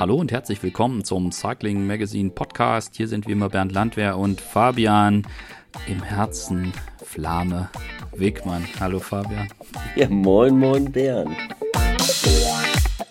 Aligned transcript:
Hallo 0.00 0.16
und 0.16 0.32
herzlich 0.32 0.62
willkommen 0.62 1.04
zum 1.04 1.30
Cycling 1.30 1.86
Magazine 1.86 2.30
Podcast. 2.30 2.96
Hier 2.96 3.06
sind 3.06 3.28
wie 3.28 3.32
immer 3.32 3.50
Bernd 3.50 3.72
Landwehr 3.72 4.16
und 4.16 4.40
Fabian 4.40 5.26
im 5.86 6.02
Herzen 6.02 6.72
Flamme 7.04 7.68
Wegmann. 8.16 8.66
Hallo 8.80 8.98
Fabian. 8.98 9.48
Ja, 9.96 10.08
moin, 10.08 10.58
moin 10.58 10.90
Bernd. 10.90 11.36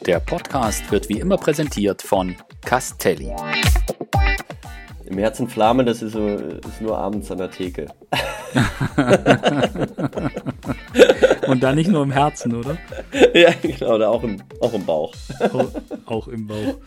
Der 0.08 0.20
Podcast 0.20 0.92
wird 0.92 1.08
wie 1.10 1.20
immer 1.20 1.38
präsentiert 1.38 2.02
von 2.02 2.36
Castelli. 2.66 3.36
Im 5.06 5.20
Herzen 5.20 5.48
Flamme, 5.48 5.86
das 5.86 6.02
ist, 6.02 6.14
so, 6.14 6.28
ist 6.28 6.82
nur 6.82 6.98
abends 6.98 7.30
an 7.30 7.38
der 7.38 7.52
Theke. 7.52 7.86
Und 11.60 11.64
dann 11.64 11.76
nicht 11.76 11.90
nur 11.90 12.04
im 12.04 12.12
Herzen, 12.12 12.56
oder? 12.56 12.78
Ja, 13.34 13.54
genau, 13.62 13.96
oder 13.96 14.10
auch 14.10 14.24
im, 14.24 14.42
auch 14.62 14.74
im 14.74 14.86
Bauch. 14.86 15.14
Auch, 15.42 15.72
auch 16.06 16.28
im 16.30 16.48
Bauch. 16.48 16.78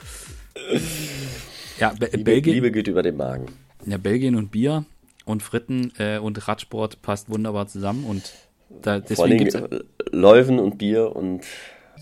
Ja, 1.79 1.91
Be 1.91 2.07
Liebe, 2.07 2.25
Belgien. 2.25 2.55
Liebe 2.55 2.73
geht 2.73 2.89
über 2.89 3.03
den 3.03 3.19
Magen. 3.19 3.49
Ja, 3.85 3.99
Belgien 3.99 4.35
und 4.35 4.51
Bier 4.51 4.87
und 5.27 5.43
Fritten 5.43 5.93
äh, 5.99 6.17
und 6.17 6.49
Radsport 6.49 7.03
passt 7.03 7.29
wunderbar 7.29 7.67
zusammen 7.67 8.05
und 8.05 8.33
da, 8.81 9.03
Vor 9.03 9.27
allem 9.27 9.37
deswegen 9.37 9.37
gibt's 9.37 9.55
äh, 9.57 9.81
Leuven 10.11 10.59
und 10.59 10.79
Bier 10.79 11.15
und 11.15 11.45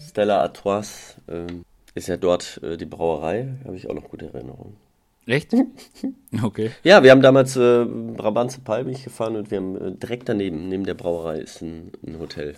Stella 0.08 0.40
Artois 0.40 1.16
ähm, 1.26 1.64
ist 1.96 2.06
ja 2.06 2.18
dort 2.18 2.60
äh, 2.62 2.76
die 2.76 2.86
Brauerei, 2.86 3.48
habe 3.64 3.74
ich 3.74 3.90
auch 3.90 3.94
noch 3.94 4.08
gute 4.08 4.26
Erinnerungen. 4.32 4.76
Echt? 5.26 5.52
Okay. 6.42 6.70
Ja, 6.84 7.02
wir 7.02 7.10
haben 7.10 7.22
damals 7.22 7.56
äh, 7.56 7.84
Brabantse 7.84 8.60
Palmich 8.60 9.02
gefahren 9.02 9.34
und 9.36 9.50
wir 9.50 9.58
haben 9.58 9.76
äh, 9.76 9.90
direkt 9.96 10.28
daneben, 10.28 10.68
neben 10.68 10.84
der 10.84 10.94
Brauerei, 10.94 11.38
ist 11.38 11.60
ein, 11.60 11.90
ein 12.06 12.18
Hotel. 12.20 12.54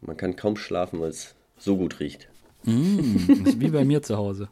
Man 0.00 0.16
kann 0.16 0.36
kaum 0.36 0.56
schlafen, 0.56 1.00
weil 1.00 1.10
es 1.10 1.34
so 1.58 1.76
gut 1.76 1.98
riecht. 2.00 2.28
Mm, 2.64 3.16
ist 3.44 3.58
wie 3.60 3.68
bei 3.70 3.84
mir 3.84 4.00
zu 4.02 4.16
Hause. 4.16 4.48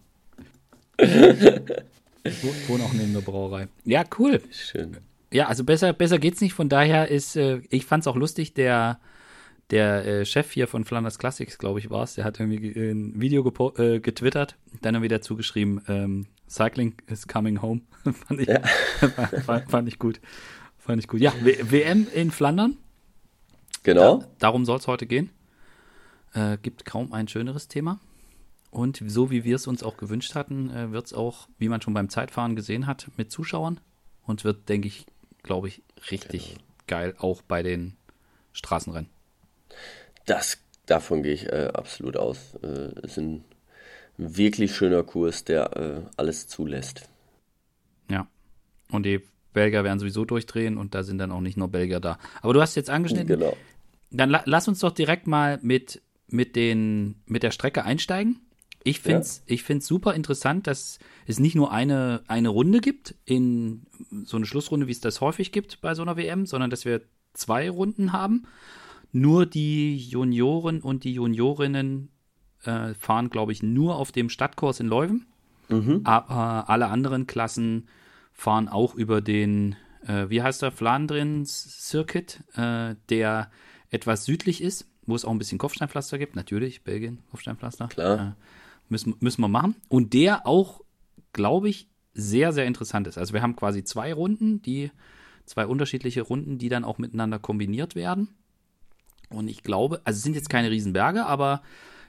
Ich 2.25 2.43
wo- 2.45 2.73
wohne 2.75 2.83
auch 2.85 2.93
neben 2.93 3.13
der 3.15 3.21
Brauerei. 3.21 3.69
Ja, 3.85 4.05
cool. 4.19 4.43
Schön. 4.51 4.97
Ja, 5.33 5.47
also 5.47 5.63
besser, 5.65 5.93
besser 5.93 6.19
geht's 6.19 6.41
nicht. 6.41 6.53
Von 6.53 6.69
daher 6.69 7.09
ist, 7.09 7.37
äh, 7.37 7.61
ich 7.71 7.87
fand's 7.87 8.07
auch 8.07 8.17
lustig, 8.17 8.55
der, 8.55 8.99
der 9.71 10.05
äh, 10.05 10.25
Chef 10.27 10.51
hier 10.51 10.67
von 10.67 10.85
Flanders 10.85 11.19
Classics, 11.19 11.59
glaube 11.59 11.79
ich, 11.79 11.91
war's, 11.91 12.17
der 12.17 12.25
hat 12.25 12.41
irgendwie 12.41 12.59
ge- 12.73 12.91
ein 12.91 13.21
Video 13.21 13.47
äh, 13.79 14.01
getwittert, 14.01 14.57
dann 14.83 14.97
haben 14.97 15.03
wir 15.03 15.09
dazu 15.09 15.37
geschrieben, 15.37 15.81
ähm, 15.89 16.27
Cycling 16.49 16.95
is 17.07 17.27
coming 17.27 17.61
home. 17.61 17.83
fand, 18.27 18.41
ich, 18.41 18.49
Ja. 18.49 18.61
fand, 19.45 19.71
fand 19.71 19.89
ich 19.89 19.99
gut. 19.99 20.21
Fand 20.79 21.01
ich 21.01 21.09
gut. 21.09 21.21
Ja, 21.21 21.33
w 21.43 21.57
WM 21.71 22.07
in 22.15 22.31
Flandern. 22.31 22.77
Genau. 23.83 24.25
Darum 24.39 24.65
soll 24.65 24.79
es 24.79 24.87
heute 24.87 25.07
gehen. 25.07 25.31
Äh, 26.35 26.59
gibt 26.59 26.85
kaum 26.85 27.13
ein 27.13 27.29
schöneres 27.29 27.69
Thema. 27.69 28.01
Und 28.71 29.03
so 29.07 29.31
wie 29.31 29.45
wir 29.45 29.57
es 29.57 29.67
uns 29.67 29.83
auch 29.83 29.97
gewünscht 29.97 30.35
hatten, 30.35 30.71
äh, 30.71 30.93
wird 30.93 31.07
es 31.07 31.15
auch, 31.15 31.49
wie 31.59 31.69
man 31.69 31.81
schon 31.81 31.95
beim 31.95 32.09
Zeitfahren 32.11 32.55
gesehen 32.57 32.87
hat, 32.87 33.09
mit 33.17 33.31
Zuschauern. 33.31 33.81
Und 34.25 34.45
wird, 34.45 34.69
denke 34.69 34.89
ich, 34.89 35.07
glaube 35.43 35.69
ich, 35.69 35.83
richtig 36.11 36.57
geil, 36.87 37.15
auch 37.19 37.41
bei 37.41 37.63
den 37.63 37.97
Straßenrennen. 38.53 39.09
Das, 40.27 40.59
davon 40.87 41.23
gehe 41.23 41.33
ich 41.33 41.47
äh, 41.47 41.71
absolut 41.73 42.17
aus. 42.17 42.57
Äh, 42.63 42.91
es 43.03 43.17
ist 43.17 43.41
ein 44.19 44.37
wirklich 44.37 44.75
schöner 44.75 45.03
Kurs, 45.03 45.45
der 45.45 45.77
äh, 45.77 46.01
alles 46.17 46.49
zulässt. 46.49 47.09
Ja. 48.11 48.27
Und 48.91 49.05
die 49.07 49.21
Belgier 49.53 49.85
werden 49.85 49.99
sowieso 49.99 50.25
durchdrehen 50.25 50.77
und 50.77 50.95
da 50.95 51.03
sind 51.03 51.19
dann 51.19 51.33
auch 51.33 51.41
nicht 51.41 51.57
nur 51.57 51.69
Belgier 51.69 52.01
da. 52.01 52.19
Aber 52.43 52.53
du 52.55 52.61
hast 52.61 52.75
jetzt 52.75 52.91
angeschnitten, 52.91 53.39
Genau. 53.39 53.57
Dann 54.11 54.31
la 54.31 54.43
lass 54.47 54.69
uns 54.69 54.79
doch 54.79 54.93
direkt 54.93 55.27
mal 55.27 55.59
mit, 55.61 56.01
mit, 56.29 56.57
den, 56.57 57.17
mit 57.27 57.43
der 57.43 57.51
Strecke 57.51 57.85
einsteigen. 57.85 58.41
Ich 58.85 59.01
finde 59.01 59.21
es 59.21 59.43
ich 59.45 59.65
find's 59.65 59.87
super 59.87 60.15
interessant, 60.15 60.67
dass 60.67 60.99
es 61.27 61.39
nicht 61.39 61.55
nur 61.55 61.73
eine, 61.73 62.23
eine 62.27 62.49
Runde 62.49 62.81
gibt, 62.81 63.15
in 63.27 63.87
so 64.25 64.37
eine 64.39 64.47
Schlussrunde, 64.47 64.87
wie 64.87 64.93
es 64.93 65.01
das 65.01 65.21
häufig 65.21 65.53
gibt 65.53 65.83
bei 65.83 65.95
so 65.95 66.03
einer 66.03 66.17
WM, 66.17 66.47
sondern 66.47 66.71
dass 66.71 66.87
wir 66.87 67.03
zwei 67.35 67.69
Runden 67.69 68.13
haben. 68.13 68.47
Nur 69.13 69.45
die 69.45 69.97
Junioren 69.99 70.81
und 70.81 71.05
die 71.05 71.13
Juniorinnen 71.13 72.11
äh, 72.65 72.95
fahren, 72.95 73.31
glaube 73.31 73.53
ich, 73.53 73.63
nur 73.63 73.97
auf 73.97 74.13
dem 74.13 74.29
Stadtkurs 74.29 74.81
in 74.81 74.87
Leuven. 74.87 75.27
Aber 76.05 76.71
alle 76.71 76.89
anderen 76.89 77.27
Klassen 77.27 77.89
fahren 78.33 78.69
auch 78.69 78.95
über 78.95 79.21
den, 79.21 79.77
äh, 80.07 80.29
wie 80.29 80.43
heißt 80.43 80.63
der, 80.63 80.73
Flandrin 80.73 81.45
Circuit, 81.45 82.43
äh, 82.55 82.95
der 83.11 83.51
etwas 83.91 84.25
südlich 84.25 84.63
ist, 84.63 84.89
wo 85.07 85.15
es 85.15 85.25
auch 85.25 85.31
ein 85.31 85.39
bisschen 85.39 85.59
Kopfsteinpflaster 85.59 86.19
gibt. 86.19 86.37
Natürlich, 86.37 86.85
Belgien, 86.85 87.19
Kopfsteinpflaster. 87.31 87.89
Klar. 87.89 88.37
Äh, 88.39 88.43
müssen, 88.89 89.15
müssen 89.21 89.41
wir 89.43 89.49
machen. 89.49 89.75
Und 89.89 90.15
der 90.15 90.47
auch, 90.47 90.81
glaube 91.33 91.69
ich, 91.69 91.89
sehr, 92.15 92.53
sehr 92.53 92.67
interessant 92.67 93.07
ist. 93.07 93.19
Also 93.19 93.35
wir 93.35 93.43
haben 93.43 93.57
quasi 93.57 93.85
zwei 93.85 94.13
Runden, 94.13 94.63
die 94.63 94.91
zwei 95.45 95.67
unterschiedliche 95.67 96.23
Runden, 96.23 96.59
die 96.59 96.69
dann 96.69 96.85
auch 96.85 96.99
miteinander 96.99 97.39
kombiniert 97.39 97.95
werden. 97.95 98.29
Und 99.31 99.49
ich 99.49 99.63
glaube, 99.63 100.01
also 100.05 100.17
es 100.17 100.23
sind 100.23 100.35
jetzt 100.35 100.49
keine 100.49 100.71
Riesenberge, 100.71 101.27
aber 101.27 101.63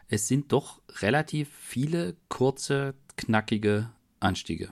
es 0.10 0.28
sind 0.28 0.52
doch 0.52 0.82
relativ 1.02 1.50
viele 1.62 2.16
kurze, 2.28 2.96
knackige 3.16 3.90
Anstiege. 4.20 4.70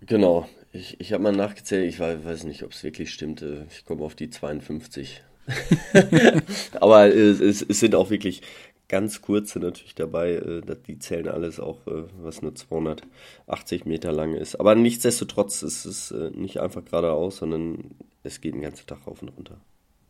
Genau. 0.00 0.48
Ich, 0.72 0.98
ich 1.00 1.12
habe 1.12 1.22
mal 1.22 1.32
nachgezählt, 1.32 1.86
ich 1.88 2.00
weiß, 2.00 2.44
nicht, 2.44 2.62
ob 2.62 2.72
es 2.72 2.82
wirklich 2.82 3.12
stimmt. 3.12 3.42
äh, 3.42 3.66
Ich 3.70 3.84
komme 3.84 4.02
auf 4.02 4.14
die 4.14 4.30
52. 4.30 5.22
Aber 6.80 7.06
äh, 7.06 7.10
es, 7.30 7.62
es 7.62 7.80
sind 7.80 7.94
auch 7.94 8.10
wirklich 8.10 8.42
ganz 8.88 9.20
kurze 9.20 9.58
natürlich 9.58 9.94
dabei. 9.94 10.32
äh, 10.32 10.62
Die 10.86 10.98
zählen 10.98 11.28
alles 11.28 11.60
auch, 11.60 11.80
was 12.20 12.40
nur 12.42 12.54
280 12.54 13.84
Meter 13.84 14.12
lang 14.12 14.34
ist. 14.34 14.56
Aber 14.56 14.74
nichtsdestotrotz 14.74 15.62
ist 15.62 15.84
es 15.84 16.14
nicht 16.34 16.58
einfach 16.58 16.84
geradeaus, 16.84 17.36
sondern 17.36 17.90
es 18.22 18.40
geht 18.40 18.54
den 18.54 18.62
ganzen 18.62 18.86
Tag 18.86 19.06
rauf 19.06 19.20
und 19.22 19.28
runter. 19.28 19.60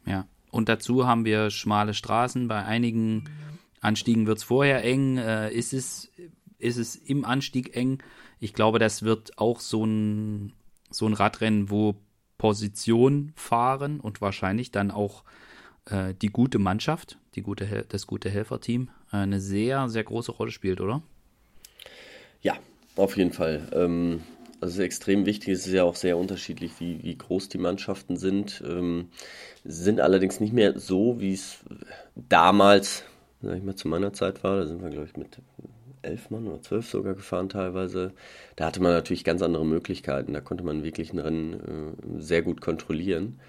Ja. 0.07 0.27
Und 0.51 0.69
dazu 0.69 1.07
haben 1.07 1.25
wir 1.25 1.51
schmale 1.51 1.95
Straßen. 1.95 2.47
Bei 2.47 2.65
einigen 2.65 3.25
Anstiegen 3.83 4.27
wird 4.27 4.39
es 4.39 4.45
vorher 4.45 4.83
eng. 4.85 5.19
Äh, 5.19 5.53
ist, 5.53 5.75
es, 5.75 6.11
ist 6.59 6.79
es 6.79 6.97
im 6.97 7.27
Anstieg 7.27 7.77
eng? 7.77 8.03
Ich 8.41 8.55
glaube, 8.55 8.79
das 8.79 9.03
wird 9.03 9.39
auch 9.39 9.61
so 9.61 9.85
ein, 9.85 10.55
so 10.91 11.07
ein 11.07 11.13
Radrennen, 11.13 11.69
wo 11.69 11.97
Position 12.39 13.33
fahren 13.37 14.01
und 14.01 14.21
wahrscheinlich 14.21 14.71
dann 14.71 14.91
auch 14.91 15.25
äh, 15.87 16.15
die 16.15 16.29
gute 16.29 16.59
Mannschaft, 16.59 17.19
die 17.35 17.43
gute, 17.43 17.85
das 17.89 18.07
gute 18.07 18.31
Helferteam, 18.31 18.89
äh, 19.13 19.19
eine 19.19 19.41
sehr, 19.41 19.89
sehr 19.89 20.05
große 20.05 20.33
Rolle 20.33 20.51
spielt, 20.51 20.81
oder? 20.81 21.03
Ja, 22.41 22.55
auf 22.97 23.17
jeden 23.17 23.33
Fall. 23.33 23.69
Ähm, 23.73 24.23
also 24.61 24.75
ist 24.75 24.85
extrem 24.85 25.27
wichtig, 25.27 25.55
es 25.55 25.67
ist 25.67 25.73
ja 25.73 25.83
auch 25.83 25.97
sehr 25.97 26.17
unterschiedlich, 26.17 26.73
wie, 26.79 27.03
wie 27.03 27.19
groß 27.19 27.49
die 27.49 27.59
Mannschaften 27.59 28.17
sind. 28.17 28.63
Ähm, 28.65 29.09
sind 29.65 30.01
allerdings 30.01 30.39
nicht 30.39 30.53
mehr 30.53 30.79
so, 30.79 31.21
wie 31.21 31.33
es 31.33 31.65
damals, 32.15 33.05
sag 33.43 33.57
ich 33.57 33.63
mal, 33.63 33.77
zu 33.77 33.89
meiner 33.89 34.13
Zeit 34.13 34.43
war. 34.45 34.57
Da 34.57 34.67
sind 34.67 34.83
wir, 34.83 34.91
glaube 34.91 35.07
ich, 35.07 35.17
mit 35.17 35.39
elf 36.03 36.31
Mann 36.31 36.47
oder 36.47 36.63
zwölf 36.63 36.89
sogar 36.89 37.15
gefahren 37.15 37.49
teilweise. 37.49 38.13
Da 38.57 38.67
hatte 38.67 38.83
man 38.83 38.93
natürlich 38.93 39.25
ganz 39.25 39.43
andere 39.43 39.65
Möglichkeiten. 39.65 40.33
Da 40.33 40.41
konnte 40.41 40.65
man 40.65 40.85
wirklich 40.85 41.13
ein 41.13 41.19
Rennen 41.19 41.95
äh, 42.17 42.21
sehr 42.21 42.43
gut 42.43 42.61
kontrollieren. 42.61 43.41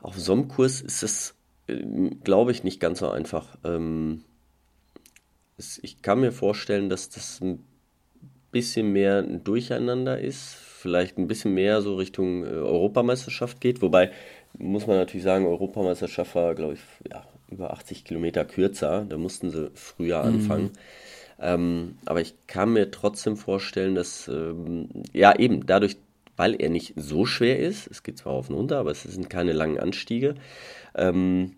Auf 0.00 0.18
so 0.18 0.32
einem 0.32 0.48
Kurs 0.48 0.80
ist 0.80 1.02
es, 1.02 1.34
äh, 1.68 1.82
glaube 2.24 2.52
ich, 2.52 2.64
nicht 2.64 2.80
ganz 2.80 3.00
so 3.00 3.10
einfach. 3.10 3.56
Ähm, 3.64 4.24
es, 5.56 5.78
ich 5.82 6.02
kann 6.02 6.20
mir 6.20 6.32
vorstellen, 6.32 6.88
dass 6.88 7.08
das 7.08 7.40
ein 7.40 7.64
bisschen 8.50 8.92
mehr 8.92 9.18
ein 9.18 9.44
Durcheinander 9.44 10.18
ist, 10.20 10.54
vielleicht 10.54 11.18
ein 11.18 11.28
bisschen 11.28 11.54
mehr 11.54 11.80
so 11.80 11.96
Richtung 11.96 12.44
äh, 12.44 12.48
Europameisterschaft 12.48 13.60
geht, 13.60 13.80
wobei 13.82 14.10
muss 14.58 14.86
man 14.86 14.96
natürlich 14.96 15.24
sagen, 15.24 15.46
Europameisterschaft 15.46 16.34
war, 16.34 16.54
glaube 16.54 16.74
ich, 16.74 16.80
ja, 17.10 17.24
über 17.52 17.72
80 17.72 18.04
Kilometer 18.04 18.44
kürzer, 18.44 19.06
da 19.08 19.16
mussten 19.16 19.50
sie 19.50 19.70
früher 19.74 20.22
anfangen. 20.22 20.70
Ähm, 21.40 21.96
aber 22.06 22.20
ich 22.20 22.34
kann 22.46 22.72
mir 22.72 22.90
trotzdem 22.90 23.36
vorstellen, 23.36 23.94
dass, 23.94 24.28
ähm, 24.28 24.88
ja, 25.12 25.36
eben 25.36 25.66
dadurch, 25.66 25.96
weil 26.36 26.54
er 26.54 26.70
nicht 26.70 26.94
so 26.96 27.26
schwer 27.26 27.58
ist, 27.58 27.88
es 27.88 28.02
geht 28.02 28.18
zwar 28.18 28.32
auf 28.32 28.48
und 28.48 28.56
runter, 28.56 28.78
aber 28.78 28.92
es 28.92 29.02
sind 29.02 29.28
keine 29.28 29.52
langen 29.52 29.78
Anstiege, 29.78 30.36
ähm, 30.94 31.56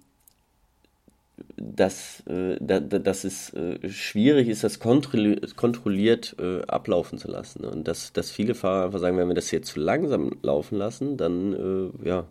dass, 1.57 2.21
äh, 2.27 2.57
da, 2.61 2.79
da, 2.81 2.99
dass 2.99 3.25
es 3.25 3.53
äh, 3.55 3.89
schwierig 3.89 4.49
ist, 4.49 4.63
das 4.63 4.79
kontrolli 4.79 5.41
kontrolliert 5.57 6.37
äh, 6.39 6.63
ablaufen 6.63 7.19
zu 7.19 7.29
lassen. 7.29 7.65
Und 7.65 7.89
dass, 7.89 8.13
dass 8.13 8.31
viele 8.31 8.55
Fahrer 8.55 8.87
einfach 8.87 9.01
sagen, 9.01 9.17
wenn 9.17 9.29
wir 9.29 9.35
das 9.35 9.51
jetzt 9.51 9.69
zu 9.73 9.81
langsam 9.81 10.37
laufen 10.43 10.79
lassen, 10.79 11.17
dann 11.17 11.93
äh, 12.03 12.09
ja, 12.09 12.27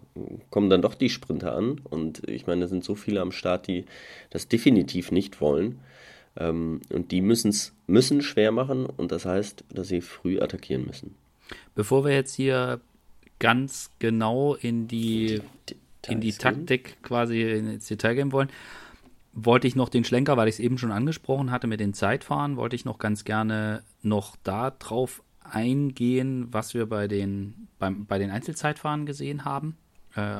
kommen 0.50 0.70
dann 0.70 0.82
doch 0.82 0.96
die 0.96 1.10
Sprinter 1.10 1.56
an. 1.56 1.82
Und 1.90 2.28
ich 2.30 2.48
meine, 2.48 2.62
da 2.62 2.68
sind 2.68 2.84
so 2.84 2.96
viele 2.96 3.22
am 3.22 3.32
Start, 3.32 3.68
die 3.68 3.86
das 4.30 4.48
definitiv 4.48 5.12
nicht 5.12 5.42
wollen. 5.42 5.80
Ähm, 6.38 6.82
und 6.90 7.12
die 7.12 7.22
müssen's, 7.22 7.74
müssen 7.88 8.22
schwer 8.22 8.52
machen 8.52 8.86
und 8.86 9.12
das 9.12 9.26
heißt, 9.26 9.66
dass 9.72 9.90
sie 9.90 10.02
früh 10.02 10.40
attackieren 10.40 10.86
müssen. 10.86 11.16
Bevor 11.76 12.06
wir 12.06 12.14
jetzt 12.14 12.36
hier 12.36 12.80
ganz 13.40 13.92
genau 14.00 14.56
in 14.56 14.88
die, 14.88 15.42
in 16.08 16.22
die 16.22 16.32
Details 16.32 16.38
gehen. 16.38 16.68
Taktik 16.68 17.04
quasi 17.04 17.42
ins 17.42 17.88
Detail 17.88 18.16
gehen 18.16 18.32
wollen, 18.32 18.50
wollte 19.34 19.68
ich 19.68 19.76
noch 19.76 19.90
den 19.90 20.04
Schlenker, 20.04 20.38
weil 20.38 20.48
ich 20.48 20.56
es 20.56 20.60
eben 20.60 20.78
schon 20.78 20.92
angesprochen 20.92 21.52
hatte 21.52 21.68
mit 21.68 21.80
den 21.80 21.94
Zeitfahren, 21.94 22.56
wollte 22.56 22.76
ich 22.76 22.86
noch 22.86 23.00
ganz 23.00 23.24
gerne 23.24 23.84
noch 24.02 24.36
da 24.44 24.72
drauf 24.72 25.24
eingehen, 25.44 26.48
was 26.52 26.74
wir 26.74 26.88
bei 26.88 27.08
den, 27.08 27.68
beim, 27.80 28.06
bei 28.06 28.20
den 28.20 28.32
Einzelzeitfahren 28.32 29.06
gesehen 29.06 29.44
haben. 29.44 29.78
Äh, 30.16 30.38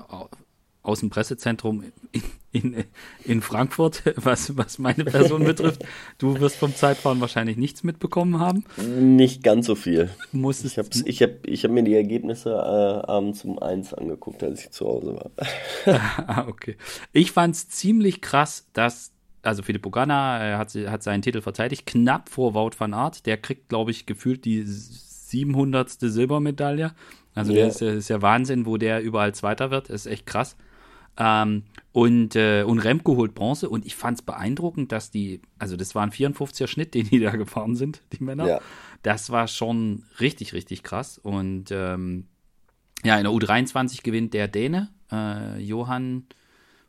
aus 0.84 1.00
dem 1.00 1.10
Pressezentrum 1.10 1.84
in, 2.12 2.22
in, 2.52 2.84
in, 3.24 3.42
Frankfurt, 3.42 4.04
was, 4.18 4.56
was 4.58 4.78
meine 4.78 5.06
Person 5.06 5.44
betrifft. 5.46 5.84
Du 6.18 6.40
wirst 6.40 6.58
vom 6.58 6.76
Zeitfahren 6.76 7.22
wahrscheinlich 7.22 7.56
nichts 7.58 7.84
mitbekommen 7.84 8.40
haben. 8.40 8.66
Nicht 9.00 9.44
ganz 9.44 9.66
so 9.66 9.76
viel. 9.76 10.10
Musstest, 10.34 10.78
ich 10.78 10.78
habe 10.78 10.90
ich 11.06 11.22
hab, 11.22 11.48
ich 11.48 11.64
hab 11.64 11.72
mir 11.72 11.84
die 11.84 11.96
Ergebnisse 11.96 12.52
äh, 12.52 13.10
abends 13.10 13.46
um 13.46 13.60
eins 13.60 13.94
angeguckt, 13.94 14.44
als 14.44 14.66
ich 14.66 14.72
zu 14.72 14.86
Hause 14.86 15.16
war. 15.16 15.32
ah, 16.28 16.46
okay. 16.48 16.76
Ich 17.14 17.32
fand 17.32 17.56
es 17.56 17.70
ziemlich 17.70 18.22
krass, 18.22 18.68
dass 18.74 19.14
also 19.42 19.62
Filippo 19.62 19.90
Ganna 19.90 20.58
hat, 20.58 20.74
hat 20.74 21.04
seinen 21.04 21.22
Titel 21.22 21.42
verteidigt, 21.42 21.86
knapp 21.86 22.30
vor 22.30 22.54
Wout 22.54 22.72
van 22.78 22.94
Aert. 22.94 23.26
Der 23.26 23.38
kriegt, 23.38 23.70
glaube 23.70 23.92
ich, 23.92 24.06
gefühlt 24.06 24.46
die 24.46 24.64
700. 24.64 25.90
Silbermedaille. 25.90 26.94
Also 27.36 27.52
ja. 27.52 27.60
der 27.60 27.68
ist, 27.68 27.82
ist, 27.82 28.10
ja 28.10 28.22
Wahnsinn, 28.22 28.66
wo 28.66 28.78
der 28.78 29.02
überall 29.02 29.34
Zweiter 29.34 29.72
wird. 29.72 29.90
Das 29.90 30.06
ist 30.06 30.12
echt 30.12 30.26
krass. 30.26 30.56
Ähm, 31.18 31.64
und, 31.92 32.36
äh, 32.36 32.64
und 32.64 32.80
Remco 32.80 33.16
holt 33.16 33.36
Bronze 33.36 33.70
und 33.70 33.86
ich 33.86 33.96
fand 33.96 34.18
es 34.18 34.22
beeindruckend, 34.24 34.92
dass 34.92 35.12
die, 35.12 35.42
also 35.60 35.78
das 35.78 35.94
war 35.94 36.04
ein 36.04 36.12
54er 36.12 36.68
Schnitt, 36.68 36.94
den 36.96 37.08
die 37.08 37.20
da 37.20 37.32
gefahren 37.32 37.76
sind, 37.76 38.02
die 38.14 38.24
Männer. 38.24 38.48
Ja. 38.48 38.62
Das 39.04 39.30
war 39.30 39.48
schon 39.48 40.04
richtig, 40.20 40.54
richtig 40.54 40.82
krass. 40.82 41.20
Und 41.20 41.72
ähm, 41.72 42.26
ja, 43.04 43.18
in 43.18 43.24
der 43.24 43.34
U23 43.34 44.02
gewinnt 44.02 44.34
der 44.34 44.48
Däne, 44.48 44.90
äh, 45.12 45.60
Johann 45.60 46.26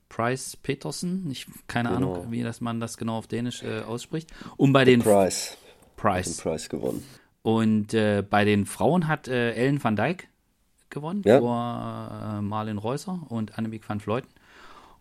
Price 0.08 0.56
Petersen. 0.56 1.28
Ich, 1.30 1.46
keine 1.66 1.90
genau. 1.90 2.14
Ahnung, 2.14 2.30
wie 2.30 2.42
das 2.42 2.60
man 2.60 2.80
das 2.80 2.96
genau 2.96 3.18
auf 3.18 3.26
Dänisch 3.26 3.62
äh, 3.62 3.80
ausspricht. 3.80 4.30
Und 4.56 4.72
bei 4.72 4.84
den 4.84 5.00
Price. 5.02 5.58
Price. 5.96 6.36
Price 6.38 6.68
gewonnen. 6.68 7.04
Und 7.42 7.92
äh, 7.92 8.22
bei 8.28 8.44
den 8.44 8.64
Frauen 8.64 9.06
hat 9.06 9.28
äh, 9.28 9.52
Ellen 9.52 9.82
van 9.82 9.96
Dijk 9.96 10.28
gewonnen 10.90 11.22
ja. 11.25 11.40
vor 11.40 12.38
äh, 12.38 12.42
Marlin 12.42 12.78
Reusser 12.78 13.20
und 13.28 13.58
Annemiek 13.58 13.88
van 13.88 14.00
Fleuten. 14.00 14.28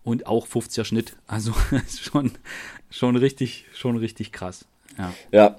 Und 0.04 0.28
auch 0.28 0.48
50er 0.48 0.84
Schnitt. 0.84 1.16
Also 1.28 1.54
schon, 2.02 2.32
schon 2.90 3.16
richtig, 3.16 3.66
schon 3.74 3.96
richtig 3.98 4.32
krass. 4.32 4.66
Ja. 4.98 5.14
ja. 5.32 5.56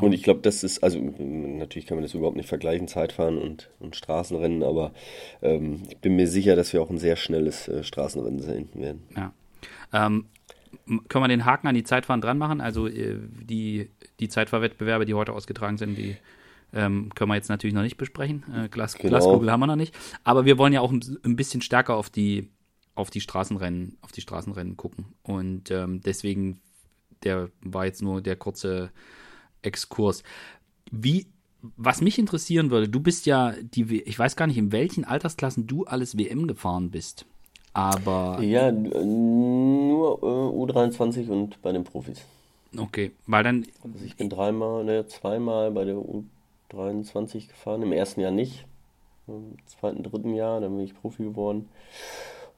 Und 0.00 0.12
ich 0.12 0.22
glaube, 0.22 0.40
das 0.40 0.64
ist, 0.64 0.82
also 0.82 0.98
natürlich 0.98 1.86
kann 1.86 1.98
man 1.98 2.02
das 2.02 2.14
überhaupt 2.14 2.36
nicht 2.36 2.48
vergleichen, 2.48 2.88
Zeitfahren 2.88 3.36
und, 3.36 3.68
und 3.78 3.94
Straßenrennen, 3.94 4.62
aber 4.62 4.92
ähm, 5.42 5.82
ich 5.90 5.98
bin 5.98 6.16
mir 6.16 6.26
sicher, 6.26 6.56
dass 6.56 6.72
wir 6.72 6.80
auch 6.80 6.88
ein 6.88 6.96
sehr 6.96 7.16
schnelles 7.16 7.68
äh, 7.68 7.84
Straßenrennen 7.84 8.40
sehen 8.40 8.70
werden. 8.72 9.02
Ja. 9.14 9.32
Ähm, 9.92 10.26
können 11.08 11.24
wir 11.24 11.28
den 11.28 11.44
Haken 11.44 11.66
an 11.66 11.74
die 11.74 11.84
Zeitfahren 11.84 12.22
dran 12.22 12.38
machen? 12.38 12.62
Also 12.62 12.86
äh, 12.86 13.18
die, 13.20 13.90
die 14.18 14.28
Zeitfahrwettbewerbe, 14.28 15.04
die 15.04 15.12
heute 15.12 15.34
ausgetragen 15.34 15.76
sind, 15.76 15.96
die 15.96 16.16
ähm, 16.74 17.10
können 17.14 17.30
wir 17.30 17.34
jetzt 17.34 17.48
natürlich 17.48 17.74
noch 17.74 17.82
nicht 17.82 17.96
besprechen. 17.96 18.44
Äh, 18.54 18.68
Glas, 18.68 18.94
genau. 18.94 19.10
Glaskugel 19.10 19.50
haben 19.50 19.60
wir 19.60 19.66
noch 19.66 19.76
nicht. 19.76 19.94
Aber 20.24 20.44
wir 20.44 20.58
wollen 20.58 20.72
ja 20.72 20.80
auch 20.80 20.90
ein, 20.90 21.02
ein, 21.24 21.36
bisschen 21.36 21.60
stärker 21.60 21.96
auf 21.96 22.10
die, 22.10 22.50
auf 22.94 23.10
die 23.10 23.20
Straßenrennen, 23.20 23.98
auf 24.00 24.12
die 24.12 24.22
Straßenrennen 24.22 24.76
gucken. 24.76 25.06
Und 25.22 25.70
ähm, 25.70 26.00
deswegen, 26.00 26.60
der 27.24 27.50
war 27.60 27.84
jetzt 27.84 28.02
nur 28.02 28.22
der 28.22 28.36
kurze 28.36 28.90
Exkurs. 29.60 30.22
Wie, 30.90 31.26
was 31.76 32.00
mich 32.00 32.18
interessieren 32.18 32.70
würde, 32.70 32.88
du 32.88 33.00
bist 33.00 33.26
ja 33.26 33.54
die, 33.60 34.02
ich 34.02 34.18
weiß 34.18 34.36
gar 34.36 34.46
nicht, 34.46 34.58
in 34.58 34.72
welchen 34.72 35.04
Altersklassen 35.04 35.66
du 35.66 35.84
alles 35.84 36.16
WM 36.16 36.46
gefahren 36.46 36.90
bist. 36.90 37.26
Aber. 37.74 38.40
Ja, 38.42 38.70
nur 38.70 40.18
äh, 40.22 40.72
U23 40.72 41.28
und 41.28 41.60
bei 41.62 41.72
den 41.72 41.84
Profis. 41.84 42.22
Okay, 42.76 43.12
weil 43.26 43.44
dann. 43.44 43.66
Also 43.82 44.04
ich 44.04 44.16
bin 44.16 44.30
dreimal, 44.30 44.84
ne, 44.84 45.06
zweimal 45.06 45.70
bei 45.70 45.84
der 45.84 45.96
U 45.96 46.24
23 46.72 47.48
gefahren, 47.48 47.82
im 47.82 47.92
ersten 47.92 48.20
Jahr 48.20 48.30
nicht, 48.30 48.64
im 49.26 49.56
zweiten, 49.66 50.02
dritten 50.02 50.34
Jahr, 50.34 50.60
dann 50.60 50.76
bin 50.76 50.84
ich 50.84 50.94
Profi 50.94 51.24
geworden 51.24 51.68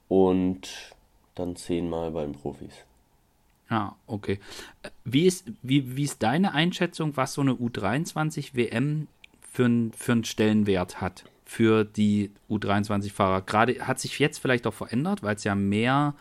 und 0.08 0.94
dann 1.34 1.56
zehnmal 1.56 2.11
bei 2.11 2.22
den 2.22 2.32
Profis. 2.32 2.84
Ah, 3.69 3.93
okay. 4.06 4.38
Wie 5.05 5.26
ist, 5.26 5.50
wie, 5.62 5.96
wie 5.96 6.05
ist 6.05 6.22
deine 6.22 6.52
Einschätzung, 6.52 7.16
was 7.16 7.34
so 7.34 7.40
eine 7.40 7.52
U23 7.52 8.55
WM 8.55 9.08
für, 9.40 9.90
für 9.96 10.12
einen 10.12 10.25
Stellenwert 10.25 11.00
hat 11.00 11.25
für 11.44 11.84
die 11.84 12.31
U23-Fahrer? 12.50 13.43
Gerade 13.43 13.87
hat 13.87 13.99
sich 14.00 14.19
jetzt 14.19 14.38
vielleicht 14.38 14.66
auch 14.66 14.75
verändert, 14.75 15.22
weil 15.22 15.34
es 15.37 15.44
ja 15.44 15.55
mehr 15.55 16.14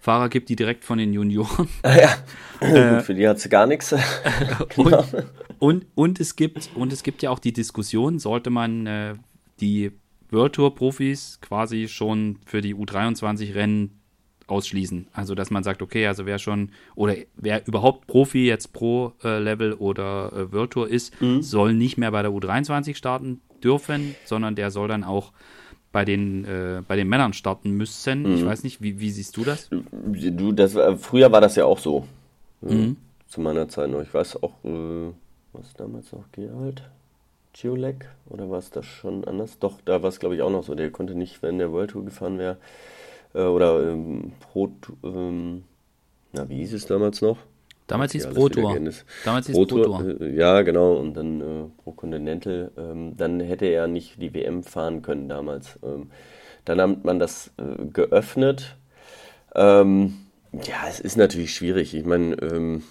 Fahrer 0.00 0.28
gibt, 0.28 0.48
die 0.48 0.56
direkt 0.56 0.84
von 0.84 0.98
den 0.98 1.12
Junioren. 1.12 1.68
Ah, 1.82 1.96
ja, 1.96 2.16
äh, 2.66 3.00
für 3.00 3.14
die 3.14 3.28
hat 3.28 3.36
es 3.36 3.48
gar 3.48 3.66
nichts. 3.66 3.94
genau. 4.74 4.98
und, 4.98 5.26
und, 5.58 5.86
und, 5.94 6.20
es 6.20 6.36
gibt, 6.36 6.70
und 6.74 6.92
es 6.92 7.02
gibt 7.02 7.22
ja 7.22 7.30
auch 7.30 7.38
die 7.38 7.52
Diskussion, 7.52 8.18
sollte 8.18 8.50
man 8.50 8.86
äh, 8.86 9.14
die 9.60 9.92
World 10.30 10.54
Tour 10.54 10.74
Profis 10.74 11.38
quasi 11.40 11.88
schon 11.88 12.38
für 12.44 12.60
die 12.60 12.74
U23-Rennen 12.74 13.98
ausschließen. 14.46 15.08
Also, 15.12 15.34
dass 15.34 15.50
man 15.50 15.62
sagt, 15.62 15.82
okay, 15.82 16.06
also 16.06 16.26
wer 16.26 16.38
schon 16.38 16.70
oder 16.94 17.14
wer 17.36 17.66
überhaupt 17.66 18.06
Profi 18.06 18.46
jetzt 18.46 18.72
pro 18.72 19.12
äh, 19.22 19.38
Level 19.38 19.74
oder 19.74 20.32
äh, 20.32 20.52
World 20.52 20.70
Tour 20.72 20.88
ist, 20.88 21.20
mhm. 21.20 21.42
soll 21.42 21.74
nicht 21.74 21.98
mehr 21.98 22.10
bei 22.10 22.22
der 22.22 22.30
U23 22.30 22.94
starten 22.94 23.40
dürfen, 23.62 24.14
sondern 24.24 24.54
der 24.54 24.70
soll 24.70 24.88
dann 24.88 25.04
auch 25.04 25.32
bei 25.92 26.04
den, 26.04 26.44
äh, 26.44 26.82
bei 26.86 26.96
den 26.96 27.08
Männern 27.08 27.32
starten 27.32 27.72
müssen. 27.72 28.22
Mhm. 28.22 28.34
Ich 28.34 28.44
weiß 28.44 28.64
nicht, 28.64 28.82
wie, 28.82 29.00
wie 29.00 29.10
siehst 29.10 29.36
du 29.36 29.44
das? 29.44 29.68
Du, 29.70 30.52
das 30.52 30.76
früher 30.98 31.30
war 31.32 31.40
das 31.40 31.56
ja 31.56 31.64
auch 31.64 31.78
so. 31.78 32.06
Mhm. 32.60 32.96
Zu 33.28 33.40
meiner 33.40 33.68
Zeit 33.68 33.90
noch. 33.90 34.02
Ich 34.02 34.12
weiß 34.12 34.42
auch, 34.42 34.52
äh, 34.64 35.12
was 35.52 35.74
damals 35.74 36.12
noch 36.12 36.30
Gerald? 36.32 36.82
Giolek? 37.52 38.08
Oder 38.28 38.50
war 38.50 38.58
es 38.58 38.70
das 38.70 38.86
schon 38.86 39.24
anders? 39.24 39.58
Doch, 39.58 39.80
da 39.84 40.02
war 40.02 40.08
es 40.08 40.20
glaube 40.20 40.34
ich 40.34 40.42
auch 40.42 40.50
noch 40.50 40.62
so. 40.62 40.74
Der 40.74 40.90
konnte 40.90 41.14
nicht, 41.14 41.42
wenn 41.42 41.58
der 41.58 41.72
World 41.72 41.90
Tour 41.90 42.04
gefahren 42.04 42.38
wäre, 42.38 42.58
äh, 43.34 43.42
oder 43.42 43.90
ähm, 43.90 44.32
Pro, 44.40 44.70
ähm, 45.02 45.64
na, 46.32 46.48
wie 46.48 46.56
hieß 46.56 46.74
es 46.74 46.86
damals 46.86 47.20
noch? 47.22 47.38
Damals 47.86 48.12
hieß 48.12 48.28
Pro 48.28 48.48
Tour. 48.50 48.78
Damals 49.24 49.46
hieß 49.46 49.56
Pro 49.56 49.64
Tour. 49.64 50.20
Äh, 50.20 50.36
ja, 50.36 50.60
genau. 50.60 50.94
Und 50.94 51.14
dann 51.14 51.40
äh, 51.40 51.82
Pro 51.82 51.92
Continental. 51.92 52.70
Ähm, 52.76 53.16
dann 53.16 53.40
hätte 53.40 53.64
er 53.66 53.86
nicht 53.86 54.20
die 54.20 54.34
WM 54.34 54.62
fahren 54.62 55.00
können 55.00 55.28
damals. 55.28 55.78
Ähm, 55.82 56.10
dann 56.66 56.80
hat 56.80 57.04
man 57.04 57.18
das 57.18 57.50
äh, 57.56 57.86
geöffnet. 57.86 58.76
Ähm, 59.54 60.18
ja, 60.52 60.86
es 60.86 61.00
ist 61.00 61.16
natürlich 61.16 61.54
schwierig. 61.54 61.94
Ich 61.94 62.04
meine, 62.04 62.34
ähm, 62.42 62.82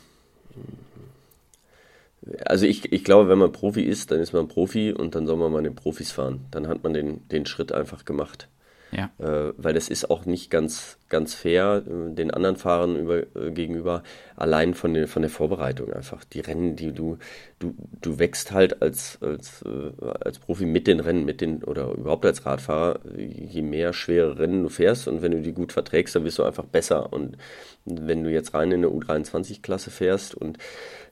also 2.46 2.66
ich, 2.66 2.92
ich 2.92 3.04
glaube, 3.04 3.30
wenn 3.30 3.38
man 3.38 3.52
Profi 3.52 3.82
ist, 3.82 4.12
dann 4.12 4.20
ist 4.20 4.34
man 4.34 4.48
Profi 4.48 4.92
und 4.92 5.16
dann 5.16 5.28
soll 5.28 5.38
man 5.38 5.52
mal 5.52 5.64
den 5.64 5.76
Profis 5.76 6.12
fahren. 6.12 6.46
Dann 6.52 6.68
hat 6.68 6.84
man 6.84 6.94
den, 6.94 7.28
den 7.30 7.46
Schritt 7.46 7.72
einfach 7.72 8.06
gemacht. 8.06 8.48
Ja. 8.92 9.12
Äh, 9.20 9.54
weil 9.58 9.74
das 9.74 9.90
ist 9.90 10.10
auch 10.10 10.26
nicht 10.26 10.50
ganz, 10.50 10.98
ganz 11.10 11.34
fair 11.34 11.84
äh, 11.86 12.14
den 12.14 12.32
anderen 12.32 12.56
Fahrern 12.56 12.96
über, 12.96 13.24
äh, 13.36 13.52
gegenüber, 13.52 14.02
allein 14.38 14.74
von, 14.74 14.94
den, 14.94 15.08
von 15.08 15.22
der 15.22 15.32
Vorbereitung 15.32 15.92
einfach. 15.92 16.24
Die 16.24 16.40
Rennen, 16.40 16.76
die 16.78 16.94
du, 16.94 17.18
du, 17.60 17.76
du 18.02 18.18
wächst 18.18 18.52
halt 18.52 18.82
als, 18.82 19.18
als, 19.22 19.64
äh, 19.64 20.06
als 20.22 20.40
Profi 20.40 20.66
mit 20.66 20.88
den 20.88 21.02
Rennen, 21.02 21.26
mit 21.26 21.42
den, 21.42 21.64
oder 21.64 21.92
überhaupt 21.92 22.26
als 22.26 22.46
Radfahrer, 22.46 23.00
je 23.18 23.62
mehr 23.62 23.92
schwere 23.92 24.40
Rennen 24.40 24.64
du 24.64 24.70
fährst 24.70 25.08
und 25.08 25.22
wenn 25.22 25.34
du 25.34 25.42
die 25.42 25.54
gut 25.54 25.74
verträgst, 25.74 26.16
dann 26.16 26.24
wirst 26.24 26.40
du 26.40 26.44
einfach 26.44 26.66
besser. 26.66 27.12
Und 27.12 27.38
wenn 27.84 28.24
du 28.24 28.32
jetzt 28.32 28.54
rein 28.54 28.72
in 28.72 28.86
eine 28.86 28.94
U23-Klasse 28.94 29.92
fährst 29.92 30.34
und 30.34 30.58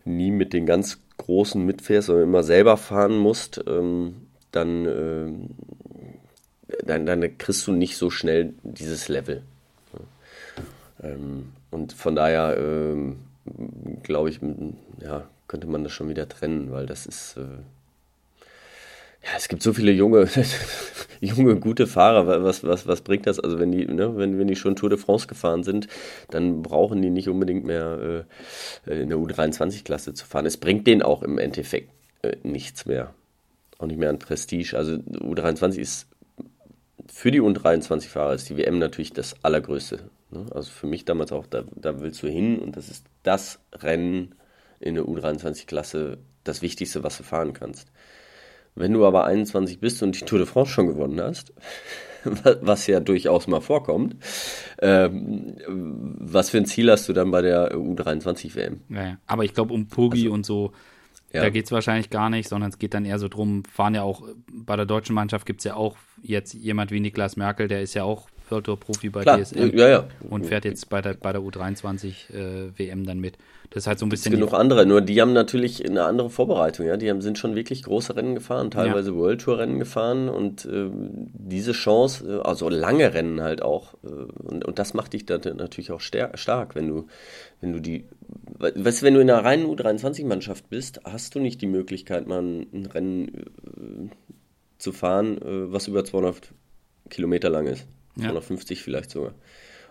nie 0.06 0.32
mit 0.32 0.54
den 0.54 0.66
ganz 0.66 1.00
Großen 1.18 1.64
mitfährst, 1.64 2.08
sondern 2.08 2.26
immer 2.26 2.44
selber 2.44 2.78
fahren 2.78 3.18
musst, 3.18 3.64
ähm, 3.68 4.28
dann 4.52 4.86
ähm, 4.86 5.50
dann, 6.84 7.06
dann 7.06 7.38
kriegst 7.38 7.68
du 7.68 7.72
nicht 7.72 7.98
so 7.98 8.10
schnell 8.10 8.54
dieses 8.64 9.08
Level. 9.08 9.44
Ähm, 11.02 11.52
und 11.72 11.94
von 11.94 12.16
daher 12.16 12.58
ähm, 12.58 13.20
glaube 14.04 14.30
ich, 14.30 14.40
ja, 15.02 15.28
könnte 15.48 15.68
man 15.68 15.84
das 15.84 15.94
schon 15.94 16.10
wieder 16.10 16.28
trennen, 16.28 16.72
weil 16.72 16.86
das 16.86 17.06
ist. 17.06 17.38
Äh, 17.38 17.64
ja, 19.26 19.32
es 19.36 19.48
gibt 19.48 19.64
so 19.64 19.74
viele 19.74 19.92
junge, 19.92 20.28
junge, 21.20 21.56
gute 21.60 21.88
Fahrer. 21.88 22.44
Was, 22.44 22.64
was, 22.64 22.88
was 22.88 23.02
bringt 23.02 23.26
das? 23.26 23.40
Also, 23.40 23.60
wenn 23.60 23.72
die, 23.72 23.86
ne, 23.86 24.16
wenn, 24.18 24.38
wenn 24.38 24.48
die 24.48 24.56
schon 24.56 24.76
Tour 24.76 24.90
de 24.90 25.00
France 25.00 25.28
gefahren 25.28 25.64
sind, 25.64 25.88
dann 26.30 26.62
brauchen 26.62 27.02
die 27.02 27.10
nicht 27.10 27.28
unbedingt 27.28 27.66
mehr 27.66 28.26
äh, 28.86 29.02
in 29.02 29.10
der 29.10 29.18
U23-Klasse 29.18 30.14
zu 30.14 30.26
fahren. 30.26 30.46
Es 30.46 30.58
bringt 30.58 30.86
denen 30.86 31.02
auch 31.02 31.24
im 31.24 31.40
Endeffekt 31.40 31.92
äh, 32.22 32.36
nichts 32.44 32.86
mehr. 32.86 33.14
Auch 33.80 33.88
nicht 33.88 33.98
mehr 33.98 34.10
an 34.10 34.20
Prestige. 34.20 34.78
Also, 34.78 34.94
U23 34.94 35.80
ist 35.80 36.08
für 37.08 37.32
die 37.32 37.42
U23-Fahrer 37.42 38.34
ist 38.34 38.50
die 38.50 38.58
WM 38.58 38.80
natürlich 38.80 39.14
das 39.14 39.36
Allergrößte. 39.44 40.10
Ne? 40.32 40.46
Also 40.52 40.72
für 40.72 40.88
mich 40.88 41.06
damals 41.06 41.32
auch, 41.32 41.46
da, 41.46 41.64
da 41.76 42.00
willst 42.02 42.22
du 42.24 42.28
hin 42.28 42.60
und 42.60 42.76
das 42.76 42.90
ist 42.90 43.06
das 43.24 43.60
Rennen 43.74 44.36
in 44.80 44.96
der 44.96 45.06
U23-Klasse, 45.06 46.18
das 46.44 46.62
Wichtigste, 46.62 47.04
was 47.04 47.18
du 47.18 47.24
fahren 47.24 47.54
kannst. 47.54 47.92
Wenn 48.76 48.94
du 48.94 49.06
aber 49.06 49.26
21 49.26 49.80
bist 49.80 50.04
und 50.04 50.20
die 50.20 50.26
Tour 50.26 50.40
de 50.40 50.48
France 50.48 50.72
schon 50.72 50.88
gewonnen 50.88 51.20
hast, 51.22 51.54
was 52.62 52.88
ja 52.88 53.00
durchaus 53.00 53.48
mal 53.48 53.62
vorkommt, 53.62 54.18
ähm, 54.80 55.56
was 55.68 56.50
für 56.50 56.58
ein 56.58 56.66
Ziel 56.66 56.92
hast 56.92 57.08
du 57.08 57.14
dann 57.14 57.32
bei 57.32 57.42
der 57.42 57.74
U23-WM? 57.76 58.82
Ja, 58.90 59.18
aber 59.28 59.44
ich 59.44 59.54
glaube, 59.54 59.74
um 59.74 59.88
Purgi 59.88 60.24
also, 60.24 60.34
und 60.34 60.46
so, 60.46 60.74
ja. 61.32 61.42
da 61.42 61.50
geht 61.50 61.66
es 61.66 61.72
wahrscheinlich 61.72 62.10
gar 62.10 62.30
nicht, 62.30 62.50
sondern 62.50 62.70
es 62.70 62.80
geht 62.80 62.94
dann 62.94 63.06
eher 63.06 63.20
so 63.20 63.28
drum, 63.28 63.64
fahren 63.64 63.96
ja 63.96 64.04
auch, 64.04 64.24
bei 64.52 64.76
der 64.76 64.86
deutschen 64.86 65.16
Mannschaft 65.16 65.46
gibt 65.46 65.62
es 65.62 65.66
ja 65.66 65.76
auch 65.76 65.98
jetzt 66.22 66.54
jemand 66.54 66.92
wie 66.92 67.00
Niklas 67.00 67.38
Merkel, 67.38 67.68
der 67.68 67.82
ist 67.82 67.94
ja 67.94 68.04
auch 68.04 68.28
Profi 68.50 69.10
bei 69.10 69.22
Klar, 69.22 69.42
DSM 69.42 69.76
ja, 69.76 69.90
ja. 69.90 70.08
und 70.30 70.46
fährt 70.46 70.66
jetzt 70.66 70.90
bei 70.90 71.02
der, 71.02 71.16
bei 71.16 71.32
der 71.32 71.42
U23 71.42 72.32
äh, 72.32 72.78
WM 72.78 73.06
dann 73.06 73.20
mit. 73.20 73.38
Das 73.70 73.84
ist 73.84 73.88
halt 73.88 74.00
so 74.00 74.06
ein 74.06 74.10
bisschen. 74.10 74.34
Es 74.34 74.40
gibt 74.40 74.50
genug 74.50 74.60
andere, 74.60 74.86
nur 74.86 75.02
die 75.02 75.20
haben 75.22 75.34
natürlich 75.34 75.86
eine 75.86 76.04
andere 76.04 76.30
Vorbereitung, 76.30 76.86
ja. 76.86 76.98
Die 76.98 77.10
haben, 77.10 77.22
sind 77.22 77.38
schon 77.38 77.56
wirklich 77.56 77.84
große 77.84 78.16
Rennen 78.16 78.36
gefahren, 78.36 78.72
teilweise 78.72 79.12
ja. 79.12 79.16
World 79.16 79.42
Tour 79.42 79.60
Rennen 79.60 79.80
gefahren 79.80 80.30
und 80.30 80.66
äh, 80.66 80.90
diese 80.92 81.72
Chance, 81.72 82.26
äh, 82.28 82.48
also 82.48 82.70
lange 82.70 83.14
Rennen 83.14 83.42
halt 83.42 83.62
auch, 83.62 83.96
äh, 84.04 84.08
und, 84.08 84.66
und 84.66 84.80
das 84.80 84.94
macht 84.94 85.14
dich 85.14 85.26
dann 85.26 85.42
natürlich 85.58 85.92
auch 85.92 86.02
stark, 86.02 86.76
wenn 86.76 86.88
du, 86.88 87.08
wenn 87.62 87.74
du 87.74 87.80
die, 87.80 88.06
weißt 88.60 89.02
du, 89.02 89.06
wenn 89.06 89.14
du 89.14 89.20
in 89.20 89.30
einer 89.30 89.44
reinen 89.44 89.66
U23-Mannschaft 89.66 90.70
bist, 90.70 91.02
hast 91.04 91.36
du 91.36 91.40
nicht 91.40 91.62
die 91.62 91.68
Möglichkeit, 91.68 92.28
mal 92.28 92.42
ein 92.42 92.90
Rennen 92.94 93.28
äh, 93.28 94.10
zu 94.78 94.92
fahren, 94.92 95.38
äh, 95.42 95.72
was 95.72 95.88
über 95.88 96.06
200 96.06 96.54
Kilometer 97.10 97.50
lang 97.50 97.68
ist. 97.68 97.88
250 98.18 98.78
ja. 98.78 98.84
vielleicht 98.84 99.12
sogar. 99.12 99.34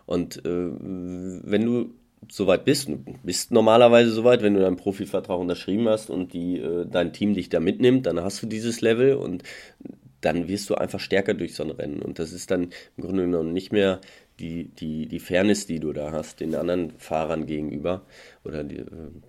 Und 0.07 0.45
äh, 0.45 0.51
wenn 0.51 1.65
du 1.65 1.95
soweit 2.31 2.65
bist, 2.65 2.89
du 2.89 2.99
bist 3.23 3.51
normalerweise 3.51 4.11
soweit, 4.11 4.43
wenn 4.43 4.55
du 4.55 4.61
deinen 4.61 4.77
Profivertrag 4.77 5.39
unterschrieben 5.39 5.89
hast 5.89 6.11
und 6.11 6.33
die, 6.33 6.59
äh, 6.59 6.87
dein 6.87 7.13
Team 7.13 7.35
dich 7.35 7.49
da 7.49 7.61
mitnimmt, 7.61 8.07
dann 8.07 8.21
hast 8.21 8.43
du 8.43 8.47
dieses 8.47 8.81
Level 8.81 9.15
und 9.15 9.43
dann 10.21 10.49
wirst 10.49 10.71
du 10.71 10.75
einfach 10.75 11.01
stärker 11.01 11.35
durch 11.35 11.55
so 11.55 11.65
ein 11.65 11.71
Rennen. 11.71 12.01
Und 12.01 12.19
das 12.19 12.33
ist 12.33 12.51
dann 12.51 12.71
im 12.97 13.05
Grunde 13.05 13.25
genommen 13.25 13.53
nicht 13.53 13.73
mehr 13.73 14.01
die, 14.41 14.65
die, 14.65 15.07
die 15.07 15.21
Fairness, 15.21 15.67
die 15.67 15.81
du 15.81 15.93
da 15.93 16.13
hast, 16.13 16.41
den 16.41 16.55
anderen 16.55 16.93
Fahrern 16.99 17.47
gegenüber. 17.47 18.03
Oder 18.45 18.65
die, 18.65 18.79
äh, 18.79 18.87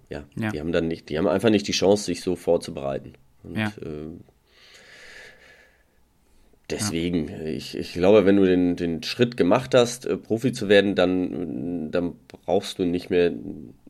ja, 0.10 0.24
ja, 0.36 0.52
die 0.52 0.60
haben 0.60 0.72
dann 0.72 0.88
nicht, 0.88 1.10
die 1.10 1.18
haben 1.18 1.28
einfach 1.28 1.50
nicht 1.50 1.68
die 1.68 1.74
Chance, 1.74 2.06
sich 2.06 2.22
so 2.22 2.36
vorzubereiten. 2.36 3.14
Und 3.44 3.58
ja. 3.58 3.68
äh, 3.82 4.08
Deswegen, 6.70 7.30
ja. 7.30 7.42
ich, 7.46 7.78
ich 7.78 7.94
glaube, 7.94 8.26
wenn 8.26 8.38
du 8.38 8.46
den, 8.46 8.76
den 8.76 9.04
Schritt 9.04 9.38
gemacht 9.38 9.76
hast, 9.76 10.06
äh, 10.06 10.18
Profi 10.18 10.52
zu 10.52 10.68
werden, 10.68 10.96
dann, 10.96 11.92
dann 11.92 12.14
brauchst 12.28 12.80
du 12.80 12.86
nicht 12.86 13.10
mehr 13.10 13.32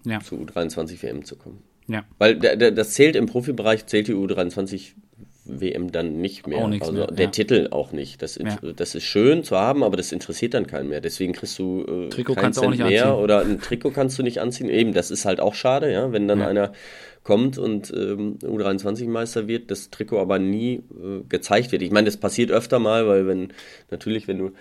ja. 0.05 0.20
zu 0.20 0.36
U23 0.36 1.01
WM 1.01 1.24
zu 1.24 1.38
kommen. 1.38 1.63
Ja. 1.88 2.03
Weil 2.17 2.36
das 2.38 2.91
zählt 2.91 3.15
im 3.15 3.27
Profibereich, 3.27 3.86
zählt 3.86 4.08
die 4.08 4.13
U23 4.13 4.94
WM 5.46 5.91
dann 5.91 6.20
nicht 6.20 6.48
mehr. 6.48 6.65
also 6.65 6.91
mehr, 6.91 7.08
der 7.08 7.25
ja. 7.25 7.32
Titel 7.32 7.67
auch 7.70 7.91
nicht. 7.91 8.22
Das, 8.22 8.38
ja. 8.38 8.58
das 8.75 8.96
ist 8.96 9.03
schön 9.03 9.44
zu 9.44 9.55
haben, 9.55 9.84
aber 9.84 9.96
das 9.96 10.12
interessiert 10.12 10.55
dann 10.55 10.65
keinen 10.65 10.89
mehr. 10.89 11.01
Deswegen 11.01 11.34
kriegst 11.34 11.58
du 11.60 11.86
äh, 11.88 12.10
Trikot 12.10 12.34
kannst 12.34 12.60
Cent 12.60 12.67
auch 12.67 12.72
nicht 12.72 12.84
mehr 12.84 13.05
anziehen. 13.05 13.24
oder 13.24 13.41
ein 13.41 13.62
Trikot 13.62 13.91
kannst 13.91 14.17
du 14.17 14.24
nicht 14.24 14.41
anziehen. 14.41 14.70
Eben, 14.70 14.94
das 14.94 15.12
ist 15.12 15.25
halt 15.25 15.39
auch 15.39 15.53
schade, 15.53 15.91
ja, 15.91 16.12
wenn 16.12 16.27
dann 16.27 16.41
einer 16.41 16.74
kommt 17.25 17.58
und 17.58 17.91
ähm, 17.91 18.38
U23-Meister 18.38 19.48
wird, 19.48 19.72
das 19.72 19.89
Trikot 19.89 20.20
aber 20.22 20.38
nie 20.38 20.75
äh, 20.75 21.24
gezeigt 21.27 21.72
wird. 21.72 21.82
Ich 21.82 21.91
meine, 21.91 22.05
das 22.05 22.17
passiert 22.17 22.51
öfter 22.51 22.77
mal, 22.77 23.08
weil 23.08 23.27
wenn, 23.27 23.51
natürlich, 23.89 24.27
wenn 24.27 24.38
du 24.38 24.51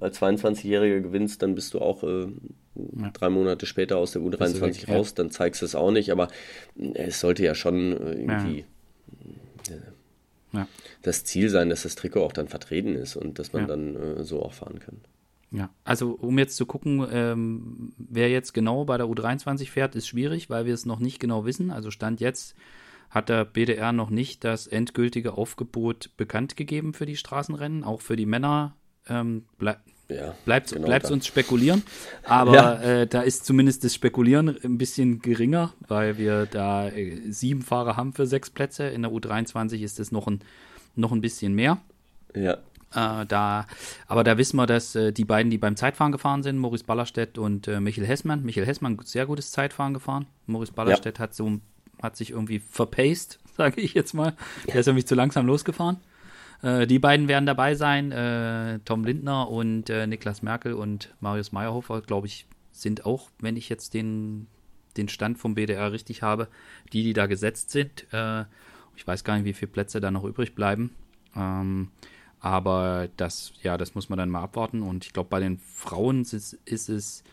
als 0.00 0.20
22-Jähriger 0.20 1.00
gewinnst, 1.00 1.42
dann 1.42 1.54
bist 1.54 1.74
du 1.74 1.80
auch 1.80 2.02
äh, 2.02 2.26
ja. 2.74 3.10
drei 3.12 3.28
Monate 3.28 3.66
später 3.66 3.98
aus 3.98 4.12
der 4.12 4.22
U23 4.22 4.90
raus, 4.90 5.10
ja. 5.10 5.14
dann 5.16 5.30
zeigst 5.30 5.60
du 5.60 5.66
es 5.66 5.74
auch 5.74 5.90
nicht, 5.90 6.10
aber 6.10 6.28
äh, 6.78 6.92
es 6.94 7.20
sollte 7.20 7.44
ja 7.44 7.54
schon 7.54 7.92
äh, 7.92 8.12
irgendwie 8.14 8.64
ja. 10.54 10.66
das 11.02 11.24
Ziel 11.24 11.50
sein, 11.50 11.68
dass 11.68 11.82
das 11.82 11.94
Trikot 11.94 12.24
auch 12.24 12.32
dann 12.32 12.48
vertreten 12.48 12.94
ist 12.94 13.16
und 13.16 13.38
dass 13.38 13.52
man 13.52 13.68
dann 13.68 13.96
äh, 13.96 14.24
so 14.24 14.42
auch 14.42 14.54
fahren 14.54 14.78
kann. 14.78 14.96
Ja, 15.54 15.70
also 15.84 16.10
um 16.10 16.36
jetzt 16.36 16.56
zu 16.56 16.66
gucken, 16.66 17.06
ähm, 17.12 17.92
wer 17.96 18.28
jetzt 18.28 18.54
genau 18.54 18.84
bei 18.84 18.96
der 18.96 19.06
U23 19.06 19.70
fährt, 19.70 19.94
ist 19.94 20.08
schwierig, 20.08 20.50
weil 20.50 20.66
wir 20.66 20.74
es 20.74 20.84
noch 20.84 20.98
nicht 20.98 21.20
genau 21.20 21.44
wissen. 21.44 21.70
Also 21.70 21.92
Stand 21.92 22.20
jetzt 22.20 22.56
hat 23.08 23.28
der 23.28 23.44
BDR 23.44 23.92
noch 23.92 24.10
nicht 24.10 24.42
das 24.42 24.66
endgültige 24.66 25.34
Aufgebot 25.34 26.10
bekannt 26.16 26.56
gegeben 26.56 26.92
für 26.92 27.06
die 27.06 27.16
Straßenrennen. 27.16 27.84
Auch 27.84 28.00
für 28.00 28.16
die 28.16 28.26
Männer 28.26 28.74
ähm, 29.08 29.44
ble 29.56 29.76
ja, 30.08 30.34
bleibt 30.44 30.66
es 30.66 30.72
genau 30.74 31.12
uns 31.12 31.24
spekulieren. 31.24 31.84
Aber 32.24 32.54
ja. 32.54 32.82
äh, 32.82 33.06
da 33.06 33.22
ist 33.22 33.46
zumindest 33.46 33.84
das 33.84 33.94
Spekulieren 33.94 34.58
ein 34.64 34.76
bisschen 34.76 35.20
geringer, 35.20 35.72
weil 35.86 36.18
wir 36.18 36.46
da 36.46 36.88
äh, 36.88 37.20
sieben 37.30 37.62
Fahrer 37.62 37.96
haben 37.96 38.12
für 38.12 38.26
sechs 38.26 38.50
Plätze. 38.50 38.88
In 38.88 39.02
der 39.02 39.12
U23 39.12 39.82
ist 39.82 40.00
es 40.00 40.10
noch 40.10 40.26
ein, 40.26 40.40
noch 40.96 41.12
ein 41.12 41.20
bisschen 41.20 41.54
mehr. 41.54 41.78
Ja. 42.34 42.58
Äh, 42.94 43.26
da, 43.26 43.66
aber 44.06 44.24
da 44.24 44.38
wissen 44.38 44.56
wir, 44.56 44.66
dass 44.66 44.94
äh, 44.94 45.12
die 45.12 45.24
beiden, 45.24 45.50
die 45.50 45.58
beim 45.58 45.76
Zeitfahren 45.76 46.12
gefahren 46.12 46.42
sind, 46.42 46.58
Maurice 46.58 46.84
Ballerstedt 46.84 47.38
und 47.38 47.68
äh, 47.68 47.80
Michael 47.80 48.06
Hessmann, 48.06 48.44
Michael 48.44 48.66
Hessmann 48.66 48.98
sehr 49.04 49.26
gutes 49.26 49.50
Zeitfahren 49.50 49.94
gefahren. 49.94 50.26
Maurice 50.46 50.72
Ballerstedt 50.72 51.18
ja. 51.18 51.24
hat 51.24 51.34
so 51.34 51.60
hat 52.02 52.16
sich 52.16 52.30
irgendwie 52.30 52.58
verpaced, 52.58 53.40
sage 53.56 53.80
ich 53.80 53.94
jetzt 53.94 54.14
mal. 54.14 54.34
Der 54.66 54.76
ist 54.76 54.86
irgendwie 54.86 55.04
zu 55.04 55.14
langsam 55.14 55.46
losgefahren. 55.46 55.98
Äh, 56.62 56.86
die 56.86 56.98
beiden 56.98 57.28
werden 57.28 57.46
dabei 57.46 57.74
sein. 57.74 58.12
Äh, 58.12 58.78
Tom 58.84 59.04
Lindner 59.04 59.50
und 59.50 59.90
äh, 59.90 60.06
Niklas 60.06 60.42
Merkel 60.42 60.74
und 60.74 61.14
Marius 61.20 61.52
Meyerhofer, 61.52 62.00
glaube 62.02 62.26
ich, 62.26 62.46
sind 62.72 63.06
auch, 63.06 63.30
wenn 63.40 63.56
ich 63.56 63.68
jetzt 63.68 63.94
den, 63.94 64.46
den 64.96 65.08
Stand 65.08 65.38
vom 65.38 65.54
BDR 65.54 65.92
richtig 65.92 66.22
habe, 66.22 66.48
die, 66.92 67.02
die 67.02 67.12
da 67.12 67.26
gesetzt 67.26 67.70
sind. 67.70 68.06
ich 68.96 69.06
weiß 69.06 69.22
gar 69.22 69.36
nicht, 69.36 69.44
wie 69.44 69.52
viele 69.52 69.70
Plätze 69.70 70.00
da 70.00 70.10
noch 70.10 70.24
übrig 70.24 70.56
bleiben. 70.56 70.90
Ähm, 71.36 71.90
aber 72.44 73.08
das, 73.16 73.54
ja, 73.62 73.78
das 73.78 73.94
muss 73.94 74.10
man 74.10 74.18
dann 74.18 74.28
mal 74.28 74.42
abwarten. 74.42 74.82
Und 74.82 75.06
ich 75.06 75.14
glaube, 75.14 75.30
bei 75.30 75.40
den 75.40 75.56
Frauen 75.56 76.20
ist, 76.20 76.52
ist 76.66 76.90
es, 76.90 77.24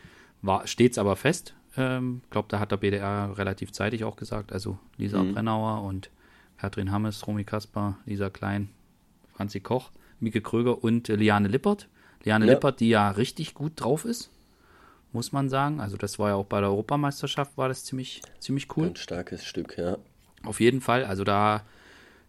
steht 0.63 0.93
es 0.93 0.97
aber 0.97 1.17
fest. 1.17 1.53
Ich 1.71 1.79
ähm, 1.79 2.21
glaube, 2.29 2.47
da 2.49 2.61
hat 2.61 2.71
der 2.71 2.77
BDR 2.77 3.37
relativ 3.37 3.73
zeitig 3.73 4.05
auch 4.05 4.15
gesagt. 4.15 4.53
Also 4.53 4.79
Lisa 4.95 5.21
mhm. 5.21 5.33
Brennauer 5.33 5.83
und 5.83 6.11
Katrin 6.57 6.93
Hammes, 6.93 7.27
Romy 7.27 7.43
Kasper, 7.43 7.97
Lisa 8.05 8.29
Klein, 8.29 8.69
Franzi 9.35 9.59
Koch, 9.59 9.91
Mieke 10.21 10.39
Kröger 10.39 10.81
und 10.81 11.09
äh, 11.09 11.15
Liane 11.17 11.49
Lippert. 11.49 11.89
Liane 12.23 12.45
ja. 12.45 12.53
Lippert, 12.53 12.79
die 12.79 12.87
ja 12.87 13.09
richtig 13.11 13.53
gut 13.53 13.73
drauf 13.75 14.05
ist, 14.05 14.31
muss 15.11 15.33
man 15.33 15.49
sagen. 15.49 15.81
Also 15.81 15.97
das 15.97 16.19
war 16.19 16.29
ja 16.29 16.35
auch 16.35 16.45
bei 16.45 16.61
der 16.61 16.69
Europameisterschaft, 16.69 17.57
war 17.57 17.67
das 17.67 17.83
ziemlich, 17.83 18.21
ziemlich 18.39 18.77
cool. 18.77 18.87
Ein 18.87 18.95
starkes 18.95 19.43
Stück, 19.43 19.77
ja. 19.77 19.97
Auf 20.45 20.61
jeden 20.61 20.79
Fall. 20.79 21.03
Also 21.03 21.25
da, 21.25 21.65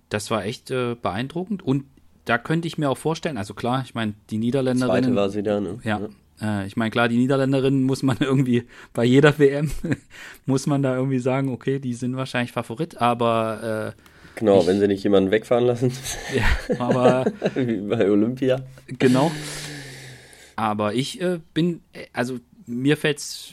das 0.09 0.33
war 0.33 0.45
echt 0.45 0.73
äh, 0.73 0.97
beeindruckend. 0.97 1.63
Und 1.63 1.85
da 2.25 2.39
könnte 2.39 2.69
ich 2.69 2.79
mir 2.79 2.91
auch 2.91 2.99
vorstellen, 2.99 3.37
also 3.37 3.55
klar, 3.55 3.83
ich 3.85 3.95
meine, 3.95 4.15
die 4.31 4.39
Niederländerinnen. 4.39 5.05
Zweite 5.05 5.17
war 5.17 5.31
sie 5.31 5.43
da, 5.43 5.61
ne? 5.61 5.79
Ja. 5.83 6.01
ja. 6.01 6.09
Äh, 6.43 6.67
ich 6.67 6.77
meine, 6.77 6.91
klar, 6.91 7.09
die 7.09 7.17
Niederländerinnen 7.17 7.83
muss 7.83 8.03
man 8.03 8.17
irgendwie 8.21 8.65
bei 8.93 9.05
jeder 9.05 9.39
WM, 9.39 9.71
muss 10.47 10.67
man 10.67 10.83
da 10.83 10.97
irgendwie 10.97 11.19
sagen, 11.19 11.51
okay, 11.51 11.79
die 11.79 11.95
sind 11.95 12.17
wahrscheinlich 12.17 12.53
Favorit, 12.53 13.01
aber. 13.01 13.95
Äh, 13.97 14.39
genau, 14.39 14.61
ich, 14.61 14.67
wenn 14.67 14.81
sie 14.81 14.89
nicht 14.89 15.03
jemanden 15.03 15.31
wegfahren 15.31 15.67
lassen. 15.67 15.93
ja, 16.35 16.77
aber. 16.79 17.27
Wie 17.55 17.79
bei 17.79 18.11
Olympia. 18.11 18.61
Genau. 18.87 19.31
Aber 20.57 20.95
ich 20.95 21.21
äh, 21.21 21.41
bin, 21.55 21.81
also 22.13 22.39
mir 22.67 22.97
fällt 22.97 23.19
es 23.19 23.53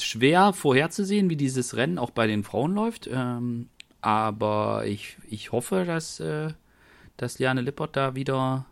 schwer 0.00 0.52
vorherzusehen, 0.52 1.30
wie 1.30 1.36
dieses 1.36 1.76
Rennen 1.76 1.98
auch 1.98 2.10
bei 2.10 2.26
den 2.26 2.44
Frauen 2.44 2.74
läuft. 2.74 3.08
Ähm, 3.12 3.68
aber 4.00 4.84
ich, 4.86 5.16
ich 5.30 5.52
hoffe, 5.52 5.84
dass 5.86 6.18
äh, 6.18 6.48
dass 7.16 7.38
Liane 7.38 7.60
Lippert 7.60 7.96
da 7.96 8.14
wieder 8.14 8.66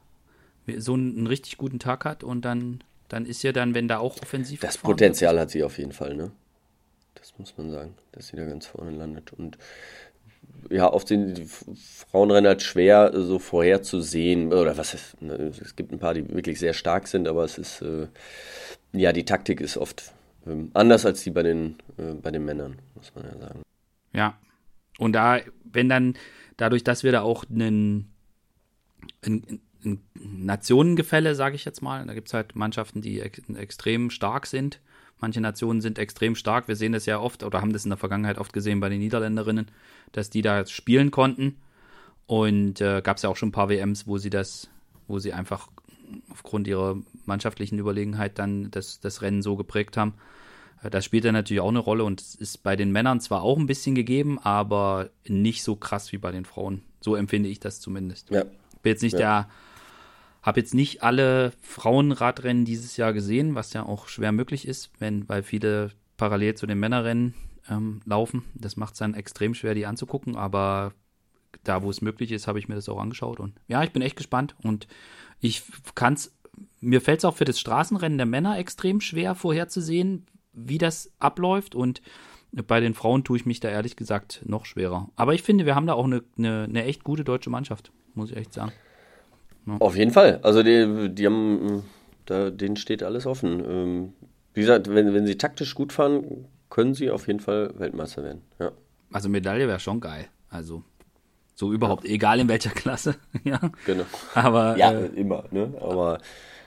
so 0.77 0.95
einen, 0.95 1.27
richtig 1.27 1.57
guten 1.57 1.79
Tag 1.79 2.05
hat 2.05 2.23
und 2.23 2.45
dann, 2.45 2.83
dann 3.09 3.27
ist 3.27 3.43
ja 3.43 3.53
dann, 3.53 3.75
wenn 3.75 3.89
da 3.89 3.99
auch 3.99 4.21
offensiv 4.23 4.61
Das 4.61 4.79
Potenzial 4.79 5.35
wird. 5.35 5.43
hat 5.43 5.51
sie 5.51 5.65
auf 5.65 5.79
jeden 5.79 5.93
Fall, 5.93 6.15
ne? 6.15 6.31
Das 7.15 7.35
muss 7.39 7.57
man 7.57 7.71
sagen, 7.71 7.95
dass 8.13 8.29
sie 8.29 8.37
da 8.37 8.45
ganz 8.45 8.67
vorne 8.67 8.93
landet. 8.93 9.33
Und 9.33 9.59
ja, 10.71 10.87
auf 10.87 11.05
den 11.05 11.49
Frauenrennen 12.11 12.49
halt 12.49 12.63
schwer 12.63 13.13
so 13.15 13.39
vorherzusehen. 13.39 14.53
Oder 14.53 14.77
was 14.77 14.95
ist, 14.95 15.21
ne, 15.21 15.53
es 15.61 15.77
gibt 15.77 15.93
ein 15.93 15.99
paar, 15.99 16.15
die 16.15 16.29
wirklich 16.29 16.59
sehr 16.59 16.73
stark 16.73 17.09
sind, 17.09 17.29
aber 17.29 17.45
es 17.45 17.59
ist, 17.59 17.83
äh, 17.83 18.07
ja, 18.93 19.13
die 19.13 19.25
Taktik 19.25 19.61
ist 19.61 19.77
oft 19.77 20.13
äh, 20.47 20.55
anders 20.75 21.05
als 21.07 21.23
die 21.23 21.31
bei 21.31 21.43
den, 21.43 21.77
äh, 21.99 22.15
bei 22.15 22.31
den 22.31 22.45
Männern, 22.45 22.79
muss 22.95 23.13
man 23.15 23.25
ja 23.25 23.39
sagen. 23.39 23.63
Ja. 24.13 24.39
Und 24.99 25.13
da, 25.13 25.41
wenn 25.65 25.89
dann, 25.89 26.15
dadurch, 26.57 26.85
dass 26.85 27.03
wir 27.05 27.13
da 27.13 27.23
auch 27.23 27.45
einen 27.51 28.10
ein, 29.25 29.61
ein 29.85 30.01
Nationengefälle, 30.15 31.35
sage 31.35 31.57
ich 31.57 31.65
jetzt 31.65 31.83
mal. 31.83 32.07
Da 32.07 32.15
gibt 32.15 32.29
es 32.29 32.35
halt 32.35 32.55
Mannschaften, 32.57 33.01
die 33.01 33.21
ex 33.21 33.41
extrem 33.55 34.11
stark 34.11 34.47
sind. 34.47 34.81
Manche 35.21 35.41
Nationen 35.41 35.81
sind 35.81 35.99
extrem 35.99 36.35
stark. 36.35 36.69
Wir 36.69 36.77
sehen 36.77 36.93
das 36.93 37.07
ja 37.07 37.21
oft 37.21 37.43
oder 37.43 37.61
haben 37.61 37.73
das 37.73 37.85
in 37.85 37.91
der 37.91 37.99
Vergangenheit 37.99 38.39
oft 38.39 38.53
gesehen 38.53 38.81
bei 38.81 38.89
den 38.89 39.01
Niederländerinnen, 39.01 39.67
dass 40.13 40.31
die 40.31 40.43
da 40.43 40.65
spielen 40.67 41.11
konnten. 41.11 41.57
Und 42.27 42.81
äh, 42.81 43.03
gab 43.03 43.17
es 43.17 43.23
ja 43.23 43.29
auch 43.29 43.37
schon 43.37 43.49
ein 43.49 43.53
paar 43.53 43.69
WMs, 43.69 44.07
wo 44.07 44.17
sie 44.17 44.31
das, 44.31 44.71
wo 45.09 45.19
sie 45.19 45.33
einfach 45.33 45.69
aufgrund 46.31 46.69
ihrer 46.69 46.97
mannschaftlichen 47.27 47.79
Überlegenheit 47.79 48.39
dann 48.39 48.71
das, 48.71 49.01
das 49.01 49.23
Rennen 49.23 49.43
so 49.43 49.57
geprägt 49.57 49.97
haben. 49.97 50.15
Äh, 50.83 50.91
das 50.91 51.05
spielt 51.05 51.25
dann 51.25 51.35
natürlich 51.35 51.61
auch 51.61 51.69
eine 51.69 51.81
Rolle 51.81 52.05
und 52.05 52.21
ist 52.21 52.63
bei 52.63 52.77
den 52.77 52.93
Männern 52.93 53.21
zwar 53.21 53.43
auch 53.43 53.59
ein 53.59 53.67
bisschen 53.67 53.95
gegeben, 53.95 54.39
aber 54.39 55.11
nicht 55.27 55.63
so 55.63 55.77
krass 55.77 56.13
wie 56.13 56.19
bei 56.19 56.33
den 56.33 56.45
Frauen 56.45 56.83
So 57.01 57.17
empfinde 57.17 57.49
ich 57.49 57.61
das 57.61 57.81
zumindest. 57.81 58.31
Ja. 58.31 58.45
Bin 58.83 58.91
jetzt 58.91 59.03
nicht 59.03 59.15
ja. 59.15 59.19
der, 59.19 59.49
habe 60.43 60.61
jetzt 60.61 60.75
nicht 60.75 61.03
alle 61.03 61.53
Frauenradrennen 61.61 62.65
dieses 62.65 62.97
Jahr 62.97 63.13
gesehen, 63.13 63.55
was 63.55 63.73
ja 63.73 63.85
auch 63.85 64.09
schwer 64.09 64.33
möglich 64.33 64.67
ist, 64.67 64.91
wenn, 64.99 65.29
weil 65.29 65.43
viele 65.43 65.91
parallel 66.17 66.55
zu 66.55 66.67
den 66.67 66.79
Männerrennen 66.79 67.35
ähm, 67.69 68.01
laufen. 68.05 68.45
Das 68.55 68.77
macht 68.77 68.95
es 68.95 68.99
dann 68.99 69.15
extrem 69.15 69.55
schwer, 69.55 69.75
die 69.75 69.87
anzugucken, 69.87 70.37
aber 70.37 70.93
da, 71.65 71.83
wo 71.83 71.91
es 71.91 72.01
möglich 72.01 72.33
ist, 72.33 72.47
habe 72.47 72.59
ich 72.59 72.69
mir 72.69 72.75
das 72.75 72.89
auch 72.89 73.01
angeschaut. 73.01 73.41
Und 73.41 73.61
ja, 73.69 73.83
ich 73.83 73.93
bin 73.93 74.03
echt 74.03 74.17
gespannt 74.17 74.55
und 74.63 74.87
ich 75.41 75.63
kann 75.95 76.15
es, 76.15 76.35
mir 76.81 77.01
fällt 77.01 77.19
es 77.19 77.25
auch 77.25 77.37
für 77.37 77.45
das 77.45 77.61
Straßenrennen 77.61 78.19
der 78.19 78.27
Männer 78.27 78.59
extrem 78.59 79.01
schwer 79.01 79.35
vorherzusehen, 79.35 80.27
wie 80.53 80.79
das 80.79 81.13
abläuft 81.19 81.75
und 81.75 82.03
bei 82.53 82.81
den 82.81 82.95
Frauen 82.95 83.23
tue 83.23 83.37
ich 83.37 83.47
mich 83.47 83.61
da 83.61 83.69
ehrlich 83.69 83.95
gesagt 83.95 84.43
noch 84.45 84.65
schwerer. 84.65 85.09
Aber 85.15 85.35
ich 85.35 85.43
finde, 85.43 85.67
wir 85.67 85.77
haben 85.77 85.87
da 85.87 85.93
auch 85.95 86.05
eine, 86.05 86.25
eine, 86.37 86.65
eine 86.65 86.85
echt 86.85 87.05
gute 87.05 87.23
deutsche 87.23 87.51
Mannschaft, 87.51 87.93
muss 88.15 88.31
ich 88.31 88.37
echt 88.37 88.53
sagen. 88.53 88.73
Ja. 89.67 89.77
Auf 89.79 89.97
jeden 89.97 90.11
Fall. 90.11 90.41
Also 90.43 90.63
die, 90.63 91.11
die 91.15 91.27
haben, 91.27 91.85
da, 92.27 92.51
denen 92.51 92.77
steht 92.77 93.03
alles 93.03 93.27
offen. 93.27 93.63
Ähm, 93.65 94.13
wie 94.55 94.61
gesagt, 94.63 94.93
wenn, 94.93 95.15
wenn 95.15 95.27
sie 95.27 95.37
taktisch 95.37 95.75
gut 95.75 95.93
fahren, 95.93 96.47
können 96.71 96.95
sie 96.95 97.11
auf 97.11 97.27
jeden 97.27 97.41
Fall 97.41 97.73
Weltmeister 97.77 98.23
werden. 98.23 98.43
Ja. 98.59 98.73
Also 99.13 99.29
Medaille 99.29 99.69
wäre 99.69 99.81
schon 99.81 100.01
geil. 100.01 100.27
Also 100.49 100.83
so 101.55 101.73
überhaupt, 101.73 102.05
ja. 102.05 102.15
egal 102.15 102.41
in 102.41 102.49
welcher 102.49 102.71
Klasse. 102.71 103.17
ja. 103.45 103.61
Genau. 103.85 104.05
Aber 104.35 104.77
ja, 104.77 104.93
äh, 104.93 105.07
immer. 105.07 105.45
Ne? 105.51 105.75
Aber 105.81 106.19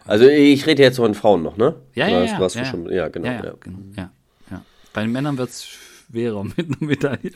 also 0.05 0.27
ich 0.27 0.65
rede 0.67 0.83
jetzt 0.83 0.97
von 0.97 1.13
Frauen 1.13 1.43
noch, 1.43 1.57
ne? 1.57 1.75
Ja, 1.95 2.07
ja, 2.07 2.23
ja, 2.23 2.47
ja. 2.47 2.65
Schon, 2.65 2.91
ja, 2.91 3.07
genau. 3.07 3.27
Ja, 3.27 3.43
ja, 3.43 3.53
genau. 3.59 3.79
ja, 3.95 4.11
ja. 4.51 4.61
Bei 4.93 5.01
den 5.01 5.11
Männern 5.11 5.37
wird 5.37 5.49
es 5.49 5.77
schwerer 6.13 6.43
mit 6.57 6.59
einer 6.59 6.77
Medaille. 6.79 7.31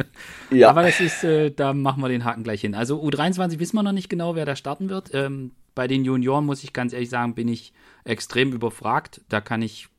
Ja. 0.51 0.69
Aber 0.69 0.84
das 0.84 1.00
ist, 1.00 1.24
äh, 1.24 1.51
da 1.51 1.74
machen 1.74 2.01
wir 2.01 2.10
den 2.10 2.24
Haken 2.24 2.43
gleich 2.43 2.62
hin. 2.62 2.75
Also 2.75 3.01
U23 3.03 3.60
wissen 3.60 3.75
wir 3.75 3.84
noch 3.84 3.91
nicht 3.91 4.10
genau, 4.10 4.36
wer 4.36 4.46
da 4.46 4.55
starten 4.55 4.89
wird. 4.89 5.10
Ähm, 5.13 5.51
bei 5.75 5.88
den 5.88 6.05
Junioren 6.05 6.46
muss 6.46 6.63
ich 6.63 6.74
ganz 6.74 6.93
ehrlich 6.93 7.10
sagen, 7.10 7.36
bin 7.36 7.48
ich 7.48 7.74
extrem 8.03 8.53
überfragt. 8.53 9.22
Da 9.29 9.41
kann 9.41 9.62
ich 9.62 9.89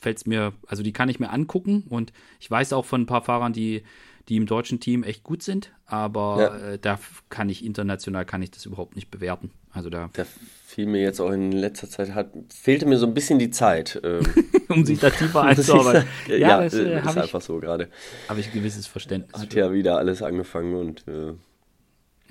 fällt 0.00 0.18
es 0.18 0.26
mir, 0.26 0.52
also 0.68 0.84
die 0.84 0.92
kann 0.92 1.08
ich 1.08 1.18
mir 1.18 1.30
angucken 1.30 1.84
und 1.88 2.12
ich 2.38 2.48
weiß 2.48 2.72
auch 2.72 2.84
von 2.84 3.02
ein 3.02 3.06
paar 3.06 3.22
Fahrern, 3.22 3.52
die, 3.52 3.82
die 4.28 4.36
im 4.36 4.46
deutschen 4.46 4.78
Team 4.78 5.02
echt 5.02 5.24
gut 5.24 5.42
sind, 5.42 5.72
aber 5.86 6.38
ja. 6.40 6.58
äh, 6.70 6.78
da 6.78 7.00
kann 7.30 7.48
ich 7.48 7.64
international 7.64 8.24
kann 8.24 8.40
ich 8.40 8.52
das 8.52 8.64
überhaupt 8.64 8.94
nicht 8.94 9.10
bewerten. 9.10 9.50
Also 9.78 9.90
da, 9.90 10.10
da 10.12 10.24
fiel 10.66 10.86
mir 10.86 11.00
jetzt 11.00 11.20
auch 11.20 11.30
in 11.30 11.52
letzter 11.52 11.88
Zeit 11.88 12.12
hat 12.12 12.32
fehlte 12.52 12.84
mir 12.84 12.98
so 12.98 13.06
ein 13.06 13.14
bisschen 13.14 13.38
die 13.38 13.52
Zeit, 13.52 14.00
ähm, 14.02 14.24
um 14.68 14.84
sich 14.84 14.98
da 14.98 15.08
tiefer 15.08 15.42
einzuarbeiten. 15.44 16.08
ja, 16.26 16.36
ja, 16.36 16.60
das 16.64 16.74
äh, 16.74 16.98
ist 16.98 17.16
einfach 17.16 17.40
so 17.40 17.60
gerade. 17.60 17.88
Habe 18.28 18.40
ich 18.40 18.48
ein 18.48 18.54
gewisses 18.54 18.88
Verständnis. 18.88 19.40
Hat 19.40 19.52
für. 19.52 19.60
ja 19.60 19.72
wieder 19.72 19.96
alles 19.98 20.20
angefangen 20.20 20.74
und 20.74 21.04
äh, 21.06 21.28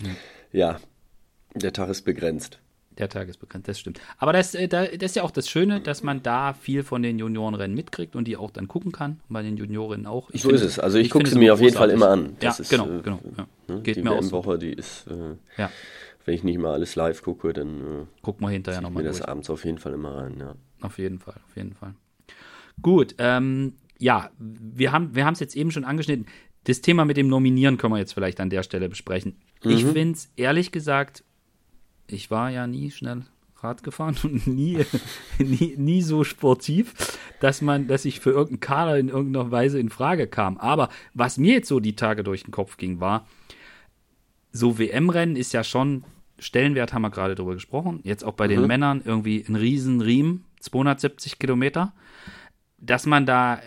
ja. 0.04 0.16
ja, 0.52 0.80
der 1.56 1.72
Tag 1.72 1.88
ist 1.88 2.02
begrenzt. 2.02 2.60
Der 2.98 3.08
Tag 3.08 3.30
ist 3.30 3.40
bekannt, 3.40 3.70
das 3.70 3.80
stimmt. 3.80 4.02
Aber 4.18 4.34
das, 4.34 4.56
äh, 4.56 4.68
das 4.68 4.90
ist 4.92 5.16
ja 5.16 5.24
auch 5.24 5.32
das 5.32 5.48
Schöne, 5.48 5.80
dass 5.80 6.04
man 6.04 6.22
da 6.22 6.54
viel 6.54 6.84
von 6.84 7.02
den 7.02 7.20
Juniorenrennen 7.20 7.78
mitkriegt 7.78 8.18
und 8.18 8.28
die 8.28 8.36
auch 8.36 8.52
dann 8.52 8.68
gucken 8.68 8.92
kann. 8.92 9.22
Bei 9.30 9.42
den 9.42 9.56
Juniorinnen 9.56 10.06
auch. 10.06 10.32
Ich 10.32 10.42
so 10.42 10.50
finde, 10.50 10.66
ist 10.66 10.72
es. 10.72 10.80
Also 10.80 10.98
ich, 10.98 11.06
ich 11.06 11.12
gucke 11.12 11.30
sie 11.30 11.38
mir 11.38 11.54
auf 11.54 11.62
jeden 11.62 11.78
Fall 11.78 11.92
immer 11.92 12.10
an. 12.10 12.36
Das 12.42 12.58
ja, 12.58 12.62
ist, 12.64 12.70
genau, 12.70 12.90
äh, 12.90 13.02
genau. 13.02 13.20
Ja. 13.38 13.48
Ne, 13.74 13.82
Geht 13.84 13.96
die 13.96 14.02
mir 14.02 14.12
auch 14.12 14.32
Woche, 14.32 14.58
die 14.58 14.74
ist, 14.74 15.06
äh, 15.08 15.62
ja. 15.62 15.72
Wenn 16.28 16.36
ich 16.36 16.44
nicht 16.44 16.60
mal 16.60 16.74
alles 16.74 16.96
live 16.96 17.24
gucke, 17.24 17.54
dann 17.54 17.80
äh, 17.80 18.06
guck 18.22 18.42
mal 18.42 18.52
hinterher 18.52 18.82
nochmal. 18.82 19.02
mir 19.02 19.10
das 19.10 19.22
abends 19.22 19.50
auf 19.50 19.66
jeden 19.66 19.80
Fall 19.80 19.94
immer 19.94 20.16
rein. 20.16 20.36
Ja. 20.40 20.56
Auf 20.82 21.00
jeden 21.00 21.18
Fall, 21.18 21.36
auf 21.48 21.56
jeden 21.56 21.74
Fall. 21.74 21.96
Gut, 22.82 23.16
ähm, 23.18 23.74
ja, 23.98 24.30
wir 24.38 24.92
haben 24.92 25.16
wir 25.16 25.28
es 25.28 25.40
jetzt 25.40 25.56
eben 25.56 25.72
schon 25.72 25.84
angeschnitten. 25.86 26.28
Das 26.66 26.82
Thema 26.82 27.06
mit 27.06 27.18
dem 27.18 27.28
Nominieren 27.28 27.78
können 27.78 27.94
wir 27.94 27.98
jetzt 27.98 28.14
vielleicht 28.14 28.40
an 28.40 28.52
der 28.52 28.62
Stelle 28.62 28.90
besprechen. 28.90 29.38
Mhm. 29.64 29.72
Ich 29.72 29.86
finde 29.86 30.14
es 30.14 30.30
ehrlich 30.36 30.72
gesagt 30.72 31.24
ich 32.08 32.32
war 32.32 32.50
ja 32.50 32.68
nie 32.68 32.92
schnell 32.92 33.24
Rad 33.58 33.84
gefahren 33.84 34.18
und 34.24 34.48
nie, 34.48 34.80
nie, 35.40 35.76
nie 35.78 36.02
so 36.02 36.24
sportiv, 36.24 36.94
dass 37.40 37.62
man, 37.62 37.88
dass 37.88 38.06
ich 38.06 38.20
für 38.20 38.32
irgendeinen 38.32 38.60
Kader 38.60 38.98
in 38.98 39.10
irgendeiner 39.10 39.52
Weise 39.52 39.80
in 39.80 39.90
Frage 39.90 40.28
kam. 40.28 40.58
Aber 40.58 40.90
was 41.14 41.38
mir 41.38 41.54
jetzt 41.54 41.68
so 41.68 41.80
die 41.80 41.96
Tage 41.96 42.24
durch 42.24 42.44
den 42.44 42.52
Kopf 42.52 42.78
ging, 42.78 43.00
war, 43.00 43.28
so 44.52 44.80
WM-Rennen 44.80 45.36
ist 45.36 45.54
ja 45.54 45.64
schon, 45.64 46.04
Stellenwert 46.40 46.94
haben 46.94 47.02
wir 47.02 47.10
gerade 47.10 47.36
drüber 47.36 47.54
gesprochen, 47.54 48.00
jetzt 48.04 48.24
auch 48.24 48.34
bei 48.34 48.46
mhm. 48.46 48.52
den 48.52 48.68
Männern 48.68 49.02
irgendwie 49.04 49.44
ein 49.48 49.56
Riesenriemen, 49.56 50.46
270 50.60 51.40
Kilometer 51.40 51.94
dass 52.80 53.08
man 53.08 53.26
da, 53.26 53.60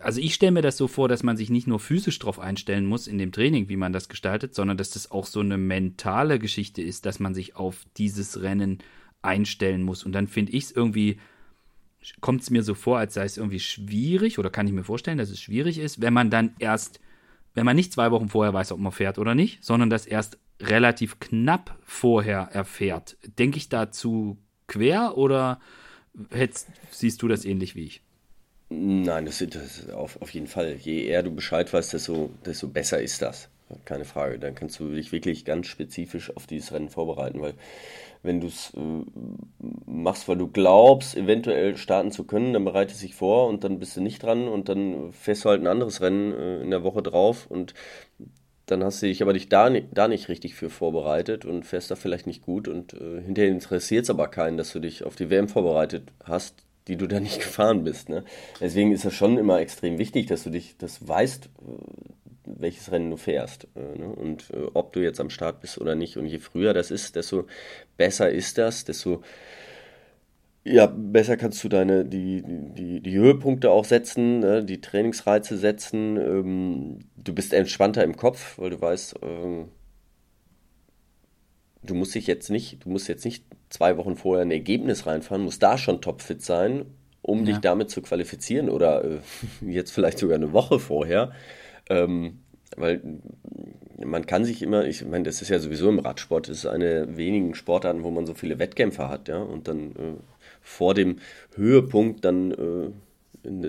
also 0.00 0.20
ich 0.20 0.34
stelle 0.34 0.52
mir 0.52 0.62
das 0.62 0.78
so 0.78 0.88
vor, 0.88 1.08
dass 1.08 1.22
man 1.22 1.36
sich 1.36 1.50
nicht 1.50 1.66
nur 1.66 1.80
physisch 1.80 2.18
drauf 2.18 2.38
einstellen 2.38 2.86
muss 2.86 3.06
in 3.06 3.18
dem 3.18 3.30
Training, 3.30 3.68
wie 3.68 3.76
man 3.76 3.92
das 3.92 4.08
gestaltet, 4.08 4.54
sondern 4.54 4.78
dass 4.78 4.90
das 4.90 5.10
auch 5.10 5.26
so 5.26 5.40
eine 5.40 5.58
mentale 5.58 6.38
Geschichte 6.38 6.80
ist, 6.80 7.04
dass 7.04 7.20
man 7.20 7.34
sich 7.34 7.56
auf 7.56 7.84
dieses 7.98 8.40
Rennen 8.40 8.78
einstellen 9.20 9.82
muss. 9.82 10.02
Und 10.04 10.12
dann 10.12 10.28
finde 10.28 10.52
ich 10.52 10.64
es 10.64 10.72
irgendwie, 10.72 11.18
kommt 12.22 12.40
es 12.40 12.50
mir 12.50 12.62
so 12.62 12.74
vor, 12.74 12.98
als 12.98 13.14
sei 13.14 13.24
es 13.24 13.36
irgendwie 13.36 13.60
schwierig, 13.60 14.38
oder 14.38 14.48
kann 14.48 14.66
ich 14.66 14.72
mir 14.72 14.84
vorstellen, 14.84 15.18
dass 15.18 15.30
es 15.30 15.40
schwierig 15.40 15.78
ist, 15.78 16.00
wenn 16.00 16.14
man 16.14 16.30
dann 16.30 16.54
erst, 16.58 17.00
wenn 17.52 17.66
man 17.66 17.76
nicht 17.76 17.92
zwei 17.92 18.10
Wochen 18.12 18.30
vorher 18.30 18.54
weiß, 18.54 18.72
ob 18.72 18.80
man 18.80 18.92
fährt 18.92 19.18
oder 19.18 19.34
nicht, 19.34 19.62
sondern 19.62 19.90
das 19.90 20.06
erst 20.06 20.38
relativ 20.60 21.18
knapp 21.20 21.78
vorher 21.84 22.48
erfährt. 22.52 23.16
Denke 23.38 23.58
ich 23.58 23.68
dazu 23.68 24.38
quer 24.66 25.16
oder 25.16 25.60
siehst 26.90 27.22
du 27.22 27.28
das 27.28 27.44
ähnlich 27.44 27.74
wie 27.74 27.84
ich? 27.84 28.02
Nein, 28.70 29.26
das, 29.26 29.38
das 29.38 29.90
auf, 29.90 30.20
auf 30.22 30.30
jeden 30.30 30.46
Fall. 30.46 30.74
Je 30.74 31.06
eher 31.06 31.22
du 31.22 31.30
Bescheid 31.30 31.72
weißt, 31.72 31.92
desto, 31.92 32.30
desto 32.44 32.68
besser 32.68 33.00
ist 33.00 33.22
das. 33.22 33.48
Keine 33.84 34.04
Frage. 34.04 34.38
Dann 34.38 34.54
kannst 34.54 34.78
du 34.80 34.94
dich 34.94 35.12
wirklich 35.12 35.44
ganz 35.44 35.66
spezifisch 35.66 36.34
auf 36.36 36.46
dieses 36.46 36.72
Rennen 36.72 36.88
vorbereiten, 36.88 37.40
weil 37.40 37.54
wenn 38.22 38.40
du 38.40 38.46
es 38.46 38.72
äh, 38.74 39.04
machst, 39.86 40.28
weil 40.28 40.38
du 40.38 40.48
glaubst, 40.48 41.16
eventuell 41.16 41.76
starten 41.76 42.10
zu 42.10 42.24
können, 42.24 42.52
dann 42.52 42.64
bereite 42.64 42.98
dich 42.98 43.14
vor 43.14 43.48
und 43.48 43.64
dann 43.64 43.78
bist 43.78 43.96
du 43.96 44.00
nicht 44.00 44.22
dran 44.22 44.48
und 44.48 44.68
dann 44.68 45.12
fährst 45.12 45.44
du 45.44 45.50
halt 45.50 45.60
ein 45.60 45.66
anderes 45.66 46.00
Rennen 46.00 46.32
äh, 46.32 46.62
in 46.62 46.70
der 46.70 46.82
Woche 46.82 47.02
drauf 47.02 47.46
und 47.48 47.74
dann 48.66 48.82
hast 48.82 49.02
du 49.02 49.06
dich 49.06 49.22
aber 49.22 49.32
dich 49.32 49.48
da, 49.48 49.70
da 49.70 50.08
nicht 50.08 50.28
richtig 50.28 50.54
für 50.54 50.70
vorbereitet 50.70 51.44
und 51.44 51.66
fährst 51.66 51.90
da 51.90 51.96
vielleicht 51.96 52.26
nicht 52.26 52.42
gut 52.42 52.68
und 52.68 52.94
äh, 52.94 53.20
hinterher 53.20 53.50
interessiert 53.50 54.04
es 54.04 54.10
aber 54.10 54.28
keinen, 54.28 54.56
dass 54.56 54.72
du 54.72 54.80
dich 54.80 55.04
auf 55.04 55.16
die 55.16 55.30
WM 55.30 55.48
vorbereitet 55.48 56.04
hast, 56.24 56.64
die 56.88 56.96
du 56.96 57.06
da 57.06 57.20
nicht 57.20 57.38
gefahren 57.40 57.84
bist. 57.84 58.08
Ne? 58.08 58.24
Deswegen 58.60 58.92
ist 58.92 59.04
es 59.04 59.14
schon 59.14 59.38
immer 59.38 59.60
extrem 59.60 59.98
wichtig, 59.98 60.26
dass 60.26 60.44
du 60.44 60.50
dich, 60.50 60.76
das 60.78 61.06
weißt, 61.06 61.46
äh, 61.46 61.48
welches 62.46 62.90
Rennen 62.90 63.10
du 63.10 63.16
fährst 63.16 63.68
äh, 63.74 63.98
ne? 63.98 64.08
und 64.08 64.50
äh, 64.50 64.66
ob 64.74 64.92
du 64.92 65.00
jetzt 65.00 65.20
am 65.20 65.30
Start 65.30 65.60
bist 65.60 65.78
oder 65.78 65.94
nicht. 65.94 66.16
Und 66.16 66.26
je 66.26 66.38
früher 66.38 66.72
das 66.72 66.90
ist, 66.90 67.16
desto 67.16 67.46
besser 67.96 68.30
ist 68.30 68.58
das, 68.58 68.84
desto 68.84 69.22
ja, 70.64 70.86
besser 70.86 71.36
kannst 71.36 71.62
du 71.62 71.68
deine, 71.68 72.06
die, 72.06 72.42
die, 72.42 73.00
die 73.00 73.14
Höhepunkte 73.14 73.70
auch 73.70 73.84
setzen, 73.84 74.40
ne? 74.40 74.64
die 74.64 74.80
Trainingsreize 74.80 75.58
setzen. 75.58 76.16
Ähm, 76.16 76.98
du 77.16 77.34
bist 77.34 77.52
entspannter 77.52 78.02
im 78.02 78.16
Kopf, 78.16 78.58
weil 78.58 78.70
du 78.70 78.80
weißt, 78.80 79.16
ähm, 79.22 79.68
du 81.82 81.94
musst 81.94 82.14
dich 82.14 82.26
jetzt 82.26 82.50
nicht, 82.50 82.84
du 82.84 82.88
musst 82.88 83.08
jetzt 83.08 83.26
nicht 83.26 83.44
zwei 83.68 83.98
Wochen 83.98 84.16
vorher 84.16 84.42
ein 84.42 84.50
Ergebnis 84.50 85.06
reinfahren, 85.06 85.44
musst 85.44 85.62
da 85.62 85.76
schon 85.76 86.00
topfit 86.00 86.42
sein, 86.42 86.86
um 87.20 87.40
ja. 87.40 87.44
dich 87.44 87.58
damit 87.58 87.90
zu 87.90 88.00
qualifizieren 88.00 88.70
oder 88.70 89.04
äh, 89.04 89.18
jetzt 89.70 89.90
vielleicht 89.90 90.18
sogar 90.18 90.36
eine 90.36 90.54
Woche 90.54 90.78
vorher. 90.78 91.32
Ähm, 91.90 92.38
weil 92.76 93.02
man 94.02 94.26
kann 94.26 94.44
sich 94.44 94.62
immer, 94.62 94.86
ich 94.86 95.04
meine, 95.04 95.24
das 95.24 95.42
ist 95.42 95.50
ja 95.50 95.58
sowieso 95.58 95.88
im 95.88 95.98
Radsport, 95.98 96.48
das 96.48 96.58
ist 96.58 96.66
eine 96.66 97.16
wenigen 97.16 97.54
Sportarten, 97.54 98.02
wo 98.02 98.10
man 98.10 98.26
so 98.26 98.34
viele 98.34 98.58
Wettkämpfe 98.58 99.08
hat, 99.08 99.28
ja, 99.28 99.38
und 99.38 99.68
dann 99.68 99.92
äh, 99.92 100.16
vor 100.64 100.94
dem 100.94 101.16
Höhepunkt 101.54 102.24
dann 102.24 102.50
äh, 102.50 102.90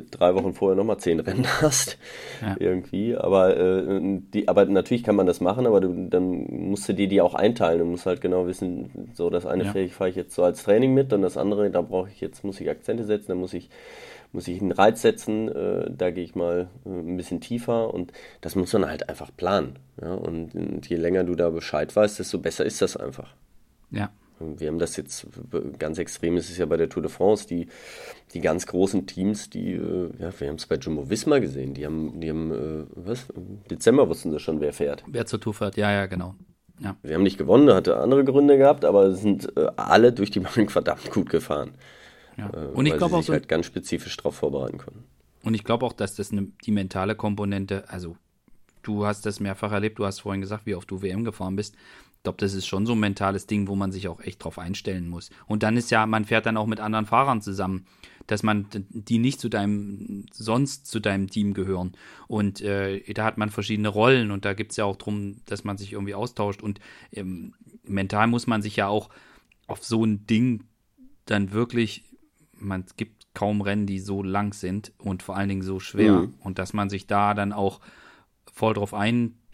drei 0.09 0.33
Wochen 0.35 0.53
vorher 0.53 0.75
nochmal 0.75 0.97
zehn 0.97 1.19
Rennen 1.19 1.45
hast. 1.61 1.97
Ja. 2.41 2.55
Irgendwie. 2.57 3.15
Aber, 3.15 3.57
äh, 3.57 4.19
die, 4.33 4.47
aber 4.47 4.65
natürlich 4.65 5.03
kann 5.03 5.15
man 5.15 5.27
das 5.27 5.41
machen, 5.41 5.67
aber 5.67 5.81
du, 5.81 6.07
dann 6.09 6.45
musst 6.69 6.87
du 6.89 6.93
dir 6.93 7.07
die 7.07 7.21
auch 7.21 7.33
einteilen. 7.33 7.79
Du 7.79 7.85
musst 7.85 8.05
halt 8.05 8.21
genau 8.21 8.47
wissen, 8.47 9.09
so 9.13 9.29
das 9.29 9.45
eine 9.45 9.65
ja. 9.65 9.87
fahre 9.89 10.09
ich 10.09 10.15
jetzt 10.15 10.33
so 10.33 10.43
als 10.43 10.63
Training 10.63 10.93
mit 10.93 11.11
und 11.13 11.21
das 11.21 11.37
andere, 11.37 11.69
da 11.69 11.81
brauche 11.81 12.09
ich 12.09 12.21
jetzt, 12.21 12.43
muss 12.43 12.59
ich 12.61 12.69
Akzente 12.69 13.03
setzen, 13.03 13.27
da 13.29 13.35
muss 13.35 13.53
ich 13.53 13.69
muss 14.31 14.49
ich 14.49 14.61
einen 14.61 14.73
Reiz 14.73 15.01
setzen, 15.01 15.47
äh, 15.47 15.89
da 15.89 16.11
gehe 16.11 16.23
ich 16.23 16.35
mal 16.35 16.67
äh, 16.85 16.89
ein 16.89 17.15
bisschen 17.15 17.39
tiefer 17.39 17.93
und 17.93 18.11
das 18.41 18.55
muss 18.55 18.73
man 18.73 18.85
halt 18.85 19.07
einfach 19.07 19.31
planen. 19.35 19.79
Ja? 20.01 20.13
Und, 20.13 20.53
und 20.53 20.89
je 20.89 20.97
länger 20.97 21.23
du 21.23 21.35
da 21.35 21.49
Bescheid 21.49 21.95
weißt, 21.95 22.19
desto 22.19 22.39
besser 22.39 22.65
ist 22.65 22.81
das 22.81 22.97
einfach. 22.97 23.33
Ja, 23.91 24.11
wir 24.39 24.67
haben 24.67 24.79
das 24.79 24.97
jetzt 24.97 25.27
ganz 25.79 25.97
extrem, 25.97 26.37
ist 26.37 26.49
es 26.49 26.57
ja 26.57 26.65
bei 26.65 26.77
der 26.77 26.89
Tour 26.89 27.01
de 27.01 27.11
France, 27.11 27.47
die, 27.47 27.67
die 28.33 28.41
ganz 28.41 28.67
großen 28.67 29.07
Teams, 29.07 29.49
die, 29.49 29.73
äh, 29.73 30.09
ja, 30.19 30.39
wir 30.39 30.49
haben 30.49 30.55
es 30.55 30.65
bei 30.65 30.75
Jumbo 30.75 31.09
Visma 31.09 31.39
gesehen, 31.39 31.73
die 31.73 31.85
haben, 31.85 32.19
die 32.19 32.29
haben, 32.29 32.51
äh, 32.51 32.85
was, 32.95 33.29
im 33.29 33.63
Dezember 33.69 34.09
wussten 34.09 34.31
sie 34.31 34.39
schon, 34.39 34.59
wer 34.59 34.73
fährt. 34.73 35.03
Wer 35.07 35.25
zur 35.25 35.39
Tour 35.39 35.53
fährt, 35.53 35.77
ja, 35.77 35.91
ja, 35.91 36.05
genau. 36.05 36.35
Ja. 36.79 36.97
Wir 37.03 37.15
haben 37.15 37.23
nicht 37.23 37.37
gewonnen, 37.37 37.73
hatte 37.73 37.97
andere 37.97 38.25
Gründe 38.25 38.57
gehabt, 38.57 38.83
aber 38.83 39.13
sind 39.13 39.55
äh, 39.57 39.67
alle 39.77 40.11
durch 40.11 40.31
die 40.31 40.41
Bank 40.41 40.71
verdammt 40.71 41.09
gut 41.11 41.29
gefahren. 41.29 41.71
Ja. 42.37 42.47
Und 42.47 42.85
ich 42.85 42.97
glaube 42.97 43.15
auch 43.15 43.23
so, 43.23 43.31
halt 43.31 43.47
ganz 43.47 43.65
spezifisch 43.65 44.17
darauf 44.17 44.35
vorbereiten 44.35 44.77
konnten. 44.77 45.05
Und 45.43 45.53
ich 45.53 45.63
glaube 45.63 45.85
auch, 45.85 45.93
dass 45.93 46.15
das 46.15 46.31
eine, 46.31 46.47
die 46.65 46.71
mentale 46.71 47.15
Komponente, 47.15 47.85
also 47.87 48.17
du 48.81 49.05
hast 49.05 49.25
das 49.25 49.39
mehrfach 49.39 49.71
erlebt, 49.71 49.99
du 49.99 50.05
hast 50.05 50.19
vorhin 50.19 50.41
gesagt, 50.41 50.65
wie 50.65 50.75
oft 50.75 50.89
du 50.91 51.01
WM 51.01 51.23
gefahren 51.23 51.55
bist 51.55 51.75
glaube, 52.25 52.37
das 52.39 52.53
ist 52.53 52.67
schon 52.67 52.85
so 52.85 52.93
ein 52.93 52.99
mentales 52.99 53.47
Ding, 53.47 53.67
wo 53.67 53.75
man 53.75 53.91
sich 53.91 54.07
auch 54.07 54.19
echt 54.19 54.43
drauf 54.43 54.59
einstellen 54.59 55.07
muss. 55.07 55.29
Und 55.45 55.63
dann 55.63 55.77
ist 55.77 55.91
ja, 55.91 56.05
man 56.05 56.25
fährt 56.25 56.45
dann 56.45 56.57
auch 56.57 56.67
mit 56.67 56.79
anderen 56.79 57.05
Fahrern 57.05 57.41
zusammen, 57.41 57.85
dass 58.27 58.43
man 58.43 58.65
die 58.89 59.19
nicht 59.19 59.39
zu 59.39 59.47
deinem, 59.47 60.25
sonst 60.31 60.87
zu 60.87 60.99
deinem 60.99 61.29
Team 61.29 61.53
gehören. 61.53 61.93
Und 62.27 62.61
äh, 62.61 63.01
da 63.13 63.23
hat 63.23 63.37
man 63.37 63.51
verschiedene 63.51 63.89
Rollen 63.89 64.31
und 64.31 64.43
da 64.43 64.53
gibt 64.53 64.71
es 64.71 64.77
ja 64.77 64.85
auch 64.85 64.95
drum, 64.95 65.37
dass 65.45 65.63
man 65.63 65.77
sich 65.77 65.93
irgendwie 65.93 66.15
austauscht. 66.15 66.63
Und 66.63 66.79
ähm, 67.11 67.53
mental 67.83 68.27
muss 68.27 68.47
man 68.47 68.61
sich 68.61 68.75
ja 68.75 68.87
auch 68.87 69.09
auf 69.67 69.83
so 69.83 70.03
ein 70.03 70.25
Ding 70.25 70.63
dann 71.25 71.51
wirklich, 71.51 72.03
man 72.53 72.81
es 72.81 72.95
gibt 72.95 73.27
kaum 73.35 73.61
Rennen, 73.61 73.85
die 73.85 73.99
so 73.99 74.23
lang 74.23 74.53
sind 74.53 74.93
und 74.97 75.21
vor 75.21 75.37
allen 75.37 75.49
Dingen 75.49 75.61
so 75.61 75.79
schwer. 75.79 76.13
Mhm. 76.13 76.33
Und 76.39 76.57
dass 76.57 76.73
man 76.73 76.89
sich 76.89 77.05
da 77.05 77.35
dann 77.35 77.53
auch 77.53 77.81
voll 78.51 78.73
drauf 78.73 78.93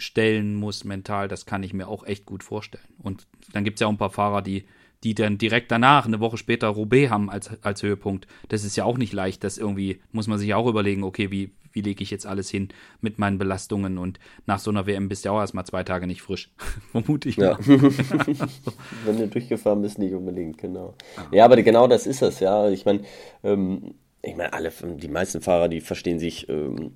einstellen 0.01 0.55
muss 0.55 0.83
mental, 0.83 1.27
das 1.27 1.45
kann 1.45 1.61
ich 1.61 1.73
mir 1.73 1.87
auch 1.87 2.03
echt 2.03 2.25
gut 2.25 2.43
vorstellen. 2.43 2.83
Und 3.03 3.27
dann 3.53 3.63
gibt 3.63 3.75
es 3.75 3.81
ja 3.81 3.87
auch 3.87 3.91
ein 3.91 3.99
paar 3.99 4.09
Fahrer, 4.09 4.41
die, 4.41 4.65
die 5.03 5.13
dann 5.13 5.37
direkt 5.37 5.71
danach, 5.71 6.07
eine 6.07 6.19
Woche 6.19 6.37
später, 6.37 6.69
Roubaix 6.69 7.11
haben 7.11 7.29
als, 7.29 7.51
als 7.61 7.83
Höhepunkt. 7.83 8.25
Das 8.49 8.63
ist 8.63 8.75
ja 8.75 8.83
auch 8.83 8.97
nicht 8.97 9.13
leicht, 9.13 9.43
das 9.43 9.59
irgendwie, 9.59 10.01
muss 10.11 10.25
man 10.25 10.39
sich 10.39 10.55
auch 10.55 10.65
überlegen, 10.65 11.03
okay, 11.03 11.29
wie, 11.29 11.51
wie 11.71 11.81
lege 11.81 12.01
ich 12.01 12.09
jetzt 12.09 12.25
alles 12.25 12.49
hin 12.49 12.69
mit 12.99 13.19
meinen 13.19 13.37
Belastungen 13.37 13.99
und 13.99 14.19
nach 14.47 14.57
so 14.57 14.71
einer 14.71 14.87
WM 14.87 15.07
bist 15.07 15.23
du 15.23 15.29
ja 15.29 15.35
auch 15.35 15.39
erstmal 15.39 15.67
zwei 15.67 15.83
Tage 15.83 16.07
nicht 16.07 16.23
frisch. 16.23 16.51
Vermute 16.91 17.29
ich. 17.29 17.35
Ja. 17.35 17.59
Wenn 17.65 19.17
du 19.17 19.27
durchgefahren 19.27 19.83
bist, 19.83 19.99
nicht 19.99 20.15
unbedingt, 20.15 20.57
genau. 20.57 20.95
Ah. 21.15 21.25
Ja, 21.31 21.45
aber 21.45 21.61
genau 21.61 21.87
das 21.87 22.07
ist 22.07 22.23
es, 22.23 22.39
ja. 22.39 22.69
Ich 22.69 22.85
meine, 22.85 23.01
ähm, 23.43 23.93
ich 24.23 24.35
meine, 24.35 24.53
alle, 24.53 24.71
die 24.97 25.07
meisten 25.07 25.41
Fahrer, 25.41 25.67
die 25.69 25.81
verstehen 25.81 26.17
sich 26.17 26.49
ähm, 26.49 26.91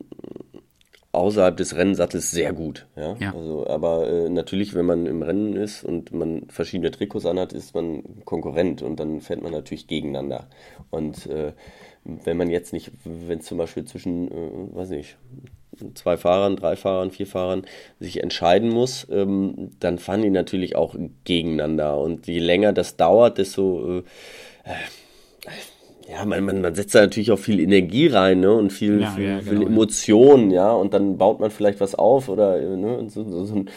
außerhalb 1.15 1.57
des 1.57 1.75
Rennsattels 1.75 2.31
sehr 2.31 2.53
gut. 2.53 2.87
Ja? 2.95 3.15
ja. 3.19 3.33
Also, 3.33 3.67
aber 3.67 4.07
äh, 4.07 4.29
natürlich, 4.29 4.73
wenn 4.73 4.85
man 4.85 5.05
im 5.05 5.21
Rennen 5.21 5.55
ist 5.55 5.83
und 5.83 6.11
man 6.11 6.47
verschiedene 6.49 6.91
Trikots 6.91 7.25
anhat, 7.25 7.53
ist 7.53 7.73
man 7.75 8.03
Konkurrent 8.25 8.81
und 8.81 8.99
dann 8.99 9.21
fährt 9.21 9.41
man 9.41 9.51
natürlich 9.51 9.87
gegeneinander. 9.87 10.47
Und 10.89 11.27
äh, 11.27 11.53
wenn 12.03 12.37
man 12.37 12.49
jetzt 12.49 12.71
nicht, 12.71 12.91
wenn 13.03 13.41
zum 13.41 13.57
Beispiel 13.57 13.85
zwischen, 13.85 14.31
äh, 14.31 14.75
weiß 14.75 14.89
nicht, 14.89 15.17
zwei 15.93 16.17
Fahrern, 16.17 16.55
drei 16.55 16.75
Fahrern, 16.75 17.11
vier 17.11 17.27
Fahrern 17.27 17.65
sich 17.99 18.21
entscheiden 18.21 18.69
muss, 18.69 19.07
ähm, 19.09 19.71
dann 19.79 19.99
fahren 19.99 20.21
die 20.21 20.29
natürlich 20.29 20.75
auch 20.75 20.95
gegeneinander. 21.23 21.97
Und 21.97 22.27
je 22.27 22.39
länger 22.39 22.73
das 22.73 22.95
dauert, 22.95 23.37
desto 23.37 23.99
äh, 23.99 24.03
ja, 26.07 26.25
man, 26.25 26.43
man, 26.43 26.61
man 26.61 26.75
setzt 26.75 26.93
da 26.93 27.01
natürlich 27.01 27.31
auch 27.31 27.39
viel 27.39 27.59
Energie 27.59 28.07
rein, 28.07 28.39
ne? 28.39 28.53
Und 28.53 28.71
viel, 28.71 29.01
ja, 29.01 29.11
viel, 29.11 29.25
ja, 29.25 29.39
genau, 29.39 29.49
viel 29.49 29.67
Emotionen, 29.67 30.51
ja. 30.51 30.71
Und 30.71 30.93
dann 30.93 31.17
baut 31.17 31.39
man 31.39 31.51
vielleicht 31.51 31.79
was 31.79 31.95
auf 31.95 32.29
oder 32.29 32.59
ne? 32.59 32.97
Und 32.97 33.11
so, 33.11 33.23
so, 33.23 33.45
so 33.45 33.55
ein, 33.55 33.69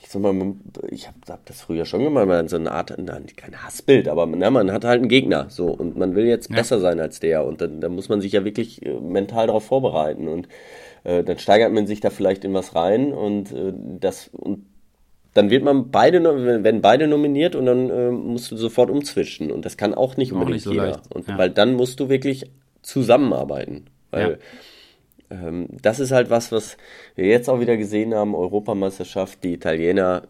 ich 0.00 0.08
sag 0.08 0.22
mal, 0.22 0.54
ich 0.90 1.06
habe 1.06 1.18
hab 1.28 1.44
das 1.46 1.60
früher 1.60 1.84
schon 1.84 2.02
gemacht, 2.02 2.26
man 2.26 2.48
so 2.48 2.56
eine 2.56 2.72
Art, 2.72 2.96
kein 3.36 3.62
Hassbild, 3.62 4.08
aber 4.08 4.26
na, 4.26 4.50
man 4.50 4.72
hat 4.72 4.84
halt 4.84 5.00
einen 5.00 5.08
Gegner, 5.08 5.46
so 5.50 5.66
und 5.66 5.96
man 5.96 6.14
will 6.14 6.24
jetzt 6.24 6.50
besser 6.50 6.80
sein 6.80 6.98
als 6.98 7.20
der 7.20 7.44
und 7.44 7.60
dann, 7.60 7.80
dann 7.80 7.94
muss 7.94 8.08
man 8.08 8.20
sich 8.20 8.32
ja 8.32 8.44
wirklich 8.44 8.84
äh, 8.86 8.98
mental 9.00 9.48
darauf 9.48 9.64
vorbereiten 9.64 10.28
und 10.28 10.48
äh, 11.04 11.22
dann 11.22 11.38
steigert 11.38 11.72
man 11.72 11.86
sich 11.86 12.00
da 12.00 12.10
vielleicht 12.10 12.44
in 12.44 12.54
was 12.54 12.74
rein 12.74 13.12
und 13.12 13.52
äh, 13.52 13.72
das 14.00 14.28
und 14.32 14.64
dann 15.34 15.50
wird 15.50 15.62
man 15.62 15.90
beide, 15.90 16.22
werden 16.64 16.80
beide 16.80 17.06
nominiert 17.06 17.54
und 17.54 17.66
dann 17.66 17.90
äh, 17.90 18.10
musst 18.10 18.50
du 18.50 18.56
sofort 18.56 18.90
umzwischen. 18.90 19.50
Und 19.50 19.64
das 19.64 19.76
kann 19.76 19.94
auch 19.94 20.16
nicht 20.16 20.32
unbedingt 20.32 20.50
auch 20.50 20.54
nicht 20.54 20.64
so 20.64 20.72
jeder. 20.72 20.86
Leicht. 20.86 21.14
Und, 21.14 21.28
ja. 21.28 21.38
Weil 21.38 21.50
dann 21.50 21.74
musst 21.74 22.00
du 22.00 22.08
wirklich 22.08 22.50
zusammenarbeiten. 22.82 23.86
Weil 24.10 24.38
ja. 25.30 25.48
ähm, 25.48 25.68
das 25.82 26.00
ist 26.00 26.12
halt 26.12 26.30
was, 26.30 26.50
was 26.50 26.76
wir 27.14 27.26
jetzt 27.26 27.48
auch 27.48 27.60
wieder 27.60 27.76
gesehen 27.76 28.14
haben, 28.14 28.34
Europameisterschaft, 28.34 29.44
die 29.44 29.52
Italiener, 29.52 30.22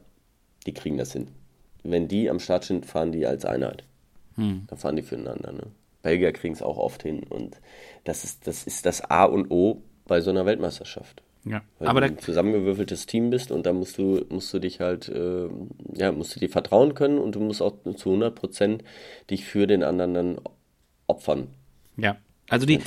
die 0.67 0.75
kriegen 0.75 0.99
das 0.99 1.13
hin. 1.13 1.29
Wenn 1.85 2.09
die 2.09 2.29
am 2.29 2.41
Start 2.41 2.65
sind, 2.65 2.85
fahren 2.85 3.13
die 3.13 3.25
als 3.25 3.45
Einheit. 3.45 3.85
Hm. 4.35 4.65
Dann 4.67 4.79
fahren 4.79 4.97
die 4.97 5.03
füreinander. 5.03 5.53
Ne? 5.53 5.63
Belgier 6.03 6.33
kriegen 6.33 6.55
es 6.55 6.63
auch 6.63 6.77
oft 6.77 7.03
hin. 7.03 7.23
Und 7.23 7.57
das 8.05 8.25
ist, 8.25 8.47
das 8.47 8.65
ist 8.65 8.85
das 8.85 9.01
A 9.03 9.25
und 9.25 9.51
O 9.51 9.83
bei 10.07 10.21
so 10.21 10.31
einer 10.31 10.45
Weltmeisterschaft. 10.45 11.23
Ja, 11.49 11.63
Weil 11.79 11.89
aber 11.89 12.01
du 12.01 12.07
ein 12.09 12.19
zusammengewürfeltes 12.19 13.07
Team 13.07 13.31
bist 13.31 13.51
und 13.51 13.65
da 13.65 13.73
musst 13.73 13.97
du, 13.97 14.25
musst 14.29 14.53
du 14.53 14.59
dich 14.59 14.81
halt, 14.81 15.09
äh, 15.09 15.49
ja, 15.95 16.13
musst 16.13 16.37
du 16.37 16.41
dir 16.41 16.51
vertrauen 16.51 16.95
können 16.95 17.19
und 17.19 17.35
du 17.35 17.41
musst 17.41 17.63
auch 17.63 17.75
zu 17.97 18.11
100 18.11 18.35
Prozent 18.35 18.85
dich 19.31 19.45
für 19.45 19.67
den 19.67 19.83
anderen 19.83 20.15
dann 20.15 20.41
opfern. 21.07 21.49
Ja, 21.97 22.19
also 22.49 22.67
die, 22.67 22.79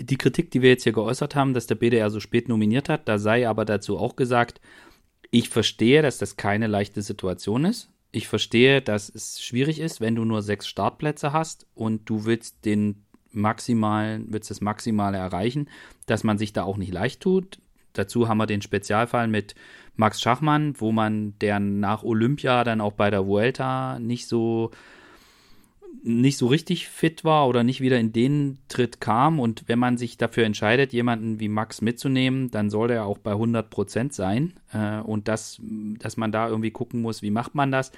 die 0.00 0.16
Kritik, 0.16 0.50
die 0.50 0.62
wir 0.62 0.70
jetzt 0.70 0.84
hier 0.84 0.92
geäußert 0.92 1.34
haben, 1.34 1.54
dass 1.54 1.66
der 1.66 1.74
BDR 1.74 2.10
so 2.10 2.20
spät 2.20 2.48
nominiert 2.48 2.88
hat, 2.88 3.08
da 3.08 3.18
sei 3.18 3.48
aber 3.48 3.64
dazu 3.64 3.98
auch 3.98 4.16
gesagt, 4.16 4.60
ich 5.30 5.48
verstehe, 5.48 6.02
dass 6.02 6.18
das 6.18 6.36
keine 6.36 6.66
leichte 6.66 7.02
Situation 7.02 7.64
ist. 7.64 7.90
Ich 8.12 8.28
verstehe, 8.28 8.80
dass 8.80 9.08
es 9.14 9.42
schwierig 9.42 9.80
ist, 9.80 10.00
wenn 10.00 10.14
du 10.14 10.24
nur 10.24 10.42
sechs 10.42 10.66
Startplätze 10.66 11.32
hast 11.32 11.66
und 11.74 12.08
du 12.08 12.24
willst 12.24 12.64
den 12.64 13.04
maximalen, 13.32 14.26
willst 14.30 14.50
das 14.50 14.60
Maximale 14.60 15.18
erreichen, 15.18 15.68
dass 16.06 16.24
man 16.24 16.38
sich 16.38 16.52
da 16.52 16.64
auch 16.64 16.78
nicht 16.78 16.92
leicht 16.92 17.20
tut. 17.20 17.58
Dazu 17.98 18.28
haben 18.28 18.38
wir 18.38 18.46
den 18.46 18.62
Spezialfall 18.62 19.28
mit 19.28 19.54
Max 19.96 20.20
Schachmann, 20.20 20.74
wo 20.78 20.92
man 20.92 21.38
der 21.40 21.58
nach 21.60 22.02
Olympia 22.02 22.64
dann 22.64 22.80
auch 22.80 22.92
bei 22.92 23.10
der 23.10 23.26
Vuelta 23.26 23.98
nicht 23.98 24.28
so 24.28 24.70
nicht 26.02 26.38
so 26.38 26.46
richtig 26.46 26.88
fit 26.88 27.24
war 27.24 27.48
oder 27.48 27.64
nicht 27.64 27.80
wieder 27.80 27.98
in 27.98 28.12
den 28.12 28.58
Tritt 28.68 29.00
kam. 29.00 29.40
Und 29.40 29.64
wenn 29.66 29.78
man 29.78 29.96
sich 29.96 30.16
dafür 30.16 30.44
entscheidet, 30.44 30.92
jemanden 30.92 31.40
wie 31.40 31.48
Max 31.48 31.80
mitzunehmen, 31.80 32.50
dann 32.50 32.70
soll 32.70 32.88
der 32.88 33.04
auch 33.04 33.18
bei 33.18 33.32
100 33.32 33.68
Prozent 33.70 34.12
sein. 34.12 34.54
Äh, 34.72 35.00
und 35.00 35.26
das, 35.26 35.60
dass 35.98 36.16
man 36.16 36.30
da 36.30 36.48
irgendwie 36.48 36.70
gucken 36.70 37.02
muss, 37.02 37.22
wie 37.22 37.30
macht 37.32 37.56
man 37.56 37.72
das. 37.72 37.90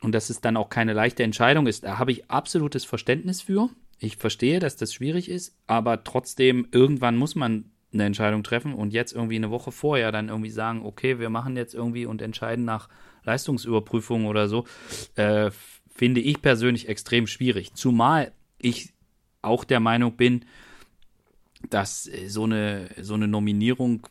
Und 0.00 0.14
dass 0.14 0.30
es 0.30 0.40
dann 0.40 0.56
auch 0.56 0.70
keine 0.70 0.92
leichte 0.92 1.24
Entscheidung 1.24 1.66
ist, 1.66 1.82
da 1.84 1.98
habe 1.98 2.12
ich 2.12 2.30
absolutes 2.30 2.84
Verständnis 2.84 3.42
für. 3.42 3.68
Ich 3.98 4.16
verstehe, 4.16 4.60
dass 4.60 4.76
das 4.76 4.94
schwierig 4.94 5.28
ist, 5.28 5.54
aber 5.66 6.04
trotzdem, 6.04 6.68
irgendwann 6.70 7.16
muss 7.16 7.34
man 7.34 7.64
eine 7.92 8.04
Entscheidung 8.04 8.42
treffen 8.42 8.74
und 8.74 8.92
jetzt 8.92 9.12
irgendwie 9.12 9.36
eine 9.36 9.50
Woche 9.50 9.72
vorher 9.72 10.12
dann 10.12 10.28
irgendwie 10.28 10.50
sagen, 10.50 10.82
okay, 10.84 11.18
wir 11.18 11.30
machen 11.30 11.56
jetzt 11.56 11.74
irgendwie 11.74 12.06
und 12.06 12.22
entscheiden 12.22 12.64
nach 12.64 12.88
Leistungsüberprüfung 13.24 14.26
oder 14.26 14.48
so, 14.48 14.64
äh, 15.16 15.50
finde 15.92 16.20
ich 16.20 16.40
persönlich 16.40 16.88
extrem 16.88 17.26
schwierig. 17.26 17.74
Zumal 17.74 18.32
ich 18.58 18.92
auch 19.42 19.64
der 19.64 19.80
Meinung 19.80 20.16
bin, 20.16 20.44
dass 21.68 22.06
äh, 22.06 22.28
so 22.28 22.44
eine, 22.44 22.90
so 23.00 23.14
eine 23.14 23.28
Nominierung, 23.28 24.06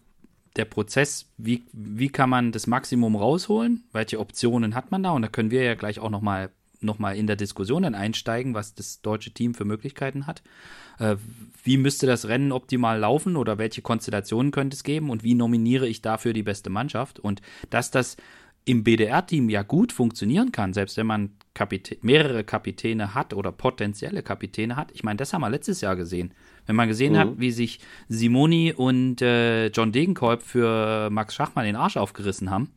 der 0.56 0.65
Prozess, 0.65 1.32
wie, 1.38 1.63
wie 1.72 2.10
kann 2.10 2.30
man 2.30 2.52
das 2.52 2.68
Maximum 2.68 3.15
rausholen? 3.15 3.84
Welche 3.94 4.20
Optionen 4.20 4.76
hat 4.76 4.92
man 4.92 5.04
da? 5.04 5.12
Und 5.12 5.22
da 5.22 5.28
können 5.28 5.52
wir 5.52 5.63
ja 5.63 5.76
gleich 5.76 6.00
auch 6.00 6.10
nochmal 6.10 6.52
nochmal 6.82 7.15
in 7.15 7.28
der 7.28 7.36
Diskussion 7.36 7.84
dann 7.84 7.96
einsteigen, 7.96 8.54
was 8.54 8.74
das 8.74 9.02
deutsche 9.02 9.32
Team 9.32 9.54
für 9.54 9.65
Möglichkeiten 9.65 10.28
hat. 10.28 10.42
Äh, 11.00 11.18
wie 11.63 11.78
müsste 11.78 12.08
das 12.08 12.28
Rennen 12.28 12.52
optimal 12.52 13.00
laufen 13.00 13.36
oder 13.36 13.58
welche 13.58 13.82
Konstellationen 13.82 14.52
könnte 14.52 14.76
es 14.76 14.84
geben 14.84 15.10
und 15.10 15.24
wie 15.24 15.36
nominiere 15.36 15.88
ich 15.88 16.02
dafür 16.02 16.34
die 16.34 16.44
beste 16.44 16.70
Mannschaft? 16.70 17.20
Und 17.20 17.42
dass 17.70 17.92
das 17.92 18.18
im 18.65 18.84
BDR-Team 18.84 19.50
ja 19.50 19.63
gut 19.63 19.92
funktionieren 19.92 20.52
kann, 20.52 20.74
selbst 20.74 20.98
wenn 20.98 21.08
man 21.08 21.32
Kapitä 21.56 21.98
mehrere 22.02 22.44
Kapitäne 22.44 23.15
hat 23.15 23.34
oder 23.34 23.52
potenzielle 23.52 24.22
Kapitäne 24.22 24.76
hat. 24.76 24.92
Ich 24.94 25.04
meine, 25.04 25.18
das 25.18 25.34
haben 25.34 25.42
wir 25.42 25.50
letztes 25.50 25.82
Jahr 25.82 25.96
gesehen. 25.96 26.34
Wenn 26.68 26.76
man 26.76 26.88
gesehen 26.88 27.13
mhm. 27.13 27.18
hat, 27.18 27.39
wie 27.39 27.52
sich 27.52 27.80
Simoni 28.08 28.72
und 28.72 29.22
äh, 29.22 29.68
John 29.68 29.92
Degenkolb 29.92 30.44
für 30.44 31.10
Max 31.10 31.34
Schachmann 31.34 31.65
den 31.65 31.76
Arsch 31.76 31.98
aufgerissen 31.98 32.52
haben, 32.52 32.70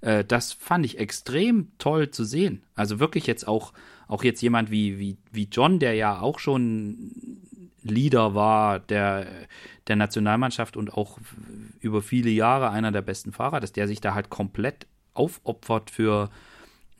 äh, 0.00 0.24
das 0.24 0.52
fand 0.52 0.84
ich 0.84 0.98
extrem 0.98 1.68
toll 1.78 2.10
zu 2.10 2.24
sehen. 2.24 2.62
Also 2.74 3.00
wirklich 3.00 3.26
jetzt 3.26 3.46
auch, 3.46 3.72
auch 4.08 4.24
jetzt 4.24 4.40
jemand 4.40 4.70
wie, 4.70 4.98
wie, 4.98 5.16
wie 5.32 5.48
John, 5.50 5.78
der 5.78 5.94
ja 5.94 6.20
auch 6.20 6.38
schon 6.38 7.38
Leader 7.82 8.34
war 8.34 8.78
der, 8.80 9.26
der 9.86 9.96
Nationalmannschaft 9.96 10.76
und 10.76 10.92
auch 10.92 11.18
über 11.80 12.02
viele 12.02 12.30
Jahre 12.30 12.70
einer 12.70 12.92
der 12.92 13.02
besten 13.02 13.32
Fahrer, 13.32 13.60
dass 13.60 13.72
der 13.72 13.88
sich 13.88 14.00
da 14.00 14.14
halt 14.14 14.30
komplett 14.30 14.86
aufopfert 15.14 15.90
für, 15.90 16.30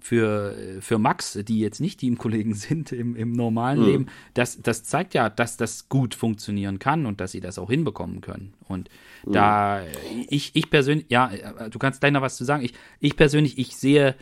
für, 0.00 0.54
für 0.80 0.98
Max, 0.98 1.38
die 1.42 1.60
jetzt 1.60 1.80
nicht 1.80 2.00
Teamkollegen 2.00 2.54
sind 2.54 2.92
im, 2.92 3.14
im 3.16 3.32
normalen 3.32 3.80
mhm. 3.80 3.86
Leben, 3.86 4.06
das, 4.34 4.60
das 4.62 4.84
zeigt 4.84 5.14
ja, 5.14 5.28
dass 5.28 5.56
das 5.56 5.88
gut 5.88 6.14
funktionieren 6.14 6.78
kann 6.78 7.06
und 7.06 7.20
dass 7.20 7.32
sie 7.32 7.40
das 7.40 7.58
auch 7.58 7.70
hinbekommen 7.70 8.20
können. 8.20 8.54
Und 8.68 8.88
mhm. 9.24 9.32
da, 9.32 9.82
ich, 10.28 10.50
ich 10.54 10.70
persönlich, 10.70 11.06
ja, 11.08 11.30
du 11.70 11.78
kannst 11.78 12.02
noch 12.02 12.22
was 12.22 12.36
zu 12.36 12.44
sagen. 12.44 12.64
Ich, 12.64 12.74
ich 13.00 13.16
persönlich, 13.16 13.58
ich 13.58 13.76
sehe, 13.76 14.16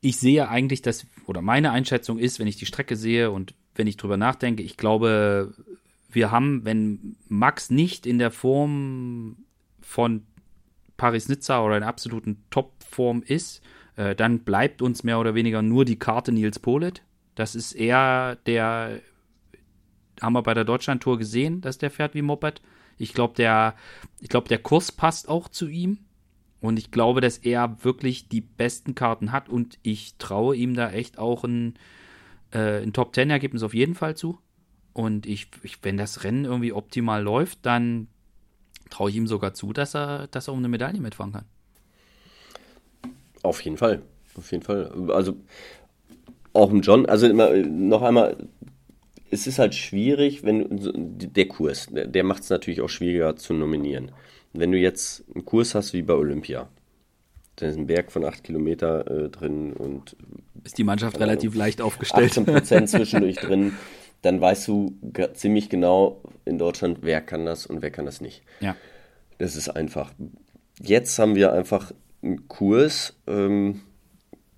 ich 0.00 0.16
sehe 0.16 0.48
eigentlich, 0.48 0.82
dass, 0.82 1.06
oder 1.26 1.42
meine 1.42 1.70
Einschätzung 1.70 2.18
ist, 2.18 2.38
wenn 2.38 2.46
ich 2.46 2.56
die 2.56 2.66
Strecke 2.66 2.96
sehe 2.96 3.30
und 3.30 3.54
wenn 3.74 3.86
ich 3.86 3.96
drüber 3.96 4.16
nachdenke, 4.16 4.62
ich 4.62 4.76
glaube, 4.76 5.54
wir 6.10 6.30
haben, 6.30 6.64
wenn 6.64 7.16
Max 7.28 7.70
nicht 7.70 8.06
in 8.06 8.18
der 8.18 8.30
Form 8.30 9.36
von 9.80 10.24
Paris-Nizza 10.96 11.64
oder 11.64 11.76
in 11.76 11.82
absoluten 11.82 12.44
Topform 12.50 13.22
ist, 13.22 13.62
äh, 13.96 14.14
dann 14.14 14.40
bleibt 14.40 14.82
uns 14.82 15.04
mehr 15.04 15.18
oder 15.18 15.34
weniger 15.34 15.62
nur 15.62 15.84
die 15.84 15.98
Karte 15.98 16.32
Nils 16.32 16.58
Polet. 16.58 17.02
Das 17.34 17.54
ist 17.54 17.72
eher 17.72 18.36
der, 18.46 19.00
haben 20.20 20.34
wir 20.34 20.42
bei 20.42 20.54
der 20.54 20.64
Deutschland-Tour 20.64 21.18
gesehen, 21.18 21.60
dass 21.60 21.78
der 21.78 21.90
fährt 21.90 22.14
wie 22.14 22.22
Moped. 22.22 22.60
Ich 23.02 23.14
glaube, 23.14 23.34
der, 23.34 23.74
ich 24.20 24.28
der 24.28 24.58
Kurs 24.58 24.92
passt 24.92 25.28
auch 25.28 25.48
zu 25.48 25.68
ihm. 25.68 25.98
Und 26.60 26.78
ich 26.78 26.92
glaube, 26.92 27.20
dass 27.20 27.38
er 27.38 27.84
wirklich 27.84 28.28
die 28.28 28.40
besten 28.40 28.94
Karten 28.94 29.32
hat 29.32 29.48
und 29.48 29.78
ich 29.82 30.14
traue 30.18 30.54
ihm 30.54 30.74
da 30.74 30.90
echt 30.90 31.18
auch 31.18 31.42
ein, 31.42 31.74
äh, 32.52 32.80
ein 32.80 32.92
Top-10-Ergebnis 32.92 33.64
auf 33.64 33.74
jeden 33.74 33.96
Fall 33.96 34.16
zu. 34.16 34.38
Und 34.92 35.26
ich, 35.26 35.48
ich, 35.64 35.82
wenn 35.82 35.96
das 35.96 36.22
Rennen 36.22 36.44
irgendwie 36.44 36.72
optimal 36.72 37.20
läuft, 37.20 37.66
dann 37.66 38.06
traue 38.90 39.10
ich 39.10 39.16
ihm 39.16 39.26
sogar 39.26 39.54
zu, 39.54 39.72
dass 39.72 39.96
er, 39.96 40.28
dass 40.28 40.48
er 40.48 40.52
um 40.52 40.60
eine 40.60 40.68
Medaille 40.68 41.00
mitfahren 41.00 41.32
kann. 41.32 41.46
Auf 43.42 43.60
jeden 43.62 43.78
Fall. 43.78 44.02
Auf 44.36 44.52
jeden 44.52 44.62
Fall. 44.62 45.10
Also 45.10 45.36
auch 46.52 46.70
im 46.70 46.82
John, 46.82 47.06
also 47.06 47.26
immer, 47.26 47.50
noch 47.50 48.02
einmal, 48.02 48.36
es 49.32 49.46
ist 49.46 49.58
halt 49.58 49.74
schwierig, 49.74 50.44
wenn 50.44 50.66
der 50.70 51.48
Kurs, 51.48 51.88
der 51.90 52.22
macht 52.22 52.42
es 52.42 52.50
natürlich 52.50 52.82
auch 52.82 52.90
schwieriger 52.90 53.34
zu 53.34 53.54
nominieren. 53.54 54.12
Wenn 54.52 54.70
du 54.70 54.78
jetzt 54.78 55.24
einen 55.34 55.46
Kurs 55.46 55.74
hast 55.74 55.94
wie 55.94 56.02
bei 56.02 56.12
Olympia, 56.12 56.68
dann 57.56 57.70
ist 57.70 57.78
ein 57.78 57.86
Berg 57.86 58.12
von 58.12 58.26
8 58.26 58.44
Kilometer 58.44 59.10
äh, 59.10 59.28
drin 59.30 59.72
und 59.72 60.16
ist 60.64 60.76
die 60.76 60.84
Mannschaft 60.84 61.18
relativ 61.18 61.54
leicht 61.54 61.80
aufgestellt. 61.80 62.30
18 62.30 62.44
Prozent 62.44 62.88
zwischendurch 62.90 63.36
drin, 63.36 63.72
dann 64.20 64.38
weißt 64.38 64.68
du 64.68 64.98
ziemlich 65.32 65.70
genau 65.70 66.20
in 66.44 66.58
Deutschland, 66.58 66.98
wer 67.00 67.22
kann 67.22 67.46
das 67.46 67.64
und 67.64 67.80
wer 67.80 67.90
kann 67.90 68.04
das 68.04 68.20
nicht. 68.20 68.42
Ja. 68.60 68.76
Das 69.38 69.56
ist 69.56 69.70
einfach. 69.70 70.12
Jetzt 70.78 71.18
haben 71.18 71.36
wir 71.36 71.54
einfach 71.54 71.92
einen 72.22 72.48
Kurs, 72.48 73.16
ähm, 73.26 73.80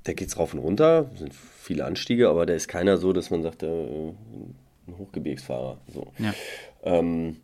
der 0.06 0.14
geht 0.14 0.36
rauf 0.36 0.52
und 0.52 0.60
runter, 0.60 1.12
sind 1.14 1.32
viele 1.32 1.84
Anstiege, 1.84 2.28
aber 2.28 2.44
der 2.44 2.56
ist 2.56 2.66
keiner 2.66 2.98
so, 2.98 3.12
dass 3.12 3.30
man 3.30 3.42
sagt, 3.42 3.62
äh, 3.62 4.12
ein 4.86 4.98
Hochgebirgsfahrer. 4.98 5.80
So. 5.92 6.12
Ja. 6.18 6.34
Ähm, 6.82 7.36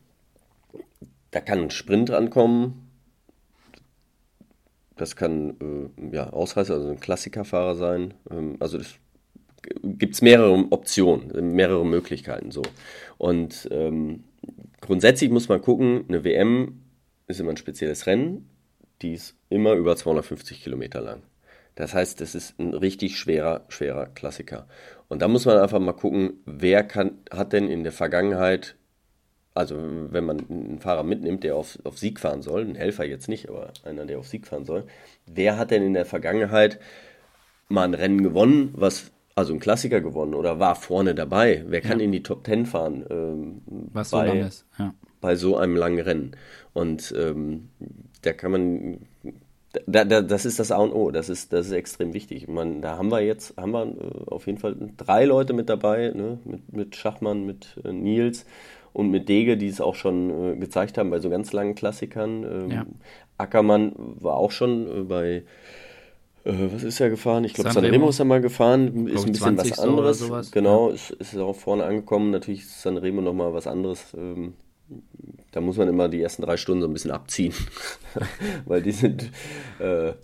da 1.31 1.41
kann 1.41 1.61
ein 1.61 1.71
Sprint 1.71 2.11
rankommen. 2.11 2.91
Das 4.97 5.17
kann 5.17 5.91
äh, 6.11 6.15
ja, 6.15 6.31
Ausreißer, 6.31 6.75
also 6.75 6.91
ein 6.91 7.01
Klassikerfahrer 7.01 7.75
sein. 7.75 8.15
Ähm, 8.31 8.57
also 8.61 8.79
das 8.79 8.95
gibt 9.83 10.15
es 10.15 10.23
mehrere 10.23 10.53
Optionen, 10.71 11.55
mehrere 11.55 11.87
Möglichkeiten 11.87 12.51
so. 12.51 12.63
Und 13.19 13.69
ähm, 13.71 14.25
grundsätzlich 14.81 15.31
muss 15.31 15.49
man 15.49 15.61
gucken, 15.63 16.05
eine 16.09 16.25
WM 16.25 16.83
ist 17.27 17.41
immer 17.41 17.51
ein 17.51 17.57
spezielles 17.57 18.07
Rennen, 18.07 18.49
die 19.03 19.15
ist 19.15 19.37
immer 19.49 19.75
über 19.75 19.97
250 19.97 20.63
Kilometer 20.63 21.01
lang. 21.01 21.23
Das 21.75 21.95
heißt, 21.95 22.21
es 22.21 22.35
ist 22.35 22.59
ein 22.59 22.75
richtig 22.75 23.17
schwerer, 23.17 23.65
schwerer 23.69 24.07
Klassiker. 24.07 24.67
Und 25.11 25.23
da 25.23 25.29
muss 25.29 25.45
man 25.45 25.59
einfach 25.59 25.81
mal 25.81 25.93
gucken, 25.93 26.35
wer 26.47 26.85
kann, 26.85 27.19
hat 27.33 27.53
denn 27.53 27.69
in 27.69 27.83
der 27.83 27.91
Vergangenheit, 27.91 28.77
also 29.55 29.77
wenn 29.77 30.25
man 30.25 30.39
einen 30.49 30.79
Fahrer 30.79 31.03
mitnimmt, 31.03 31.43
der 31.43 31.57
auf, 31.57 31.81
auf 31.83 31.99
Sieg 31.99 32.21
fahren 32.21 32.43
soll, 32.43 32.65
ein 32.65 32.77
Helfer 32.77 33.05
jetzt 33.05 33.29
nicht, 33.29 33.49
aber 33.49 33.73
einer, 33.83 34.07
der 34.07 34.21
auf 34.21 34.29
Sieg 34.29 34.47
fahren 34.47 34.65
soll, 34.65 34.85
wer 35.27 35.59
hat 35.59 35.73
denn 35.73 35.83
in 35.83 35.95
der 35.95 36.07
Vergangenheit 36.07 36.79
mal 37.69 37.83
ein 37.83 37.95
Rennen 37.95 38.23
gewonnen, 38.23 38.71
was 38.75 39.11
also 39.35 39.53
ein 39.53 39.59
Klassiker 39.59 40.01
gewonnen 40.01 40.33
oder 40.33 40.61
war 40.61 40.77
vorne 40.77 41.17
dabei? 41.17 41.65
Wer 41.67 41.81
kann 41.81 41.99
ja. 41.99 42.05
in 42.05 42.13
die 42.13 42.23
Top 42.23 42.45
Ten 42.45 42.65
fahren? 42.65 43.05
Ähm, 43.11 43.63
was 43.67 44.13
bei, 44.13 44.29
so 44.29 44.33
lang 44.33 44.47
ist, 44.47 44.67
ja. 44.79 44.95
Bei 45.21 45.35
so 45.35 45.57
einem 45.57 45.75
langen 45.75 46.01
Rennen. 46.01 46.37
Und 46.73 47.13
ähm, 47.19 47.71
da 48.23 48.33
kann 48.33 48.53
man 48.53 49.07
da, 49.87 50.05
da, 50.05 50.21
das 50.21 50.45
ist 50.45 50.59
das 50.59 50.73
A 50.73 50.79
und 50.79 50.93
O, 50.93 51.11
das 51.11 51.29
ist, 51.29 51.53
das 51.53 51.67
ist 51.67 51.73
extrem 51.73 52.13
wichtig. 52.13 52.49
Man, 52.49 52.83
da 52.83 52.97
haben 52.97 53.11
wir 53.11 53.21
jetzt, 53.21 53.57
haben 53.57 53.73
wir 53.73 53.85
äh, 53.85 54.31
auf 54.31 54.47
jeden 54.47 54.59
Fall 54.59 54.77
drei 54.97 55.25
Leute 55.25 55.53
mit 55.53 55.69
dabei, 55.69 56.13
ne? 56.15 56.39
mit, 56.45 56.73
mit 56.73 56.97
Schachmann, 56.97 57.47
mit 57.47 57.79
äh, 57.85 57.93
Nils 57.93 58.47
und 58.93 59.11
mit 59.11 59.29
Dege, 59.29 59.57
die 59.57 59.69
es 59.69 59.81
auch 59.81 59.95
schon 59.95 60.55
äh, 60.55 60.57
gezeigt 60.57 60.99
haben 60.99 61.11
bei 61.11 61.21
so 61.21 61.31
ganz 61.31 61.53
langen 61.53 61.77
Klassikern. 61.77 62.45
Ähm, 62.45 62.71
ja. 62.71 62.87
Ackermann 63.39 63.93
war 63.97 64.37
auch 64.37 64.51
schon 64.51 64.87
äh, 64.89 65.03
bei, 65.03 65.29
äh, 66.45 66.53
was 66.73 66.83
ist 66.83 67.01
er 67.01 67.11
gefahren? 67.11 67.45
Ich 67.45 67.55
glaube, 67.55 67.71
Sanremo 67.71 68.09
ist 68.09 68.19
er 68.19 68.25
mal 68.25 68.41
gefahren, 68.41 69.07
ist 69.07 69.25
ein 69.25 69.33
bisschen 69.33 69.57
was 69.57 69.79
anderes. 69.79 70.51
Genau, 70.51 70.89
ja. 70.89 70.95
ist, 70.95 71.11
ist 71.11 71.37
auch 71.37 71.55
vorne 71.55 71.85
angekommen. 71.85 72.33
Natürlich 72.33 72.63
ist 72.63 72.83
Sanremo 72.83 73.21
nochmal 73.21 73.55
was 73.55 73.69
anderes. 73.69 74.15
Ähm, 74.17 74.55
da 75.53 75.61
muss 75.61 75.77
man 75.77 75.89
immer 75.89 76.09
die 76.09 76.23
ersten 76.23 76.43
drei 76.43 76.57
Stunden 76.57 76.83
so 76.83 76.89
ein 76.89 76.93
bisschen 76.93 77.11
abziehen, 77.11 77.53
weil 78.67 78.83
die 78.83 78.93
sind. 78.93 79.31
Äh, 79.81 80.09
äh, 80.09 80.15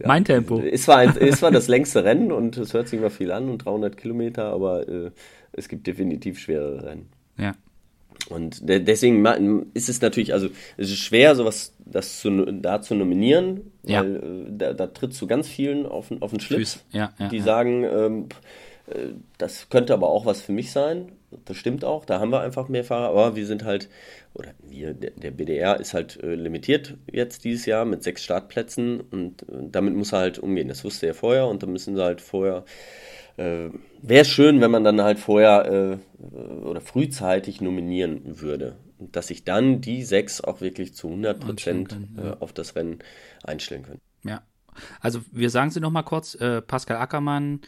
ja, 0.00 0.06
mein 0.06 0.24
Tempo. 0.24 0.60
Es 0.60 0.86
war, 0.86 0.98
ein, 0.98 1.16
es 1.16 1.40
war 1.42 1.50
das 1.50 1.68
längste 1.68 2.04
Rennen 2.04 2.30
und 2.30 2.56
es 2.56 2.74
hört 2.74 2.88
sich 2.88 2.98
immer 2.98 3.10
viel 3.10 3.32
an 3.32 3.48
und 3.48 3.64
300 3.64 3.96
Kilometer, 3.96 4.52
aber 4.52 4.88
äh, 4.88 5.10
es 5.52 5.68
gibt 5.68 5.86
definitiv 5.86 6.38
schwerere 6.38 6.84
Rennen. 6.84 7.08
Ja. 7.38 7.54
Und 8.28 8.68
de 8.68 8.80
deswegen 8.80 9.24
ist 9.72 9.88
es 9.88 10.00
natürlich, 10.02 10.32
also 10.34 10.48
es 10.76 10.90
ist 10.90 10.98
schwer, 10.98 11.34
sowas 11.34 11.74
das 11.78 12.20
zu, 12.20 12.30
da 12.52 12.82
zu 12.82 12.94
nominieren, 12.94 13.72
weil 13.82 13.92
ja. 13.92 14.02
Äh, 14.02 14.44
da, 14.50 14.72
da 14.74 14.86
trittst 14.88 15.20
du 15.22 15.26
ganz 15.26 15.48
vielen 15.48 15.86
auf, 15.86 16.12
auf 16.20 16.30
den 16.30 16.40
Schlips, 16.40 16.84
ja, 16.92 17.12
ja, 17.18 17.28
die 17.28 17.40
sagen, 17.40 17.84
ähm, 17.84 18.26
äh, 18.86 19.14
das 19.38 19.68
könnte 19.70 19.94
aber 19.94 20.08
auch 20.10 20.26
was 20.26 20.42
für 20.42 20.52
mich 20.52 20.70
sein. 20.70 21.12
Das 21.44 21.56
stimmt 21.56 21.84
auch, 21.84 22.04
da 22.04 22.18
haben 22.18 22.32
wir 22.32 22.40
einfach 22.40 22.68
mehr 22.68 22.84
Fahrer, 22.84 23.08
aber 23.08 23.36
wir 23.36 23.46
sind 23.46 23.64
halt, 23.64 23.88
oder 24.34 24.50
wir, 24.62 24.94
der, 24.94 25.30
BDR 25.30 25.78
ist 25.78 25.94
halt 25.94 26.20
äh, 26.22 26.34
limitiert 26.34 26.96
jetzt 27.10 27.44
dieses 27.44 27.66
Jahr 27.66 27.84
mit 27.84 28.02
sechs 28.02 28.24
Startplätzen 28.24 29.00
und 29.00 29.42
äh, 29.42 29.68
damit 29.70 29.94
muss 29.94 30.12
er 30.12 30.20
halt 30.20 30.38
umgehen. 30.38 30.68
Das 30.68 30.84
wusste 30.84 31.06
er 31.06 31.14
vorher 31.14 31.46
und 31.46 31.62
da 31.62 31.66
müssen 31.66 31.94
sie 31.94 32.02
halt 32.02 32.20
vorher. 32.20 32.64
Äh, 33.36 33.70
Wäre 34.02 34.24
schön, 34.24 34.60
wenn 34.60 34.70
man 34.70 34.82
dann 34.82 35.00
halt 35.02 35.18
vorher 35.18 36.00
äh, 36.20 36.24
oder 36.64 36.80
frühzeitig 36.80 37.60
nominieren 37.60 38.40
würde. 38.40 38.76
Und 38.98 39.14
dass 39.14 39.28
sich 39.28 39.44
dann 39.44 39.80
die 39.80 40.02
sechs 40.02 40.40
auch 40.40 40.60
wirklich 40.60 40.94
zu 40.94 41.08
100 41.08 41.40
Prozent 41.40 41.96
ja. 42.16 42.32
Äh, 42.32 42.36
auf 42.40 42.52
das 42.52 42.74
Rennen 42.74 42.98
einstellen 43.44 43.82
können. 43.82 44.00
Ja. 44.24 44.42
Also 45.00 45.20
wir 45.32 45.50
sagen 45.50 45.70
sie 45.70 45.80
nochmal 45.80 46.04
kurz, 46.04 46.38
Pascal 46.38 46.96
Ackermann, 46.96 47.60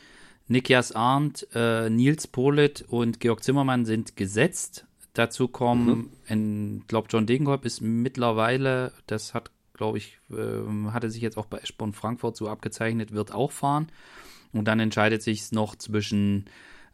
Nikias 0.49 0.93
Arndt, 0.93 1.47
äh, 1.55 1.89
Nils 1.89 2.27
Polit 2.27 2.85
und 2.89 3.21
Georg 3.21 3.43
Zimmermann 3.43 3.85
sind 3.85 4.17
gesetzt. 4.17 4.87
Dazu 5.15 5.49
kommen, 5.49 6.11
mhm. 6.29 6.81
ich 6.81 6.87
glaube, 6.89 7.09
John 7.11 7.27
Degenkolb 7.27 7.65
ist 7.65 7.81
mittlerweile, 7.83 8.93
das 9.07 9.35
hat, 9.35 9.51
glaube 9.75 9.99
ich, 9.99 10.19
äh, 10.31 10.91
hatte 10.91 11.11
sich 11.11 11.23
jetzt 11.23 11.37
auch 11.37 11.47
bei 11.47 11.59
Eschborn 11.59 11.93
Frankfurt 11.93 12.37
so 12.37 12.49
abgezeichnet, 12.49 13.13
wird 13.13 13.33
auch 13.33 13.53
fahren. 13.53 13.89
Und 14.53 14.67
dann 14.67 14.81
entscheidet 14.81 15.23
sich 15.23 15.53
noch 15.53 15.77
zwischen 15.77 16.47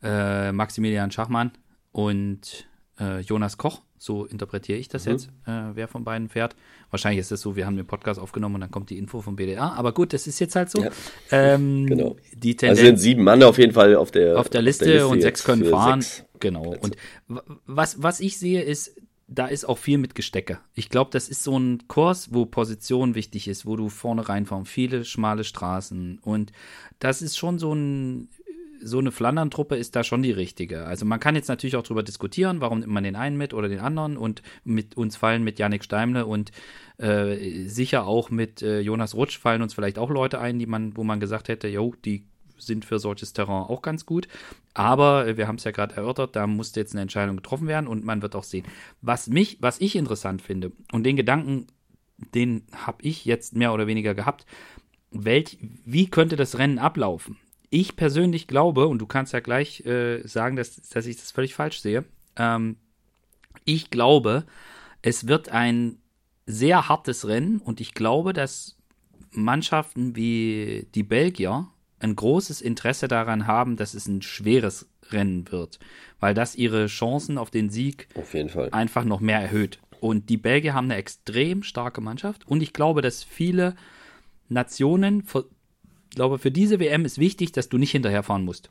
äh, 0.02 0.52
Maximilian 0.52 1.11
Schachmann 1.11 1.52
und 1.92 2.68
äh, 2.98 3.20
Jonas 3.20 3.56
Koch. 3.56 3.82
So 3.98 4.24
interpretiere 4.24 4.78
ich 4.78 4.88
das 4.88 5.06
mhm. 5.06 5.12
jetzt, 5.12 5.28
äh, 5.46 5.70
wer 5.74 5.88
von 5.88 6.04
beiden 6.04 6.28
fährt. 6.28 6.54
Wahrscheinlich 6.90 7.20
ist 7.20 7.32
es 7.32 7.40
so, 7.40 7.56
wir 7.56 7.66
haben 7.66 7.76
den 7.76 7.87
Podcast 7.87 8.20
aufgenommen 8.20 8.56
und 8.56 8.61
dann 8.62 8.70
kommt 8.70 8.90
die 8.90 8.98
Info 8.98 9.20
vom 9.20 9.37
BDA. 9.37 9.72
Aber 9.72 9.92
gut, 9.92 10.12
das 10.12 10.26
ist 10.26 10.38
jetzt 10.38 10.56
halt 10.56 10.70
so. 10.70 10.82
Ja. 10.82 10.90
Ähm, 11.30 11.87
genau. 11.88 12.16
Die 12.34 12.56
Tendenz, 12.56 12.78
also 12.78 12.88
sind 12.88 12.98
sieben 12.98 13.24
Mann 13.24 13.42
auf 13.42 13.58
jeden 13.58 13.72
Fall 13.72 13.96
auf 13.96 14.11
der, 14.11 14.38
auf 14.38 14.48
der, 14.48 14.62
Liste, 14.62 14.84
auf 14.84 14.87
der 14.87 14.94
Liste, 14.94 15.08
und 15.08 15.20
sechs 15.20 15.44
können 15.44 15.64
fahren. 15.64 16.00
Sechs 16.00 16.24
genau. 16.40 16.74
Und 16.80 16.96
was, 17.66 18.02
was 18.02 18.20
ich 18.20 18.38
sehe, 18.38 18.62
ist, 18.62 18.94
da 19.28 19.46
ist 19.46 19.66
auch 19.66 19.76
viel 19.76 19.98
mit 19.98 20.14
Gestecke. 20.14 20.58
Ich 20.74 20.88
glaube, 20.88 21.11
das 21.12 21.28
ist 21.28 21.44
so 21.44 21.58
ein 21.58 21.87
Kurs, 21.87 22.32
wo 22.32 22.46
Position 22.46 23.14
wichtig 23.14 23.46
ist, 23.46 23.66
wo 23.66 23.76
du 23.76 23.90
vorne 23.90 24.26
reinfahren, 24.26 24.64
viele 24.64 25.04
schmale 25.04 25.44
Straßen. 25.44 26.18
Und 26.22 26.52
das 26.98 27.20
ist 27.20 27.37
schon 27.37 27.58
so 27.58 27.74
ein 27.74 28.30
so 28.81 28.99
eine 28.99 29.12
Flandern-Truppe 29.12 29.77
ist 29.77 29.97
da 29.97 30.05
schon 30.05 30.23
die 30.23 30.31
richtige. 30.31 30.85
Also 30.85 31.05
man 31.05 31.21
kann 31.21 31.35
jetzt 31.35 31.49
natürlich 31.49 31.77
auch 31.77 31.83
darüber 31.83 32.03
diskutieren, 32.03 32.61
warum 32.61 32.81
nimmt 32.81 32.93
man 32.93 33.05
den 33.05 33.17
einen 33.17 33.37
mit 33.37 33.55
oder 33.55 33.69
den 33.69 33.81
anderen 33.81 34.17
und 34.17 34.43
mit 34.64 34.97
uns 34.97 35.17
fallen 35.17 35.45
mit 35.45 35.59
Yannick 35.59 35.85
Steimle 35.85 36.27
und 36.27 36.53
äh, 36.99 37.67
sicher 37.67 38.07
auch 38.07 38.31
mit 38.31 38.62
äh, 38.62 38.81
Jonas 38.81 39.14
Rutsch 39.14 39.38
fallen 39.38 39.62
uns 39.62 39.75
vielleicht 39.75 39.99
auch 39.99 40.11
Leute 40.11 40.41
ein, 40.41 40.59
die 40.59 40.67
man, 40.67 40.97
wo 40.97 41.05
man 41.05 41.21
gesagt 41.21 41.49
hätte, 41.49 41.69
jo, 41.69 41.95
die 42.05 42.27
sind 42.59 42.85
für 42.85 42.99
solches 42.99 43.33
Terrain 43.33 43.64
auch 43.64 43.83
ganz 43.83 44.07
gut. 44.07 44.29
Aber 44.75 45.27
äh, 45.27 45.37
wir 45.37 45.49
haben 45.49 45.57
es 45.57 45.64
ja 45.64 45.71
gerade 45.71 45.97
erörtert, 45.97 46.37
da 46.37 46.47
musste 46.47 46.81
jetzt 46.81 46.93
eine 46.93 47.03
Entscheidung 47.03 47.37
getroffen 47.37 47.69
werden 47.69 47.87
und 47.87 48.05
man 48.05 48.23
wird 48.23 48.37
auch 48.37 48.45
sehen. 48.45 48.67
Was 49.01 49.29
mich, 49.29 49.59
was 49.61 49.81
ich 49.81 49.97
interessant 49.97 50.43
finde 50.43 50.73
und 50.93 51.05
den 51.05 51.17
Gedanken, 51.17 51.67
den 52.35 52.64
habe 52.75 53.03
ich 53.03 53.25
jetzt 53.25 53.55
mehr 53.55 53.73
oder 53.73 53.87
weniger 53.87 54.14
gehabt. 54.14 54.45
Welch, 55.11 55.59
wie 55.85 56.11
könnte 56.11 56.37
das 56.37 56.59
Rennen 56.59 56.79
ablaufen? 56.79 57.38
Ich 57.70 57.96
persönlich 57.96 58.46
glaube, 58.46 58.87
und 58.87 58.98
du 58.98 59.07
kannst 59.07 59.33
ja 59.33 59.40
gleich 59.40 59.85
äh, 59.85 60.26
sagen, 60.26 60.57
dass, 60.57 60.76
dass 60.76 61.07
ich 61.07 61.16
das 61.16 61.33
völlig 61.33 61.54
falsch 61.54 61.81
sehe, 61.81 62.04
ähm, 62.37 62.76
ich 63.64 63.90
glaube, 63.90 64.46
es 65.02 65.26
wird 65.26 65.50
ein 65.50 65.98
sehr 66.46 66.88
hartes 66.88 67.28
Rennen 67.28 67.59
und 67.59 67.81
ich 67.81 67.92
glaube, 67.92 68.33
dass 68.33 68.76
Mannschaften 69.31 70.16
wie 70.16 70.87
die 70.94 71.02
Belgier 71.02 71.68
ein 72.00 72.16
großes 72.16 72.61
Interesse 72.61 73.09
daran 73.09 73.46
haben, 73.46 73.76
dass 73.76 73.94
es 73.94 74.07
ein 74.07 74.22
schweres 74.22 74.88
Rennen 75.11 75.50
wird, 75.50 75.78
weil 76.20 76.35
das 76.35 76.54
ihre 76.54 76.87
Chancen 76.87 77.38
auf 77.38 77.50
den 77.50 77.70
Sieg 77.70 78.09
auf 78.14 78.35
einfach 78.72 79.04
noch 79.04 79.20
mehr 79.20 79.40
erhöht. 79.40 79.78
Und 80.00 80.31
die 80.31 80.37
Belgier 80.37 80.74
haben 80.74 80.87
eine 80.87 80.96
extrem 80.96 81.62
starke 81.62 82.00
Mannschaft 82.00 82.46
und 82.46 82.62
ich 82.62 82.72
glaube, 82.72 83.02
dass 83.02 83.24
viele 83.24 83.74
Nationen 84.48 85.22
glaube, 86.18 86.38
für 86.38 86.50
diese 86.50 86.81
WM 86.81 87.04
ist 87.04 87.18
wichtig, 87.18 87.52
dass 87.52 87.68
du 87.68 87.78
nicht 87.78 87.92
hinterherfahren 87.92 88.44
musst. 88.44 88.70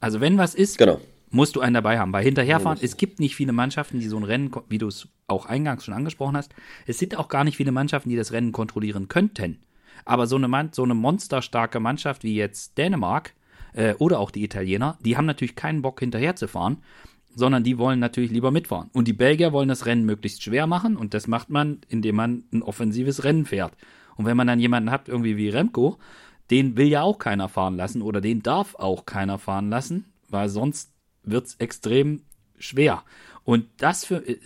Also 0.00 0.20
wenn 0.22 0.38
was 0.38 0.54
ist, 0.54 0.78
genau. 0.78 0.98
musst 1.30 1.54
du 1.54 1.60
einen 1.60 1.74
dabei 1.74 1.98
haben. 1.98 2.10
Weil 2.12 2.24
hinterherfahren, 2.24 2.78
es 2.80 2.96
gibt 2.96 3.20
nicht 3.20 3.36
viele 3.36 3.52
Mannschaften, 3.52 4.00
die 4.00 4.08
so 4.08 4.16
ein 4.16 4.24
Rennen, 4.24 4.50
wie 4.70 4.78
du 4.78 4.88
es 4.88 5.06
auch 5.26 5.44
eingangs 5.44 5.84
schon 5.84 5.92
angesprochen 5.92 6.38
hast, 6.38 6.54
es 6.86 6.98
sind 6.98 7.18
auch 7.18 7.28
gar 7.28 7.44
nicht 7.44 7.58
viele 7.58 7.70
Mannschaften, 7.70 8.08
die 8.08 8.16
das 8.16 8.32
Rennen 8.32 8.52
kontrollieren 8.52 9.08
könnten. 9.08 9.58
Aber 10.06 10.26
so 10.26 10.36
eine, 10.36 10.48
Mann, 10.48 10.70
so 10.72 10.84
eine 10.84 10.94
monsterstarke 10.94 11.80
Mannschaft 11.80 12.24
wie 12.24 12.34
jetzt 12.34 12.78
Dänemark 12.78 13.34
äh, 13.74 13.92
oder 13.98 14.18
auch 14.18 14.30
die 14.30 14.44
Italiener, 14.44 14.96
die 15.04 15.18
haben 15.18 15.26
natürlich 15.26 15.54
keinen 15.54 15.82
Bock 15.82 16.00
hinterherzufahren, 16.00 16.78
sondern 17.34 17.62
die 17.62 17.76
wollen 17.76 17.98
natürlich 17.98 18.30
lieber 18.30 18.50
mitfahren. 18.50 18.88
Und 18.94 19.06
die 19.06 19.12
Belgier 19.12 19.52
wollen 19.52 19.68
das 19.68 19.84
Rennen 19.84 20.06
möglichst 20.06 20.42
schwer 20.42 20.66
machen 20.66 20.96
und 20.96 21.12
das 21.12 21.26
macht 21.26 21.50
man, 21.50 21.82
indem 21.88 22.16
man 22.16 22.44
ein 22.54 22.62
offensives 22.62 23.22
Rennen 23.22 23.44
fährt. 23.44 23.74
Und 24.16 24.24
wenn 24.24 24.36
man 24.36 24.46
dann 24.46 24.60
jemanden 24.60 24.90
hat, 24.90 25.08
irgendwie 25.08 25.36
wie 25.36 25.50
Remco, 25.50 25.98
den 26.50 26.76
will 26.76 26.88
ja 26.88 27.02
auch 27.02 27.18
keiner 27.18 27.48
fahren 27.48 27.76
lassen 27.76 28.02
oder 28.02 28.20
den 28.20 28.42
darf 28.42 28.74
auch 28.76 29.06
keiner 29.06 29.38
fahren 29.38 29.68
lassen, 29.68 30.04
weil 30.28 30.48
sonst 30.48 30.92
wird 31.22 31.46
es 31.46 31.54
extrem 31.56 32.22
schwer. 32.58 33.02
Und 33.44 33.66
das 33.78 34.04
für, 34.04 34.26
äh, 34.26 34.38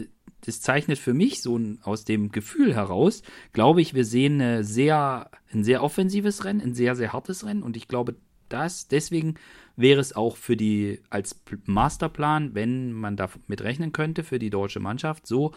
das 0.42 0.60
zeichnet 0.60 0.98
für 0.98 1.14
mich 1.14 1.42
so 1.42 1.56
ein, 1.56 1.80
aus 1.82 2.04
dem 2.04 2.32
Gefühl 2.32 2.74
heraus, 2.74 3.22
glaube 3.52 3.82
ich, 3.82 3.94
wir 3.94 4.04
sehen 4.04 4.40
eine 4.40 4.64
sehr, 4.64 5.30
ein 5.52 5.64
sehr 5.64 5.82
offensives 5.82 6.44
Rennen, 6.44 6.60
ein 6.60 6.74
sehr, 6.74 6.96
sehr 6.96 7.12
hartes 7.12 7.44
Rennen. 7.44 7.62
Und 7.62 7.76
ich 7.76 7.88
glaube, 7.88 8.16
das, 8.48 8.88
deswegen 8.88 9.34
wäre 9.76 10.00
es 10.00 10.14
auch 10.14 10.36
für 10.36 10.56
die, 10.56 11.00
als 11.10 11.40
Masterplan, 11.66 12.54
wenn 12.54 12.92
man 12.92 13.16
damit 13.16 13.62
rechnen 13.62 13.92
könnte, 13.92 14.24
für 14.24 14.38
die 14.38 14.50
deutsche 14.50 14.80
Mannschaft, 14.80 15.26
so 15.26 15.52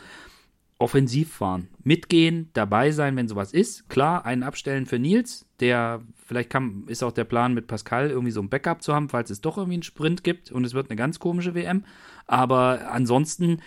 offensiv 0.79 1.33
fahren. 1.33 1.69
Mitgehen, 1.83 2.49
dabei 2.53 2.91
sein, 2.91 3.15
wenn 3.15 3.27
sowas 3.27 3.53
ist. 3.53 3.89
Klar, 3.89 4.25
einen 4.25 4.43
abstellen 4.43 4.85
für 4.85 4.99
Nils, 4.99 5.45
der, 5.59 6.01
vielleicht 6.25 6.49
kann, 6.49 6.83
ist 6.87 7.03
auch 7.03 7.11
der 7.11 7.23
Plan 7.23 7.53
mit 7.53 7.67
Pascal 7.67 8.09
irgendwie 8.09 8.31
so 8.31 8.41
ein 8.41 8.49
Backup 8.49 8.81
zu 8.81 8.93
haben, 8.93 9.09
falls 9.09 9.29
es 9.29 9.41
doch 9.41 9.57
irgendwie 9.57 9.75
einen 9.75 9.83
Sprint 9.83 10.23
gibt 10.23 10.51
und 10.51 10.65
es 10.65 10.73
wird 10.73 10.89
eine 10.89 10.97
ganz 10.97 11.19
komische 11.19 11.55
WM. 11.55 11.85
Aber 12.27 12.91
ansonsten 12.91 13.61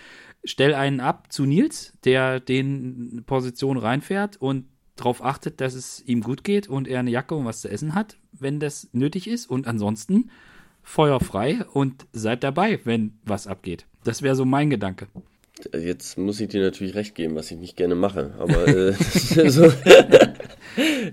stell 0.44 0.74
einen 0.74 1.00
ab 1.00 1.32
zu 1.32 1.44
Nils, 1.44 1.94
der 2.04 2.40
den 2.40 3.24
Position 3.26 3.78
reinfährt 3.78 4.36
und 4.36 4.66
darauf 4.96 5.22
achtet, 5.22 5.60
dass 5.60 5.74
es 5.74 6.02
ihm 6.06 6.22
gut 6.22 6.44
geht 6.44 6.68
und 6.68 6.88
er 6.88 7.00
eine 7.00 7.10
Jacke 7.10 7.34
und 7.34 7.44
was 7.44 7.60
zu 7.60 7.70
essen 7.70 7.94
hat, 7.94 8.16
wenn 8.32 8.60
das 8.60 8.88
nötig 8.92 9.28
ist. 9.28 9.46
Und 9.46 9.66
ansonsten 9.66 10.30
Feuer 10.82 11.20
frei 11.20 11.64
und 11.72 12.06
seid 12.12 12.44
dabei, 12.44 12.80
wenn 12.84 13.18
was 13.24 13.46
abgeht. 13.46 13.86
Das 14.04 14.22
wäre 14.22 14.36
so 14.36 14.44
mein 14.44 14.70
Gedanke. 14.70 15.08
Jetzt 15.72 16.18
muss 16.18 16.40
ich 16.40 16.48
dir 16.48 16.62
natürlich 16.62 16.94
recht 16.94 17.14
geben, 17.14 17.34
was 17.34 17.50
ich 17.50 17.58
nicht 17.58 17.76
gerne 17.76 17.94
mache. 17.94 18.34
Aber 18.38 18.68
äh, 18.68 18.92
so, 19.48 19.72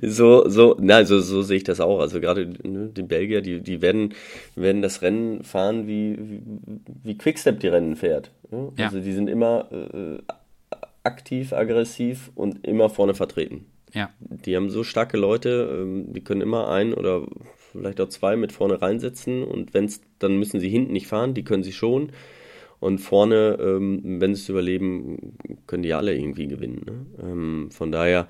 so, 0.01 0.49
so, 0.49 0.77
na, 0.79 1.05
so, 1.05 1.19
so 1.19 1.41
sehe 1.41 1.57
ich 1.57 1.63
das 1.63 1.79
auch. 1.79 1.99
Also 1.99 2.19
gerade 2.19 2.47
ne, 2.63 2.89
die 2.89 3.03
Belgier, 3.03 3.41
die, 3.41 3.61
die 3.61 3.81
werden, 3.81 4.13
werden 4.55 4.81
das 4.81 5.01
Rennen 5.01 5.43
fahren, 5.43 5.87
wie, 5.87 6.17
wie, 6.19 6.41
wie 7.03 7.17
Quickstep 7.17 7.59
die 7.59 7.69
Rennen 7.69 7.95
fährt. 7.95 8.31
Ja? 8.51 8.85
Also 8.85 8.99
die 8.99 9.13
sind 9.13 9.29
immer 9.29 9.69
äh, 9.71 10.19
aktiv, 11.03 11.53
aggressiv 11.53 12.31
und 12.35 12.65
immer 12.65 12.89
vorne 12.89 13.13
vertreten. 13.13 13.65
Ja. 13.93 14.09
Die 14.19 14.55
haben 14.55 14.69
so 14.69 14.83
starke 14.83 15.17
Leute, 15.17 15.69
ähm, 15.71 16.13
die 16.13 16.21
können 16.21 16.41
immer 16.41 16.69
ein 16.69 16.93
oder 16.93 17.27
vielleicht 17.71 18.01
auch 18.01 18.09
zwei 18.09 18.35
mit 18.35 18.51
vorne 18.51 18.81
reinsetzen 18.81 19.43
und 19.43 19.73
wenn 19.73 19.85
es, 19.85 20.01
dann 20.19 20.37
müssen 20.37 20.59
sie 20.59 20.69
hinten 20.69 20.93
nicht 20.93 21.07
fahren, 21.07 21.33
die 21.33 21.43
können 21.43 21.63
sie 21.63 21.73
schon. 21.73 22.11
Und 22.83 22.99
vorne, 22.99 23.57
ähm, 23.61 24.19
wenn 24.19 24.35
sie 24.35 24.41
es 24.41 24.49
überleben, 24.49 25.37
können 25.67 25.83
die 25.83 25.93
alle 25.93 26.15
irgendwie 26.15 26.47
gewinnen. 26.47 26.81
Ne? 26.85 27.05
Ähm, 27.23 27.71
von 27.71 27.91
daher 27.91 28.27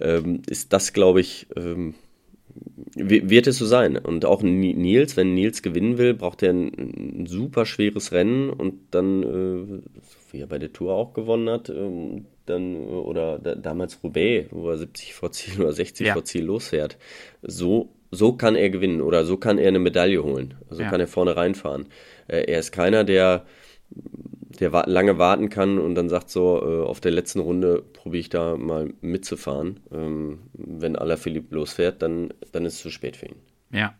ähm, 0.00 0.42
ist 0.48 0.72
das, 0.72 0.92
glaube 0.92 1.20
ich, 1.20 1.48
ähm, 1.56 1.94
wird 2.94 3.46
es 3.46 3.58
so 3.58 3.66
sein. 3.66 3.96
Und 3.96 4.24
auch 4.24 4.42
Nils, 4.42 5.16
wenn 5.16 5.34
Nils 5.34 5.62
gewinnen 5.62 5.98
will, 5.98 6.14
braucht 6.14 6.42
er 6.42 6.50
ein, 6.50 7.22
ein 7.22 7.26
super 7.26 7.66
schweres 7.66 8.12
Rennen 8.12 8.50
und 8.50 8.74
dann, 8.90 9.22
äh, 9.22 9.82
wie 10.30 10.40
er 10.40 10.46
bei 10.46 10.58
der 10.58 10.72
Tour 10.72 10.92
auch 10.94 11.12
gewonnen 11.14 11.48
hat, 11.48 11.68
ähm, 11.70 12.26
dann, 12.46 12.76
oder 12.76 13.38
da, 13.38 13.54
damals 13.54 14.02
Roubaix, 14.02 14.48
wo 14.50 14.70
er 14.70 14.78
70 14.78 15.14
vor 15.14 15.32
Ziel 15.32 15.60
oder 15.60 15.72
60 15.72 16.06
ja. 16.06 16.12
vor 16.12 16.24
Ziel 16.24 16.44
losfährt. 16.44 16.98
So, 17.42 17.88
so 18.10 18.34
kann 18.34 18.54
er 18.54 18.70
gewinnen 18.70 19.00
oder 19.00 19.24
so 19.24 19.36
kann 19.38 19.58
er 19.58 19.68
eine 19.68 19.78
Medaille 19.78 20.22
holen. 20.22 20.54
Also 20.68 20.82
ja. 20.82 20.90
kann 20.90 21.00
er 21.00 21.08
vorne 21.08 21.36
reinfahren. 21.36 21.86
Äh, 22.28 22.44
er 22.44 22.58
ist 22.60 22.72
keiner, 22.72 23.04
der 23.04 23.44
der 24.60 24.70
lange 24.86 25.18
warten 25.18 25.48
kann 25.48 25.78
und 25.78 25.94
dann 25.94 26.08
sagt 26.08 26.30
so, 26.30 26.62
äh, 26.62 26.84
auf 26.84 27.00
der 27.00 27.12
letzten 27.12 27.40
Runde 27.40 27.82
probiere 27.92 28.20
ich 28.20 28.28
da 28.28 28.56
mal 28.56 28.92
mitzufahren. 29.00 29.80
Ähm, 29.90 30.40
wenn 30.52 30.96
Alaphilippe 30.96 31.54
losfährt, 31.54 32.02
dann, 32.02 32.32
dann 32.52 32.64
ist 32.64 32.74
es 32.74 32.82
zu 32.82 32.90
spät 32.90 33.16
für 33.16 33.26
ihn. 33.26 33.36
Ja. 33.72 33.94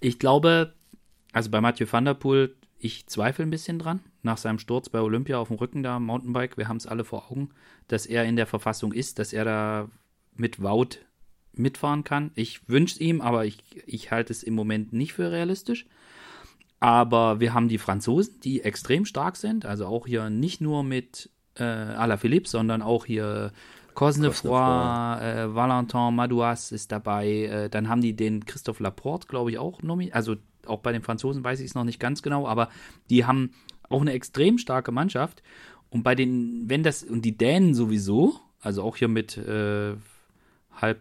Ich 0.00 0.18
glaube, 0.18 0.72
also 1.32 1.50
bei 1.50 1.60
Mathieu 1.60 1.86
van 1.90 2.04
der 2.04 2.14
Poel, 2.14 2.54
ich 2.78 3.06
zweifle 3.06 3.44
ein 3.44 3.50
bisschen 3.50 3.78
dran, 3.78 4.00
nach 4.22 4.38
seinem 4.38 4.58
Sturz 4.58 4.88
bei 4.88 5.00
Olympia 5.00 5.38
auf 5.38 5.48
dem 5.48 5.56
Rücken 5.56 5.82
da, 5.82 6.00
Mountainbike, 6.00 6.56
wir 6.56 6.68
haben 6.68 6.78
es 6.78 6.86
alle 6.86 7.04
vor 7.04 7.30
Augen, 7.30 7.50
dass 7.88 8.06
er 8.06 8.24
in 8.24 8.36
der 8.36 8.46
Verfassung 8.46 8.92
ist, 8.92 9.18
dass 9.18 9.32
er 9.32 9.44
da 9.44 9.88
mit 10.34 10.62
Wout 10.62 10.98
mitfahren 11.54 12.02
kann. 12.02 12.32
Ich 12.34 12.68
wünsche 12.68 12.94
es 12.94 13.00
ihm, 13.00 13.20
aber 13.20 13.44
ich, 13.44 13.58
ich 13.86 14.10
halte 14.10 14.32
es 14.32 14.42
im 14.42 14.54
Moment 14.54 14.92
nicht 14.92 15.12
für 15.12 15.30
realistisch. 15.30 15.86
Aber 16.82 17.38
wir 17.38 17.54
haben 17.54 17.68
die 17.68 17.78
Franzosen, 17.78 18.40
die 18.40 18.62
extrem 18.62 19.04
stark 19.04 19.36
sind. 19.36 19.64
Also 19.64 19.86
auch 19.86 20.06
hier 20.06 20.30
nicht 20.30 20.60
nur 20.60 20.82
mit 20.82 21.30
äh, 21.54 21.62
Alaphilippe, 21.62 22.48
sondern 22.48 22.82
auch 22.82 23.06
hier 23.06 23.52
Cosnefroy, 23.94 25.20
äh, 25.20 25.54
Valentin 25.54 26.14
Madouas 26.14 26.72
ist 26.72 26.90
dabei. 26.90 27.28
Äh, 27.28 27.70
dann 27.70 27.88
haben 27.88 28.00
die 28.00 28.16
den 28.16 28.44
Christophe 28.46 28.82
Laporte, 28.82 29.28
glaube 29.28 29.50
ich, 29.50 29.58
auch 29.58 29.82
nominiert. 29.82 30.16
Also 30.16 30.34
auch 30.66 30.80
bei 30.80 30.90
den 30.90 31.02
Franzosen 31.02 31.44
weiß 31.44 31.60
ich 31.60 31.66
es 31.66 31.74
noch 31.76 31.84
nicht 31.84 32.00
ganz 32.00 32.20
genau, 32.20 32.48
aber 32.48 32.68
die 33.10 33.26
haben 33.26 33.52
auch 33.88 34.00
eine 34.00 34.12
extrem 34.12 34.58
starke 34.58 34.90
Mannschaft. 34.90 35.42
Und 35.88 36.02
bei 36.02 36.16
den, 36.16 36.64
wenn 36.68 36.82
das, 36.82 37.04
und 37.04 37.22
die 37.22 37.36
Dänen 37.36 37.74
sowieso, 37.74 38.40
also 38.60 38.82
auch 38.82 38.96
hier 38.96 39.08
mit 39.08 39.36
äh, 39.36 39.94
halb, 40.74 41.00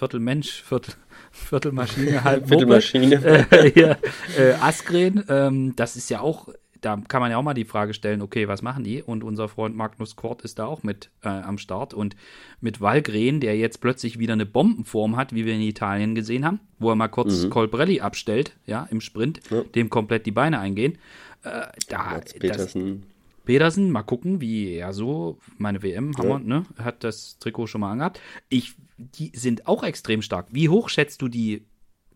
Viertel 0.00 0.20
Mensch, 0.20 0.62
Viertel, 0.62 0.94
Viertelmaschine, 1.30 2.24
halb 2.24 2.48
Viertelmaschine. 2.48 3.46
Äh, 3.50 3.70
hier, 3.70 3.98
äh, 4.38 4.52
Askren, 4.54 5.22
ähm, 5.28 5.76
das 5.76 5.94
ist 5.94 6.08
ja 6.08 6.20
auch, 6.22 6.48
da 6.80 6.96
kann 7.06 7.20
man 7.20 7.30
ja 7.30 7.36
auch 7.36 7.42
mal 7.42 7.52
die 7.52 7.66
Frage 7.66 7.92
stellen, 7.92 8.22
okay, 8.22 8.48
was 8.48 8.62
machen 8.62 8.82
die? 8.82 9.02
Und 9.02 9.22
unser 9.22 9.46
Freund 9.46 9.76
Magnus 9.76 10.16
Kort 10.16 10.40
ist 10.40 10.58
da 10.58 10.64
auch 10.64 10.82
mit 10.82 11.10
äh, 11.22 11.28
am 11.28 11.58
Start. 11.58 11.92
Und 11.92 12.16
mit 12.62 12.80
Walgren, 12.80 13.40
der 13.40 13.58
jetzt 13.58 13.82
plötzlich 13.82 14.18
wieder 14.18 14.32
eine 14.32 14.46
Bombenform 14.46 15.18
hat, 15.18 15.34
wie 15.34 15.44
wir 15.44 15.52
in 15.52 15.60
Italien 15.60 16.14
gesehen 16.14 16.46
haben, 16.46 16.60
wo 16.78 16.88
er 16.88 16.96
mal 16.96 17.08
kurz 17.08 17.42
mhm. 17.42 17.50
Colbrelli 17.50 18.00
abstellt, 18.00 18.56
ja, 18.64 18.88
im 18.90 19.02
Sprint, 19.02 19.40
ja. 19.50 19.64
dem 19.74 19.90
komplett 19.90 20.24
die 20.24 20.32
Beine 20.32 20.60
eingehen. 20.60 20.96
Äh, 21.42 21.66
da, 21.88 22.22
Petersen. 22.38 23.02
Pedersen, 23.50 23.90
mal 23.90 24.02
gucken, 24.02 24.40
wie 24.40 24.74
er 24.74 24.92
so, 24.92 25.38
meine 25.58 25.82
WM, 25.82 26.16
Hammer, 26.16 26.38
ja. 26.38 26.38
ne, 26.38 26.62
hat 26.78 27.02
das 27.02 27.38
Trikot 27.38 27.66
schon 27.66 27.80
mal 27.80 27.90
angehabt. 27.90 28.20
Ich 28.48 28.76
die 29.00 29.32
sind 29.34 29.66
auch 29.66 29.82
extrem 29.82 30.22
stark. 30.22 30.48
Wie 30.50 30.68
hoch 30.68 30.88
schätzt 30.88 31.22
du 31.22 31.28
die, 31.28 31.64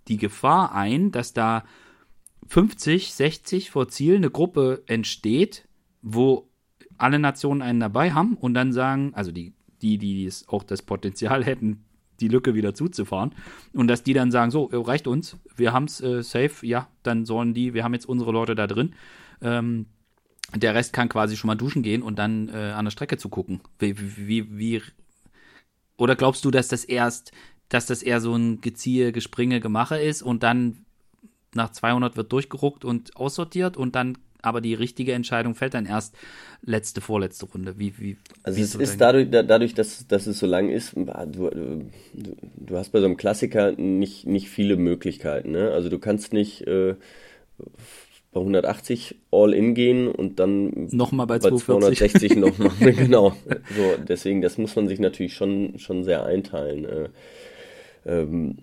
die 0.09 0.17
Gefahr 0.17 0.75
ein, 0.75 1.11
dass 1.13 1.33
da 1.33 1.65
50, 2.49 3.15
60 3.15 3.71
vor 3.71 3.89
Ziel 3.89 4.17
eine 4.17 4.31
Gruppe 4.31 4.83
entsteht, 4.87 5.67
wo 6.03 6.49
alle 6.99 7.19
Nationen 7.19 7.63
einen 7.63 7.81
dabei 7.81 8.13
haben 8.13 8.35
und 8.35 8.55
dann 8.55 8.73
sagen, 8.73 9.13
also 9.15 9.33
die, 9.33 9.55
die, 9.83 9.99
die 9.99 10.31
auch 10.47 10.63
das 10.63 10.83
Potenzial 10.83 11.45
hätten, 11.45 11.85
die 12.21 12.29
Lücke 12.29 12.55
wieder 12.55 12.75
zuzufahren 12.75 13.35
und 13.73 13.89
dass 13.89 14.05
die 14.05 14.13
dann 14.13 14.31
sagen, 14.31 14.51
so, 14.51 14.71
äh, 14.71 14.77
reicht 14.77 15.09
uns, 15.09 15.37
wir 15.57 15.73
haben 15.73 15.85
es 15.85 16.01
äh, 16.01 16.23
safe, 16.23 16.65
ja, 16.67 16.89
dann 17.03 17.25
sollen 17.25 17.55
die, 17.55 17.75
wir 17.75 17.83
haben 17.83 17.95
jetzt 17.95 18.07
unsere 18.07 18.31
Leute 18.31 18.55
da 18.55 18.67
drin. 18.67 18.95
Ähm, 19.41 19.87
der 20.55 20.75
Rest 20.75 20.93
kann 20.93 21.09
quasi 21.09 21.37
schon 21.37 21.49
mal 21.49 21.55
duschen 21.55 21.83
gehen 21.83 22.03
und 22.03 22.19
dann 22.19 22.49
äh, 22.49 22.73
an 22.73 22.85
der 22.85 22.93
Strecke 22.93 23.17
zu 23.17 23.29
gucken. 23.29 23.61
Wie, 23.79 23.97
wie, 23.99 24.59
wie 24.59 24.83
oder 25.97 26.17
glaubst 26.17 26.45
du, 26.45 26.51
dass 26.51 26.69
das 26.69 26.85
erst, 26.85 27.33
dass 27.69 27.87
das 27.87 28.03
eher 28.03 28.21
so 28.21 28.35
ein 28.35 28.61
Geziehe, 28.61 29.13
Gespringe, 29.13 29.61
Gemache 29.61 29.99
ist 29.99 30.23
und 30.23 30.43
dann 30.43 30.85
nach 31.55 31.71
200 31.71 32.17
wird 32.17 32.33
durchgeruckt 32.33 32.85
und 32.85 33.17
aussortiert 33.17 33.77
und 33.77 33.95
dann 33.95 34.19
aber 34.43 34.61
die 34.61 34.75
richtige 34.75 35.15
Entscheidung 35.15 35.55
fällt 35.55 35.73
dann 35.73 35.87
erst 35.87 36.15
letzte, 36.63 37.01
vorletzte 37.01 37.47
Runde. 37.47 37.79
Wie, 37.79 37.99
wie, 37.99 38.19
also 38.43 38.59
wie 38.59 38.63
es 38.63 38.75
ist 38.75 39.01
dadurch, 39.01 39.29
dadurch 39.31 39.73
dass, 39.73 40.07
dass 40.07 40.27
es 40.27 40.39
so 40.39 40.47
lang 40.47 40.69
ist, 40.69 40.95
du, 40.95 41.05
du, 41.05 41.91
du, 42.13 42.77
hast 42.77 42.91
bei 42.91 43.01
so 43.01 43.07
einem 43.07 43.17
Klassiker 43.17 43.73
nicht, 43.73 44.27
nicht 44.27 44.51
viele 44.51 44.77
Möglichkeiten. 44.77 45.53
Ne? 45.53 45.71
Also 45.71 45.89
du 45.89 45.99
kannst 45.99 46.35
nicht 46.35 46.67
äh, 46.67 46.95
bei 48.35 48.41
180 48.41 49.15
All-In 49.31 49.75
gehen 49.75 50.09
und 50.09 50.41
dann 50.41 50.89
nochmal 50.91 51.27
bei, 51.27 51.39
bei 51.39 51.51
260 51.51 52.37
nochmal. 52.37 52.73
genau. 52.81 53.35
So, 53.77 53.95
deswegen, 54.07 54.43
das 54.43 54.59
muss 54.59 54.75
man 54.77 54.89
sich 54.89 54.99
natürlich 54.99 55.35
schon, 55.35 55.79
schon 55.79 56.03
sehr 56.03 56.27
einteilen. 56.27 56.85
Äh, 56.85 57.09
ähm, 58.05 58.57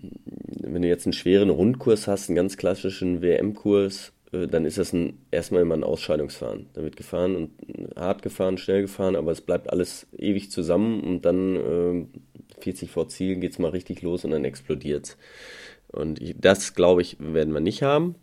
wenn 0.60 0.82
du 0.82 0.88
jetzt 0.88 1.06
einen 1.06 1.14
schweren 1.14 1.50
Rundkurs 1.50 2.06
hast, 2.06 2.28
einen 2.28 2.36
ganz 2.36 2.58
klassischen 2.58 3.22
WM-Kurs, 3.22 4.12
äh, 4.32 4.46
dann 4.46 4.66
ist 4.66 4.76
das 4.76 4.92
ein, 4.92 5.18
erstmal 5.30 5.62
immer 5.62 5.74
ein 5.74 5.84
Ausscheidungsfahren. 5.84 6.66
Da 6.74 6.82
wird 6.82 6.96
gefahren 6.96 7.34
und 7.34 7.50
hart 7.96 8.20
gefahren, 8.20 8.58
schnell 8.58 8.82
gefahren, 8.82 9.16
aber 9.16 9.32
es 9.32 9.40
bleibt 9.40 9.70
alles 9.70 10.06
ewig 10.16 10.50
zusammen 10.50 11.00
und 11.00 11.24
dann 11.24 11.56
äh, 11.56 12.60
40 12.60 12.90
vor 12.90 13.08
Ziel 13.08 13.36
geht 13.36 13.52
es 13.52 13.58
mal 13.58 13.70
richtig 13.70 14.02
los 14.02 14.26
und 14.26 14.32
dann 14.32 14.44
explodiert 14.44 15.06
es. 15.06 15.16
Und 15.88 16.20
ich, 16.20 16.36
das, 16.38 16.74
glaube 16.74 17.00
ich, 17.00 17.16
werden 17.18 17.54
wir 17.54 17.60
nicht 17.60 17.82
haben. 17.82 18.16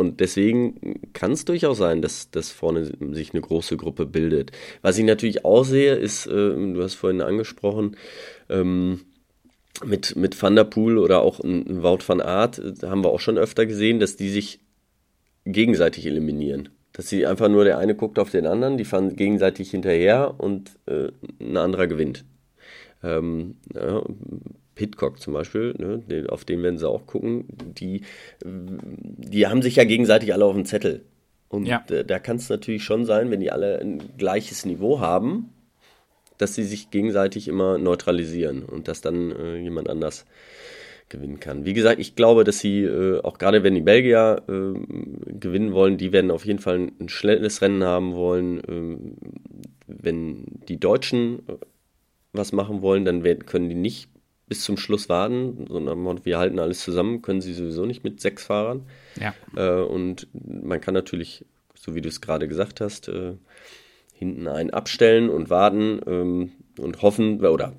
Und 0.00 0.20
deswegen 0.20 1.10
kann 1.12 1.32
es 1.32 1.44
durchaus 1.44 1.76
sein, 1.76 2.00
dass, 2.00 2.30
dass 2.30 2.50
vorne 2.50 2.86
sich 3.12 3.34
eine 3.34 3.42
große 3.42 3.76
Gruppe 3.76 4.06
bildet. 4.06 4.50
Was 4.80 4.96
ich 4.96 5.04
natürlich 5.04 5.44
auch 5.44 5.62
sehe, 5.62 5.94
ist, 5.94 6.26
äh, 6.26 6.30
du 6.30 6.82
hast 6.82 6.94
vorhin 6.94 7.20
angesprochen, 7.20 7.98
ähm, 8.48 9.02
mit, 9.84 10.16
mit 10.16 10.42
Van 10.42 10.56
der 10.56 10.64
Poel 10.64 10.96
oder 10.96 11.20
auch 11.20 11.40
ein 11.40 11.82
Wout 11.82 11.98
van 12.06 12.22
Aert, 12.22 12.58
äh, 12.58 12.86
haben 12.86 13.04
wir 13.04 13.10
auch 13.10 13.20
schon 13.20 13.36
öfter 13.36 13.66
gesehen, 13.66 14.00
dass 14.00 14.16
die 14.16 14.30
sich 14.30 14.60
gegenseitig 15.44 16.06
eliminieren. 16.06 16.70
Dass 16.94 17.10
sie 17.10 17.26
einfach 17.26 17.50
nur 17.50 17.64
der 17.64 17.76
eine 17.76 17.94
guckt 17.94 18.18
auf 18.18 18.30
den 18.30 18.46
anderen, 18.46 18.78
die 18.78 18.86
fahren 18.86 19.16
gegenseitig 19.16 19.70
hinterher 19.70 20.34
und 20.38 20.78
äh, 20.86 21.08
ein 21.38 21.58
anderer 21.58 21.88
gewinnt. 21.88 22.24
Ähm, 23.02 23.56
ja, 23.74 24.02
Pitcock 24.80 25.20
zum 25.20 25.34
Beispiel, 25.34 25.74
ne, 25.76 26.26
auf 26.30 26.46
den 26.46 26.62
werden 26.62 26.78
sie 26.78 26.88
auch 26.88 27.06
gucken, 27.06 27.44
die, 27.50 28.00
die 28.42 29.46
haben 29.46 29.60
sich 29.60 29.76
ja 29.76 29.84
gegenseitig 29.84 30.32
alle 30.32 30.46
auf 30.46 30.54
dem 30.54 30.64
Zettel. 30.64 31.04
Und 31.50 31.66
ja. 31.66 31.84
da, 31.86 32.02
da 32.02 32.18
kann 32.18 32.36
es 32.36 32.48
natürlich 32.48 32.82
schon 32.82 33.04
sein, 33.04 33.30
wenn 33.30 33.40
die 33.40 33.52
alle 33.52 33.78
ein 33.78 34.00
gleiches 34.16 34.64
Niveau 34.64 34.98
haben, 34.98 35.50
dass 36.38 36.54
sie 36.54 36.64
sich 36.64 36.90
gegenseitig 36.90 37.46
immer 37.46 37.76
neutralisieren 37.76 38.62
und 38.62 38.88
dass 38.88 39.02
dann 39.02 39.32
äh, 39.32 39.58
jemand 39.58 39.90
anders 39.90 40.24
gewinnen 41.10 41.40
kann. 41.40 41.66
Wie 41.66 41.74
gesagt, 41.74 42.00
ich 42.00 42.16
glaube, 42.16 42.44
dass 42.44 42.60
sie, 42.60 42.80
äh, 42.84 43.20
auch 43.20 43.36
gerade 43.36 43.62
wenn 43.62 43.74
die 43.74 43.82
Belgier 43.82 44.42
äh, 44.48 45.32
gewinnen 45.38 45.74
wollen, 45.74 45.98
die 45.98 46.12
werden 46.12 46.30
auf 46.30 46.46
jeden 46.46 46.60
Fall 46.60 46.88
ein 46.98 47.10
schnelles 47.10 47.60
Rennen 47.60 47.84
haben 47.84 48.14
wollen. 48.14 48.62
Ähm, 48.66 49.16
wenn 49.86 50.46
die 50.68 50.80
Deutschen 50.80 51.40
äh, 51.48 51.56
was 52.32 52.52
machen 52.52 52.80
wollen, 52.80 53.04
dann 53.04 53.24
werden, 53.24 53.44
können 53.44 53.68
die 53.68 53.74
nicht 53.74 54.08
bis 54.50 54.64
zum 54.64 54.76
Schluss 54.76 55.08
warten, 55.08 55.66
sondern 55.68 56.24
wir 56.24 56.38
halten 56.38 56.58
alles 56.58 56.80
zusammen, 56.80 57.22
können 57.22 57.40
sie 57.40 57.54
sowieso 57.54 57.86
nicht 57.86 58.02
mit 58.02 58.20
sechs 58.20 58.42
Fahrern. 58.42 58.82
Ja. 59.14 59.32
Äh, 59.56 59.84
und 59.84 60.26
man 60.32 60.80
kann 60.80 60.92
natürlich, 60.92 61.46
so 61.74 61.94
wie 61.94 62.00
du 62.00 62.08
es 62.08 62.20
gerade 62.20 62.48
gesagt 62.48 62.80
hast, 62.80 63.08
äh, 63.08 63.34
hinten 64.12 64.48
einen 64.48 64.70
abstellen 64.70 65.30
und 65.30 65.50
warten 65.50 66.00
ähm, 66.04 66.52
und 66.78 67.00
hoffen, 67.00 67.46
oder 67.46 67.74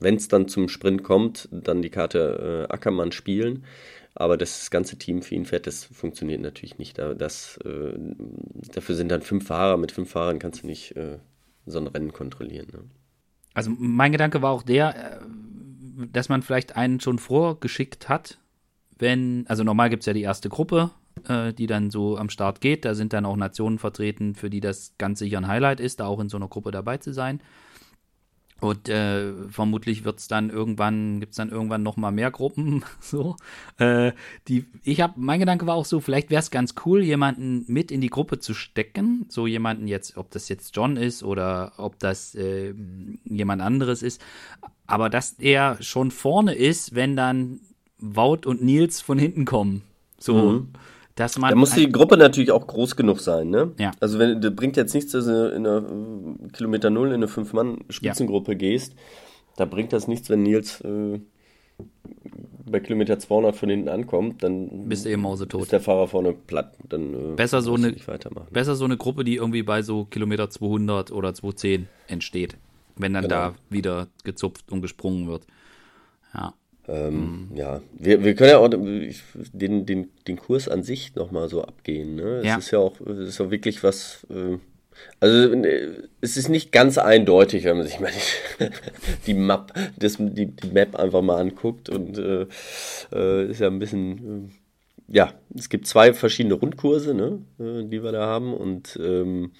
wenn 0.00 0.16
es 0.16 0.26
dann 0.26 0.48
zum 0.48 0.68
Sprint 0.68 1.04
kommt, 1.04 1.48
dann 1.52 1.82
die 1.82 1.90
Karte 1.90 2.66
äh, 2.68 2.72
Ackermann 2.72 3.12
spielen. 3.12 3.64
Aber 4.16 4.36
das 4.36 4.72
ganze 4.72 4.98
Team 4.98 5.22
für 5.22 5.36
ihn 5.36 5.46
fährt, 5.46 5.68
das 5.68 5.84
funktioniert 5.84 6.40
natürlich 6.40 6.78
nicht. 6.78 6.98
Das, 6.98 7.58
äh, 7.64 7.94
dafür 8.74 8.96
sind 8.96 9.08
dann 9.08 9.22
fünf 9.22 9.46
Fahrer. 9.46 9.76
Mit 9.76 9.92
fünf 9.92 10.10
Fahrern 10.10 10.40
kannst 10.40 10.64
du 10.64 10.66
nicht 10.66 10.96
äh, 10.96 11.18
so 11.64 11.78
ein 11.78 11.86
Rennen 11.86 12.12
kontrollieren. 12.12 12.66
Ne? 12.72 12.80
Also 13.54 13.70
mein 13.78 14.12
Gedanke 14.12 14.42
war 14.42 14.50
auch 14.50 14.64
der, 14.64 15.20
äh, 15.20 15.24
dass 15.96 16.28
man 16.28 16.42
vielleicht 16.42 16.76
einen 16.76 17.00
schon 17.00 17.18
vorgeschickt 17.18 18.08
hat, 18.08 18.38
wenn, 18.98 19.44
also 19.48 19.64
normal 19.64 19.90
gibt 19.90 20.02
es 20.02 20.06
ja 20.06 20.12
die 20.12 20.22
erste 20.22 20.48
Gruppe, 20.48 20.90
äh, 21.28 21.52
die 21.52 21.66
dann 21.66 21.90
so 21.90 22.16
am 22.16 22.30
Start 22.30 22.60
geht. 22.60 22.84
Da 22.84 22.94
sind 22.94 23.12
dann 23.12 23.26
auch 23.26 23.36
Nationen 23.36 23.78
vertreten, 23.78 24.34
für 24.34 24.50
die 24.50 24.60
das 24.60 24.94
ganz 24.98 25.18
sicher 25.18 25.38
ein 25.38 25.48
Highlight 25.48 25.80
ist, 25.80 26.00
da 26.00 26.06
auch 26.06 26.20
in 26.20 26.28
so 26.28 26.36
einer 26.36 26.48
Gruppe 26.48 26.70
dabei 26.70 26.98
zu 26.98 27.12
sein. 27.12 27.40
Und 28.62 28.88
äh, 28.88 29.32
vermutlich 29.50 30.04
wird 30.04 30.20
es 30.20 30.28
dann 30.28 30.48
irgendwann, 30.48 31.18
gibt 31.18 31.32
es 31.32 31.36
dann 31.36 31.48
irgendwann 31.48 31.82
noch 31.82 31.96
mal 31.96 32.12
mehr 32.12 32.30
Gruppen. 32.30 32.84
so, 33.00 33.34
äh, 33.78 34.12
die, 34.46 34.66
ich 34.84 35.00
habe, 35.00 35.14
mein 35.16 35.40
Gedanke 35.40 35.66
war 35.66 35.74
auch 35.74 35.84
so, 35.84 35.98
vielleicht 35.98 36.30
wäre 36.30 36.38
es 36.38 36.52
ganz 36.52 36.76
cool, 36.86 37.02
jemanden 37.02 37.64
mit 37.66 37.90
in 37.90 38.00
die 38.00 38.08
Gruppe 38.08 38.38
zu 38.38 38.54
stecken. 38.54 39.26
So 39.28 39.48
jemanden 39.48 39.88
jetzt, 39.88 40.16
ob 40.16 40.30
das 40.30 40.48
jetzt 40.48 40.76
John 40.76 40.96
ist 40.96 41.24
oder 41.24 41.72
ob 41.76 41.98
das 41.98 42.36
äh, 42.36 42.72
jemand 43.24 43.62
anderes 43.62 44.00
ist. 44.00 44.22
Aber 44.86 45.10
dass 45.10 45.32
er 45.40 45.82
schon 45.82 46.12
vorne 46.12 46.54
ist, 46.54 46.94
wenn 46.94 47.16
dann 47.16 47.58
Wout 47.98 48.46
und 48.46 48.62
Nils 48.62 49.00
von 49.00 49.18
hinten 49.18 49.44
kommen. 49.44 49.82
So. 50.18 50.36
Mhm 50.36 50.68
dass 51.14 51.38
man. 51.38 51.50
Da 51.50 51.56
muss 51.56 51.74
die 51.74 51.90
Gruppe 51.90 52.16
natürlich 52.16 52.50
auch 52.50 52.66
groß 52.66 52.96
genug 52.96 53.20
sein, 53.20 53.50
ne? 53.50 53.72
Ja. 53.78 53.92
Also 54.00 54.18
wenn 54.18 54.40
das 54.40 54.54
bringt 54.54 54.76
jetzt 54.76 54.94
nichts, 54.94 55.12
dass 55.12 55.26
du 55.26 55.48
in 55.48 55.66
einer 55.66 55.84
Kilometer 56.52 56.90
Null 56.90 57.08
in 57.08 57.14
eine 57.14 57.28
Fünf-Mann-Spitzengruppe 57.28 58.52
ja. 58.52 58.58
gehst. 58.58 58.94
Da 59.56 59.66
bringt 59.66 59.92
das 59.92 60.08
nichts, 60.08 60.30
wenn 60.30 60.42
Nils 60.42 60.80
äh, 60.80 61.20
bei 62.64 62.80
Kilometer 62.80 63.18
200 63.18 63.54
von 63.54 63.68
hinten 63.68 63.88
ankommt, 63.88 64.42
dann 64.42 64.88
bist 64.88 65.04
du 65.04 65.10
eben 65.10 65.22
mausetot. 65.22 65.62
Ist 65.62 65.72
der 65.72 65.80
Fahrer 65.80 66.08
vorne 66.08 66.32
platt, 66.32 66.76
dann 66.88 67.32
äh, 67.32 67.34
besser 67.34 67.60
so 67.60 67.74
eine 67.74 67.94
besser 68.50 68.74
so 68.74 68.84
eine 68.84 68.96
Gruppe, 68.96 69.24
die 69.24 69.36
irgendwie 69.36 69.62
bei 69.62 69.82
so 69.82 70.04
Kilometer 70.06 70.48
200 70.48 71.12
oder 71.12 71.34
210 71.34 71.88
entsteht, 72.06 72.56
wenn 72.96 73.12
dann 73.12 73.24
genau. 73.24 73.34
da 73.34 73.54
wieder 73.68 74.08
gezupft 74.24 74.72
und 74.72 74.80
gesprungen 74.80 75.28
wird. 75.28 75.46
Ja. 76.34 76.54
Ähm, 76.88 77.48
mhm. 77.50 77.56
Ja, 77.56 77.80
wir, 77.92 78.24
wir 78.24 78.34
können 78.34 78.50
ja 78.50 78.58
auch 78.58 78.68
den, 78.68 79.86
den, 79.86 80.10
den 80.26 80.36
Kurs 80.36 80.68
an 80.68 80.82
sich 80.82 81.14
nochmal 81.14 81.48
so 81.48 81.62
abgehen. 81.62 82.16
Ne? 82.16 82.38
Es 82.38 82.46
ja. 82.46 82.56
ist 82.58 82.70
ja 82.72 82.78
auch, 82.80 83.00
es 83.00 83.28
ist 83.28 83.40
auch 83.40 83.50
wirklich 83.50 83.82
was. 83.82 84.26
Äh, 84.30 84.58
also 85.20 85.54
es 86.20 86.36
ist 86.36 86.48
nicht 86.48 86.70
ganz 86.70 86.98
eindeutig, 86.98 87.64
wenn 87.64 87.78
man 87.78 87.86
sich 87.86 87.98
mal 87.98 88.10
die, 88.10 88.66
die 89.26 89.34
Map, 89.34 89.72
das, 89.98 90.16
die, 90.18 90.46
die 90.46 90.68
Map 90.68 90.96
einfach 90.96 91.22
mal 91.22 91.40
anguckt 91.40 91.88
und 91.88 92.18
äh, 92.18 92.46
äh, 93.12 93.50
ist 93.50 93.60
ja 93.60 93.68
ein 93.68 93.78
bisschen, 93.78 94.50
äh, 95.08 95.16
ja, 95.16 95.32
es 95.56 95.68
gibt 95.68 95.86
zwei 95.86 96.12
verschiedene 96.12 96.54
Rundkurse, 96.54 97.14
ne, 97.14 97.42
äh, 97.58 97.84
die 97.84 98.02
wir 98.02 98.12
da 98.12 98.26
haben 98.26 98.54
und 98.54 98.98
ähm, 99.02 99.52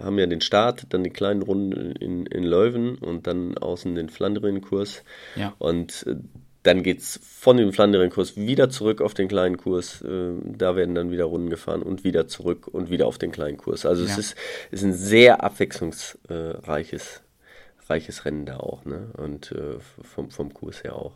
haben 0.00 0.18
ja 0.18 0.26
den 0.26 0.40
Start, 0.40 0.86
dann 0.90 1.04
die 1.04 1.10
kleinen 1.10 1.42
Runden 1.42 1.92
in, 1.92 2.26
in 2.26 2.44
Leuven 2.44 2.96
und 2.96 3.26
dann 3.26 3.56
außen 3.56 3.94
den 3.94 4.08
Flandrien-Kurs. 4.08 5.02
Ja. 5.36 5.54
Und 5.58 6.06
äh, 6.06 6.16
dann 6.62 6.82
geht 6.82 6.98
es 6.98 7.18
von 7.22 7.56
dem 7.56 7.72
Flandrien-Kurs 7.72 8.36
wieder 8.36 8.68
zurück 8.68 9.00
auf 9.00 9.14
den 9.14 9.28
kleinen 9.28 9.56
Kurs. 9.56 10.02
Äh, 10.02 10.32
da 10.44 10.76
werden 10.76 10.94
dann 10.94 11.10
wieder 11.10 11.24
Runden 11.24 11.48
gefahren 11.48 11.82
und 11.82 12.04
wieder 12.04 12.28
zurück 12.28 12.68
und 12.68 12.90
wieder 12.90 13.06
auf 13.06 13.18
den 13.18 13.32
kleinen 13.32 13.56
Kurs. 13.56 13.86
Also 13.86 14.04
ja. 14.04 14.10
es 14.10 14.18
ist, 14.18 14.36
ist 14.70 14.84
ein 14.84 14.92
sehr 14.92 15.42
abwechslungsreiches 15.42 17.22
reiches 17.90 18.24
Rennen 18.24 18.46
da 18.46 18.58
auch. 18.58 18.84
Ne? 18.84 19.10
Und 19.16 19.52
äh, 19.52 19.78
vom, 20.02 20.30
vom 20.30 20.54
Kurs 20.54 20.84
her 20.84 20.96
auch. 20.96 21.12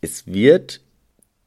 Es 0.00 0.26
wird 0.26 0.80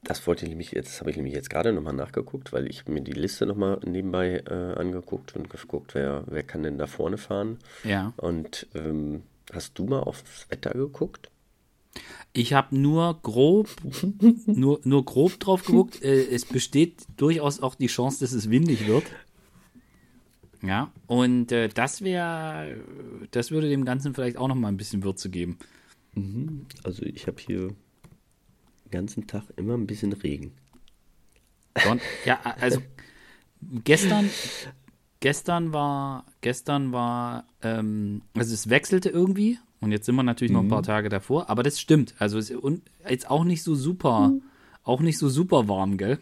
das 0.04 0.26
wollte 0.28 0.46
ich 0.46 0.50
nämlich 0.50 0.72
jetzt, 0.72 1.00
habe 1.00 1.10
ich 1.10 1.18
nämlich 1.18 1.34
jetzt 1.34 1.50
gerade 1.50 1.74
nochmal 1.74 1.94
nachgeguckt, 1.94 2.54
weil 2.54 2.68
ich 2.68 2.88
mir 2.88 3.02
die 3.02 3.14
Liste 3.14 3.46
nochmal 3.46 3.80
nebenbei 3.86 4.44
äh, 4.48 4.80
angeguckt 4.80 5.36
und 5.36 5.50
geguckt, 5.50 5.96
wer, 5.96 6.24
wer 6.28 6.44
kann 6.44 6.64
denn 6.64 6.78
da 6.78 6.88
vorne 6.88 7.18
fahren. 7.18 7.58
Ja. 7.84 8.14
Und 8.18 8.68
ähm, 8.76 9.24
hast 9.52 9.78
du 9.80 9.86
mal 9.86 10.00
aufs 10.00 10.50
Wetter 10.50 10.72
geguckt? 10.72 11.30
Ich 12.34 12.54
habe 12.54 12.78
nur 12.78 13.20
grob, 13.22 13.70
nur, 14.46 14.80
nur 14.84 15.06
grob 15.06 15.40
drauf 15.40 15.66
geguckt. 15.66 16.04
Äh, 16.04 16.28
es 16.28 16.46
besteht 16.46 17.06
durchaus 17.18 17.62
auch 17.62 17.76
die 17.76 17.88
Chance, 17.88 18.20
dass 18.20 18.34
es 18.34 18.50
windig 18.50 18.88
wird. 18.88 19.06
Ja, 20.62 20.92
und 21.06 21.52
äh, 21.52 21.70
das 21.70 22.02
wäre, 22.02 22.78
das 23.32 23.52
würde 23.52 23.70
dem 23.70 23.86
Ganzen 23.86 24.14
vielleicht 24.14 24.38
auch 24.38 24.48
nochmal 24.48 24.72
ein 24.72 24.78
bisschen 24.78 25.04
Würze 25.04 25.30
geben. 25.30 25.58
Mhm. 26.16 26.66
Also 26.84 27.04
ich 27.04 27.28
habe 27.28 27.38
hier 27.40 27.70
ganzen 28.92 29.28
Tag 29.28 29.44
immer 29.56 29.76
ein 29.76 29.88
bisschen 29.88 30.14
Regen. 30.14 30.54
Ja, 32.26 32.40
also 32.60 32.82
gestern, 33.84 34.30
gestern 35.20 35.74
war, 35.74 36.26
gestern 36.42 36.92
war, 36.92 37.46
ähm, 37.62 38.22
also 38.36 38.54
es 38.54 38.70
wechselte 38.70 39.10
irgendwie 39.10 39.60
und 39.80 39.92
jetzt 39.92 40.06
sind 40.06 40.16
wir 40.16 40.24
natürlich 40.24 40.52
mhm. 40.52 40.58
noch 40.58 40.64
ein 40.64 40.70
paar 40.70 40.82
mhm. 40.82 40.86
Tage 40.86 41.10
davor, 41.10 41.50
aber 41.50 41.64
das 41.64 41.80
stimmt. 41.80 42.16
Also 42.20 42.38
es 42.38 42.50
ist 42.50 42.62
jetzt 43.08 43.30
auch 43.30 43.44
nicht 43.44 43.64
so 43.64 43.76
super, 43.76 44.30
mhm. 44.30 44.42
auch 44.84 45.02
nicht 45.02 45.18
so 45.18 45.30
super 45.30 45.68
warm, 45.68 45.98
gell? 45.98 46.20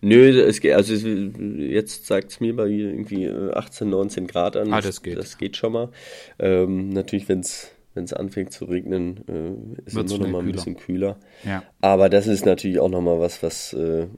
Nö, 0.00 0.28
es 0.42 0.60
geht, 0.60 0.74
also 0.74 0.94
jetzt 0.94 2.04
zeigt 2.04 2.32
es 2.32 2.40
mir 2.40 2.54
bei 2.54 2.66
irgendwie 2.66 3.30
18, 3.30 3.88
19 3.88 4.26
Grad 4.26 4.56
an. 4.56 4.72
Ah, 4.72 4.82
das 4.82 5.02
geht. 5.02 5.16
Das 5.16 5.38
geht 5.38 5.56
schon 5.56 5.72
mal. 5.72 5.90
Ähm, 6.38 6.90
natürlich, 6.90 7.28
wenn 7.30 7.40
es 7.40 7.73
wenn 7.94 8.04
es 8.04 8.12
anfängt 8.12 8.52
zu 8.52 8.64
regnen, 8.64 9.24
äh, 9.28 9.82
ist 9.86 9.96
es 9.96 10.10
nur 10.10 10.18
noch 10.18 10.28
mal 10.28 10.38
ein 10.38 10.44
kühler. 10.44 10.52
bisschen 10.52 10.76
kühler. 10.76 11.16
Ja. 11.44 11.62
Aber 11.80 12.08
das 12.08 12.26
ist 12.26 12.44
natürlich 12.44 12.80
auch 12.80 12.88
noch 12.88 13.00
mal 13.00 13.20
was, 13.20 13.42
was, 13.42 13.72
äh, 13.72 14.08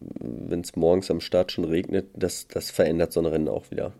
wenn 0.00 0.60
es 0.60 0.76
morgens 0.76 1.10
am 1.10 1.20
Start 1.20 1.52
schon 1.52 1.64
regnet, 1.64 2.08
das, 2.14 2.46
das 2.48 2.70
verändert 2.70 3.12
so 3.12 3.20
ein 3.20 3.26
Rennen 3.26 3.48
auch 3.48 3.70
wieder 3.70 3.92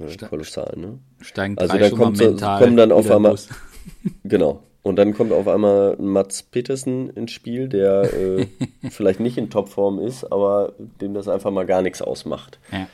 äh, 0.00 0.16
kolossal. 0.16 0.74
Ne? 0.76 0.98
Steigen 1.20 1.56
also 1.58 1.78
da 1.78 1.90
kommt 1.90 2.18
so, 2.18 2.34
kommen 2.34 2.76
dann 2.76 2.92
auf 2.92 3.10
einmal, 3.10 3.36
genau. 4.24 4.62
Und 4.82 4.96
dann 4.96 5.14
kommt 5.14 5.30
auf 5.30 5.46
einmal 5.46 5.96
Mats 5.98 6.42
Petersen 6.42 7.10
ins 7.10 7.30
Spiel, 7.30 7.68
der 7.68 8.12
äh, 8.12 8.46
vielleicht 8.90 9.20
nicht 9.20 9.38
in 9.38 9.48
Topform 9.48 10.00
ist, 10.00 10.24
aber 10.24 10.72
dem 11.00 11.14
das 11.14 11.28
einfach 11.28 11.52
mal 11.52 11.66
gar 11.66 11.82
nichts 11.82 12.02
ausmacht. 12.02 12.58
Ja. 12.72 12.88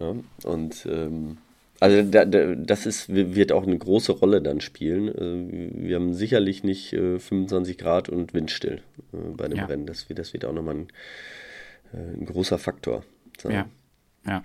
ja 0.00 0.14
und 0.44 0.86
ähm, 0.86 1.38
also 1.80 2.02
da, 2.02 2.26
da, 2.26 2.54
das 2.54 2.84
ist, 2.84 3.08
wird 3.08 3.52
auch 3.52 3.62
eine 3.62 3.76
große 3.76 4.12
Rolle 4.12 4.42
dann 4.42 4.60
spielen. 4.60 5.08
Äh, 5.08 5.88
wir 5.88 5.96
haben 5.96 6.12
sicherlich 6.12 6.62
nicht 6.62 6.90
25 6.90 7.74
äh, 7.74 7.82
Grad 7.82 8.10
und 8.10 8.34
windstill 8.34 8.82
äh, 9.14 9.16
bei 9.34 9.48
dem 9.48 9.58
ja. 9.58 9.64
Rennen. 9.64 9.86
Das 9.86 10.10
wird, 10.10 10.18
das 10.18 10.34
wird 10.34 10.44
auch 10.44 10.52
nochmal 10.52 10.74
ein, 10.74 10.88
ein 11.92 12.26
großer 12.26 12.58
Faktor. 12.58 13.02
Sein. 13.38 13.52
Ja, 13.52 13.68
ja. 14.26 14.44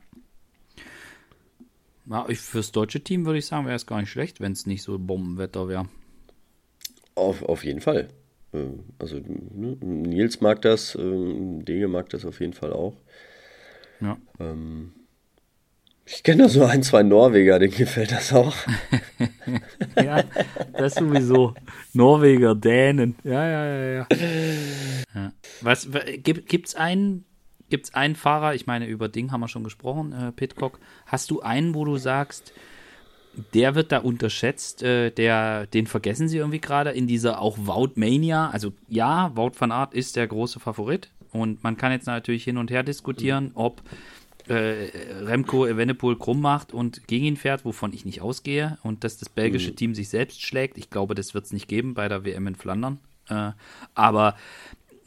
ja 2.10 2.36
fürs 2.36 2.72
deutsche 2.72 3.02
Team 3.02 3.26
würde 3.26 3.40
ich 3.40 3.46
sagen, 3.46 3.66
wäre 3.66 3.76
es 3.76 3.86
gar 3.86 4.00
nicht 4.00 4.10
schlecht, 4.10 4.40
wenn 4.40 4.54
es 4.54 4.66
nicht 4.66 4.84
so 4.84 4.98
Bombenwetter 4.98 5.68
wäre. 5.68 5.90
Auf, 7.16 7.44
auf 7.44 7.66
jeden 7.66 7.82
Fall. 7.82 8.08
Also 8.98 9.18
ne, 9.18 9.76
Nils 9.82 10.40
mag 10.40 10.62
das, 10.62 10.98
Dege 10.98 11.90
mag 11.90 12.10
das 12.10 12.24
auf 12.24 12.40
jeden 12.40 12.54
Fall 12.54 12.72
auch. 12.72 12.96
Ja. 14.00 14.18
Ähm, 14.40 14.94
Ich 16.08 16.22
kenne 16.22 16.44
da 16.44 16.50
so 16.50 16.64
ein, 16.64 16.84
zwei 16.84 17.02
Norweger, 17.02 17.58
denen 17.58 17.74
gefällt 17.74 18.12
das 18.12 18.32
auch. 18.32 18.56
ja, 19.96 20.24
das 20.74 20.96
sowieso. 20.96 21.56
Norweger, 21.94 22.54
Dänen. 22.54 23.16
Ja, 23.24 23.48
ja, 23.48 23.66
ja, 23.66 23.86
ja. 23.86 24.08
ja. 25.16 25.32
Was, 25.62 25.90
gibt 26.18 26.68
es 26.68 26.76
einen, 26.76 27.26
gibt's 27.70 27.96
einen 27.96 28.16
Fahrer, 28.16 28.54
ich 28.54 28.68
meine, 28.68 28.86
über 28.86 29.10
Ding 29.10 29.32
haben 29.32 29.42
wir 29.42 29.48
schon 29.48 29.64
gesprochen, 29.64 30.14
äh, 30.14 30.32
Pitcock. 30.32 30.80
Hast 31.08 31.32
du 31.32 31.42
einen, 31.42 31.74
wo 31.74 31.86
du 31.86 31.98
sagst, 31.98 32.54
der 33.56 33.74
wird 33.74 33.92
da 33.92 33.98
unterschätzt, 33.98 34.84
äh, 34.84 35.10
der, 35.10 35.66
den 35.66 35.88
vergessen 35.88 36.28
sie 36.28 36.38
irgendwie 36.38 36.62
gerade 36.62 36.92
in 36.92 37.08
dieser 37.08 37.42
auch 37.42 37.58
Wout-Mania. 37.58 38.52
Also 38.52 38.74
ja, 38.88 39.36
Wout 39.36 39.54
van 39.58 39.72
Art 39.72 39.96
ist 39.96 40.16
der 40.16 40.28
große 40.28 40.60
Favorit 40.60 41.10
und 41.32 41.64
man 41.64 41.78
kann 41.78 41.92
jetzt 41.92 42.06
natürlich 42.06 42.44
hin 42.44 42.58
und 42.58 42.72
her 42.72 42.84
diskutieren, 42.84 43.52
ob 43.56 43.82
äh, 44.48 44.90
Remco 45.24 45.66
Evenepoel 45.66 46.18
krumm 46.18 46.42
macht 46.42 46.74
und 46.74 47.08
gegen 47.08 47.26
ihn 47.26 47.38
fährt, 47.38 47.66
wovon 47.66 47.94
ich 47.94 48.06
nicht 48.06 48.22
ausgehe, 48.22 48.78
und 48.84 49.04
dass 49.04 49.18
das 49.18 49.30
belgische 49.30 49.72
mhm. 49.72 49.76
Team 49.76 49.96
sich 49.96 50.10
selbst 50.10 50.42
schlägt. 50.42 50.78
Ich 50.78 50.90
glaube, 50.90 51.16
das 51.16 51.34
wird 51.34 51.46
es 51.46 51.54
nicht 51.54 51.68
geben 51.68 51.94
bei 51.94 52.08
der 52.08 52.26
WM 52.26 52.48
in 52.48 52.56
Flandern. 52.56 53.00
Äh, 53.30 53.52
aber 53.94 54.36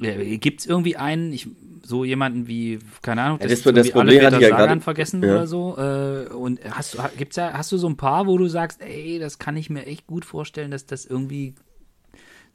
äh, 0.00 0.38
gibt 0.38 0.60
es 0.60 0.66
irgendwie 0.66 0.96
einen, 0.96 1.32
ich, 1.32 1.48
so 1.82 2.04
jemanden 2.04 2.46
wie, 2.46 2.78
keine 3.02 3.22
Ahnung, 3.22 3.38
das, 3.38 3.50
ja, 3.50 3.72
das, 3.72 3.84
das 3.84 3.90
Problem 3.92 4.24
alle 4.24 4.40
ja 4.40 4.48
gerade 4.48 4.80
vergessen 4.80 5.22
ja. 5.22 5.30
oder 5.30 5.46
so? 5.46 5.76
Äh, 5.76 6.32
und 6.32 6.60
hast 6.70 6.98
gibt's 7.16 7.36
ja, 7.36 7.52
hast 7.52 7.72
du 7.72 7.78
so 7.78 7.88
ein 7.88 7.96
paar, 7.96 8.26
wo 8.26 8.38
du 8.38 8.48
sagst, 8.48 8.80
ey, 8.82 9.18
das 9.18 9.38
kann 9.38 9.56
ich 9.56 9.70
mir 9.70 9.86
echt 9.86 10.06
gut 10.06 10.24
vorstellen, 10.24 10.70
dass 10.70 10.86
das 10.86 11.06
irgendwie 11.06 11.54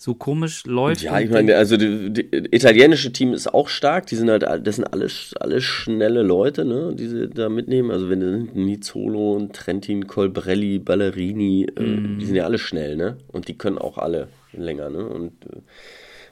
so 0.04 0.16
komisch 0.16 0.66
läuft. 0.66 1.04
Ja, 1.04 1.18
ich 1.18 1.30
meine, 1.30 1.56
also 1.56 1.78
das 1.78 2.26
italienische 2.52 3.14
Team 3.14 3.34
ist 3.34 3.54
auch 3.54 3.70
stark. 3.70 4.06
Die 4.08 4.18
sind 4.18 4.30
halt, 4.30 4.44
das 4.44 4.76
sind 4.76 4.84
alles, 4.84 5.34
alles 5.40 5.64
schnelle 5.64 6.24
Leute, 6.24 6.66
ne, 6.66 6.94
die 6.94 7.08
sie 7.08 7.30
da 7.30 7.48
mitnehmen. 7.48 7.90
Also 7.90 8.10
wenn 8.10 8.20
du 8.20 8.50
Nizolo, 8.54 9.48
Trentin, 9.54 10.06
Colbrelli, 10.06 10.80
Ballerini, 10.80 11.68
mm. 11.74 11.80
äh, 11.80 11.84
mhm. 11.84 12.20
die 12.20 12.26
sind 12.26 12.36
ja 12.36 12.44
alle 12.44 12.58
schnell, 12.58 12.98
ne? 12.98 13.16
Und 13.30 13.48
die 13.48 13.58
können 13.58 13.78
auch 13.78 13.98
alle 13.98 14.28
länger, 14.52 14.90
ne? 14.90 15.08
Und 15.08 15.32
äh, 15.46 15.62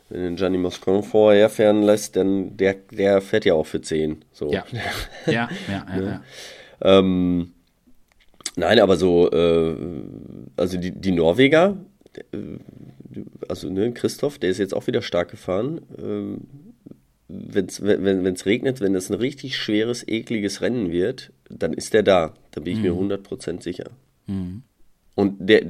wenn 0.09 0.22
du 0.22 0.36
Gianni 0.36 0.57
Moscon 0.57 1.01
vorher 1.01 1.49
fahren 1.49 1.82
lässt, 1.82 2.17
dann 2.17 2.57
der, 2.57 2.76
der 2.91 3.22
fährt 3.22 3.45
ja 3.45 3.53
auch 3.53 3.65
für 3.65 3.80
10. 3.80 4.26
So. 4.34 4.51
Ja. 4.51 4.65
ja, 5.28 5.32
ja, 5.32 5.49
ja. 5.69 5.86
ja. 5.88 5.95
Ne? 5.95 6.22
Ähm, 6.82 7.53
nein, 8.57 8.82
aber 8.82 8.97
so, 8.97 9.32
äh, 9.32 9.76
also 10.57 10.78
die, 10.78 10.91
die 10.91 11.13
Norweger, 11.13 11.78
äh, 12.34 12.38
also 13.47 13.70
ne, 13.70 13.91
Christoph, 13.93 14.38
der 14.39 14.49
ist 14.49 14.57
jetzt 14.57 14.74
auch 14.74 14.88
wieder 14.88 15.01
stark 15.01 15.32
gefahren. 15.32 15.82
Ähm, 16.01 16.41
wenn's, 17.28 17.82
wenn 17.82 18.26
es 18.26 18.45
regnet, 18.45 18.82
wenn 18.82 18.95
es 18.95 19.09
ein 19.09 19.16
richtig 19.16 19.57
schweres, 19.57 20.07
ekliges 20.07 20.62
Rennen 20.62 20.91
wird, 20.91 21.32
dann 21.49 21.74
ist 21.74 21.93
der 21.93 22.03
da. 22.03 22.34
Da 22.51 22.62
bin 22.62 22.74
ich 22.74 22.80
mhm. 22.84 23.07
mir 23.07 23.18
100% 23.18 23.62
sicher. 23.62 23.91
Mhm. 24.28 24.64
Und 25.16 25.38
der, 25.39 25.64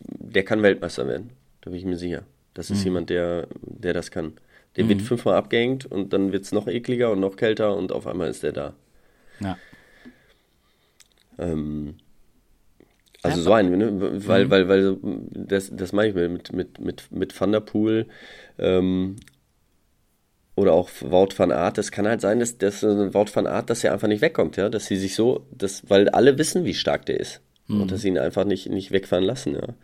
der 0.00 0.44
kann 0.44 0.62
Weltmeister 0.62 1.06
werden. 1.06 1.30
Da 1.60 1.70
bin 1.70 1.78
ich 1.78 1.84
mir 1.84 1.96
sicher. 1.96 2.24
Das 2.54 2.70
ist 2.70 2.80
mhm. 2.80 2.84
jemand, 2.84 3.10
der, 3.10 3.46
der 3.62 3.94
das 3.94 4.10
kann. 4.10 4.34
Der 4.76 4.88
wird 4.88 5.00
mhm. 5.00 5.04
fünfmal 5.04 5.34
abgehängt 5.34 5.86
und 5.86 6.12
dann 6.12 6.32
wird 6.32 6.44
es 6.44 6.52
noch 6.52 6.68
ekliger 6.68 7.10
und 7.10 7.20
noch 7.20 7.36
kälter 7.36 7.76
und 7.76 7.92
auf 7.92 8.06
einmal 8.06 8.28
ist 8.28 8.42
der 8.42 8.52
da. 8.52 8.74
Ja. 9.40 9.58
Ähm, 11.38 11.96
also 13.22 13.42
so 13.42 13.52
ein, 13.52 13.70
ne? 13.76 14.26
weil, 14.26 14.46
mhm. 14.46 14.50
weil, 14.50 14.68
weil 14.68 14.96
das, 15.30 15.70
das 15.72 15.92
meine 15.92 16.08
ich 16.08 16.14
mit, 16.14 16.52
mit, 16.52 16.80
mit, 16.80 17.12
mit 17.12 17.40
Van 17.40 17.52
der 17.52 17.60
Poel 17.60 18.06
ähm, 18.58 19.16
oder 20.56 20.72
auch 20.72 20.90
Wout 21.00 21.30
van 21.36 21.52
Art, 21.52 21.78
das 21.78 21.90
kann 21.90 22.06
halt 22.06 22.20
sein, 22.20 22.40
dass, 22.40 22.58
dass 22.58 22.82
Wout 22.82 23.34
van 23.34 23.46
Art, 23.46 23.68
dass 23.68 23.84
er 23.84 23.92
einfach 23.92 24.08
nicht 24.08 24.22
wegkommt, 24.22 24.56
ja, 24.56 24.68
dass 24.68 24.86
sie 24.86 24.96
sich 24.96 25.14
so, 25.14 25.46
dass, 25.52 25.88
weil 25.88 26.08
alle 26.08 26.38
wissen, 26.38 26.64
wie 26.64 26.74
stark 26.74 27.06
der 27.06 27.20
ist 27.20 27.40
mhm. 27.66 27.82
und 27.82 27.90
dass 27.90 28.00
sie 28.02 28.08
ihn 28.08 28.18
einfach 28.18 28.44
nicht, 28.44 28.68
nicht 28.70 28.90
wegfahren 28.90 29.24
lassen, 29.24 29.54
ja. 29.54 29.74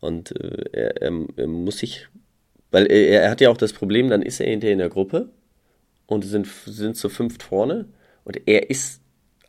Und 0.00 0.32
äh, 0.32 0.64
er, 0.72 1.02
er, 1.02 1.12
er, 1.36 1.46
muss 1.46 1.78
sich, 1.78 2.08
weil 2.72 2.86
er, 2.86 3.22
er 3.22 3.30
hat 3.30 3.40
ja 3.40 3.50
auch 3.50 3.56
das 3.56 3.72
Problem, 3.72 4.08
dann 4.10 4.22
ist 4.22 4.40
er 4.40 4.50
hinterher 4.50 4.72
in 4.72 4.80
der 4.80 4.88
Gruppe 4.88 5.28
und 6.06 6.24
sind, 6.24 6.48
sind 6.66 6.96
zu 6.96 7.08
fünft 7.08 7.44
vorne 7.44 7.86
und 8.24 8.40
er 8.46 8.68
ist, 8.70 9.00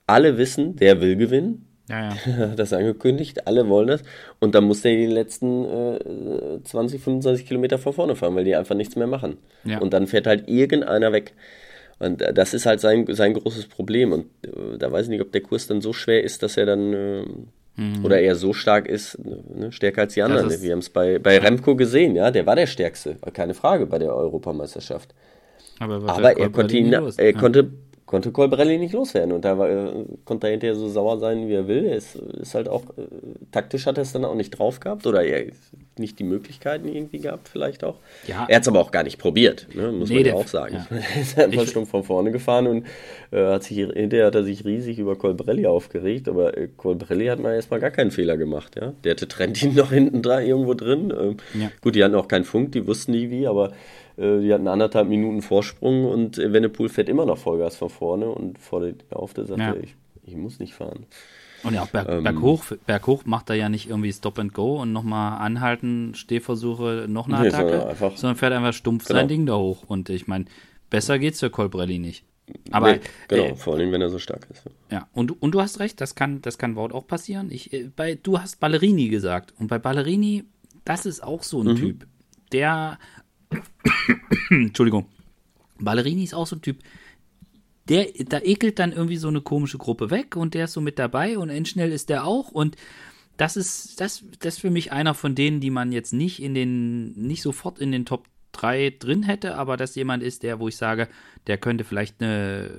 alle 0.06 0.38
wissen, 0.38 0.76
der 0.76 1.02
will 1.02 1.16
gewinnen 1.16 1.66
ja, 1.90 2.16
ja. 2.26 2.48
das 2.56 2.74
angekündigt, 2.74 3.48
alle 3.48 3.68
wollen 3.68 3.88
das. 3.88 4.04
Und 4.40 4.56
dann 4.56 4.64
muss 4.64 4.82
der 4.82 4.96
die 4.96 5.06
letzten 5.06 5.66
äh, 5.66 6.64
20, 6.64 7.02
25 7.02 7.46
Kilometer 7.46 7.78
vor 7.78 7.94
vorne 7.94 8.16
fahren, 8.16 8.36
weil 8.36 8.46
die 8.46 8.56
einfach 8.56 8.76
nichts 8.76 8.96
mehr 8.96 9.08
machen. 9.08 9.38
Ja. 9.66 9.80
Und 9.80 9.94
dann 9.94 10.08
fährt 10.08 10.28
halt 10.28 10.48
irgendeiner 10.48 11.12
weg. 11.12 11.34
Und 12.00 12.22
äh, 12.22 12.34
das 12.34 12.54
ist 12.54 12.66
halt 12.66 12.80
sein, 12.80 13.06
sein 13.10 13.34
großes 13.34 13.68
Problem. 13.68 14.12
Und 14.12 14.26
äh, 14.46 14.78
da 14.78 14.92
weiß 14.92 15.06
ich 15.06 15.10
nicht, 15.10 15.22
ob 15.22 15.32
der 15.32 15.42
Kurs 15.42 15.68
dann 15.68 15.82
so 15.82 15.94
schwer 15.94 16.24
ist, 16.24 16.42
dass 16.42 16.58
er 16.58 16.66
dann 16.66 16.94
äh, 16.94 17.26
mhm. 17.76 18.06
oder 18.06 18.20
er 18.20 18.36
so 18.36 18.54
stark 18.54 18.88
ist, 18.88 19.18
ne, 19.20 19.72
stärker 19.72 20.02
als 20.02 20.14
die 20.14 20.22
anderen. 20.22 20.50
Wir 20.50 20.72
haben 20.72 20.80
es 20.80 20.90
bei, 20.90 21.20
bei 21.20 21.38
Remco 21.38 21.76
gesehen, 21.76 22.16
ja, 22.16 22.32
der 22.32 22.46
war 22.46 22.56
der 22.56 22.68
Stärkste, 22.68 23.18
keine 23.34 23.54
Frage 23.54 23.86
bei 23.88 24.00
der 24.00 24.16
Europameisterschaft. 24.16 25.14
Aber, 25.80 25.96
Aber 26.08 26.38
er 26.38 26.50
konnte 26.50 26.78
ihn, 26.78 26.94
er 26.94 27.34
konnte 27.34 27.72
konnte 28.14 28.32
Colbrelli 28.32 28.78
nicht 28.78 28.94
loswerden. 28.94 29.32
Und 29.32 29.44
da 29.44 29.58
war, 29.58 29.68
äh, 29.68 30.06
konnte 30.24 30.46
er 30.46 30.52
hinterher 30.52 30.76
so 30.76 30.88
sauer 30.88 31.18
sein, 31.18 31.48
wie 31.48 31.56
er 31.56 31.68
will. 31.68 31.84
Er 31.86 31.96
ist, 31.96 32.16
halt 32.54 32.70
auch, 32.70 32.84
äh, 32.96 33.08
taktisch 33.52 33.88
hat 33.88 33.98
er 33.98 34.04
es 34.04 34.12
dann 34.12 34.24
auch 34.24 34.36
nicht 34.36 34.52
drauf 34.52 34.80
gehabt 34.80 35.08
oder 35.08 35.24
er 35.24 35.48
nicht 35.98 36.20
die 36.20 36.24
Möglichkeiten 36.24 36.88
irgendwie 36.88 37.18
gehabt, 37.18 37.50
vielleicht 37.50 37.84
auch. 37.84 37.96
Ja. 38.28 38.46
Er 38.48 38.58
hat 38.58 38.62
es 38.62 38.68
aber 38.68 38.82
auch 38.82 38.92
gar 38.92 39.02
nicht 39.02 39.18
probiert, 39.18 39.68
ne? 39.74 39.92
muss 39.92 40.10
nee, 40.10 40.18
man 40.18 40.26
ja 40.26 40.34
auch 40.36 40.46
sagen. 40.46 40.86
Ja. 40.92 40.98
er 41.16 41.22
ist 41.22 41.40
einfach 41.40 41.66
schon 41.66 41.88
von 41.88 42.04
vorne 42.04 42.32
gefahren 42.32 42.68
und 42.68 42.86
äh, 43.32 43.48
hat 43.48 43.64
sich, 43.64 43.78
hinterher 43.78 44.28
hat 44.28 44.36
er 44.36 44.44
sich 44.44 44.64
riesig 44.64 45.00
über 45.00 45.16
Colbrelli 45.16 45.66
aufgeregt, 45.66 46.28
aber 46.30 46.56
äh, 46.56 46.68
Colbrelli 46.78 47.26
hat 47.26 47.40
mal 47.40 47.56
erstmal 47.56 47.80
gar 47.80 47.90
keinen 47.90 48.12
Fehler 48.12 48.38
gemacht. 48.38 48.76
Ja? 48.80 48.94
Der 49.04 49.14
hatte 49.14 49.28
Trentin 49.28 49.74
noch 49.76 49.92
hinten 49.92 50.22
dran, 50.22 50.46
irgendwo 50.46 50.76
drin. 50.76 51.12
Ähm, 51.20 51.38
ja. 51.60 51.72
Gut, 51.82 51.96
die 51.96 52.04
hatten 52.04 52.14
auch 52.14 52.28
keinen 52.28 52.46
Funk, 52.46 52.74
die 52.74 52.86
wussten 52.86 53.12
nie 53.12 53.32
wie, 53.32 53.48
aber 53.48 53.72
die 54.18 54.54
hatten 54.54 54.68
anderthalb 54.68 55.08
Minuten 55.08 55.42
Vorsprung 55.42 56.06
und 56.06 56.38
Evenepoel 56.38 56.90
fährt 56.90 57.10
immer 57.10 57.26
noch 57.26 57.38
Vollgas 57.38 57.76
von 57.76 57.90
vorne 57.90 58.30
und 58.30 58.60
fordert 58.60 59.06
auf, 59.12 59.34
der 59.34 59.46
sagt, 59.46 59.60
ja. 59.60 59.76
ich, 59.76 59.96
ich 60.24 60.36
muss 60.36 60.60
nicht 60.60 60.74
fahren. 60.74 61.06
Und 61.64 61.74
ja, 61.74 61.86
Berg, 61.86 62.10
ähm, 62.10 62.24
berghoch, 62.24 62.66
berghoch 62.86 63.26
macht 63.26 63.50
er 63.50 63.56
ja 63.56 63.70
nicht 63.70 63.90
irgendwie 63.90 64.12
Stop 64.12 64.38
and 64.38 64.54
Go 64.54 64.82
und 64.82 64.92
nochmal 64.92 65.40
anhalten, 65.40 66.14
Stehversuche, 66.14 67.06
noch 67.08 67.28
eine 67.28 67.38
Attacke, 67.38 67.64
nee, 67.64 67.72
sondern, 67.72 67.90
einfach, 67.90 68.18
sondern, 68.18 68.36
fährt 68.36 68.54
einfach 68.54 68.74
stumpf 68.74 69.06
genau. 69.06 69.20
sein 69.20 69.28
Ding 69.30 69.46
da 69.46 69.56
hoch. 69.56 69.84
Und 69.88 70.10
ich 70.10 70.28
meine, 70.28 70.46
besser 70.90 71.20
geht's 71.20 71.40
für 71.40 71.50
Colbrelli 71.50 72.00
nicht. 72.00 72.26
Aber, 72.72 72.94
nee, 72.94 73.00
genau, 73.30 73.44
äh, 73.44 73.56
vor 73.56 73.76
allem, 73.76 73.92
wenn 73.94 74.02
er 74.02 74.10
so 74.10 74.20
stark 74.20 74.48
ist. 74.52 74.64
Ja, 74.92 75.08
und, 75.14 75.42
und 75.42 75.52
du 75.52 75.62
hast 75.62 75.80
recht, 75.80 76.02
das 76.02 76.16
kann, 76.16 76.42
das 76.42 76.58
kann 76.58 76.76
Wout 76.76 76.94
auch 76.94 77.08
passieren. 77.08 77.50
Ich, 77.50 77.72
äh, 77.72 77.90
bei, 77.96 78.16
du 78.16 78.40
hast 78.40 78.60
Ballerini 78.60 79.08
gesagt. 79.08 79.54
Und 79.58 79.68
bei 79.68 79.80
Ballerini, 79.80 80.44
das 80.84 81.06
ist 81.06 81.24
auch 81.24 81.44
so 81.44 81.62
ein 81.62 81.68
mhm. 81.68 81.76
Typ, 81.78 82.08
der 82.52 83.00
Entschuldigung. 84.50 85.08
Ballerini 85.80 86.24
ist 86.24 86.34
auch 86.34 86.48
so 86.48 86.56
ein 86.56 86.62
Typ, 86.62 86.80
der, 87.90 88.08
da 88.28 88.40
ekelt 88.40 88.80
dann 88.80 88.94
irgendwie 88.94 89.18
so 89.18 89.28
eine 89.28 89.42
komische 89.42 89.78
Gruppe 89.78 90.10
weg 90.10 90.36
und 90.36 90.54
der 90.54 90.66
ist 90.66 90.74
so 90.74 90.82
mit 90.82 91.00
dabei 91.00 91.38
und 91.38 91.50
endschnell 91.50 91.92
ist 91.92 92.10
der 92.10 92.26
auch 92.26 92.50
und 92.52 92.78
das 93.36 93.58
ist, 93.58 94.00
das, 94.00 94.24
das 94.40 94.56
ist 94.56 94.60
für 94.62 94.70
mich 94.70 94.92
einer 94.92 95.14
von 95.14 95.36
denen, 95.36 95.60
die 95.60 95.72
man 95.72 95.92
jetzt 95.92 96.14
nicht 96.14 96.42
in 96.42 96.54
den, 96.54 97.14
nicht 97.14 97.42
sofort 97.42 97.80
in 97.80 97.92
den 97.92 98.06
Top 98.06 98.28
3 98.54 98.96
drin 99.00 99.24
hätte, 99.24 99.56
aber 99.56 99.76
dass 99.76 99.96
jemand 99.96 100.24
ist, 100.24 100.44
der, 100.44 100.60
wo 100.60 100.68
ich 100.68 100.78
sage, 100.78 101.08
der 101.48 101.58
könnte 101.58 101.84
vielleicht 101.84 102.22
eine 102.22 102.70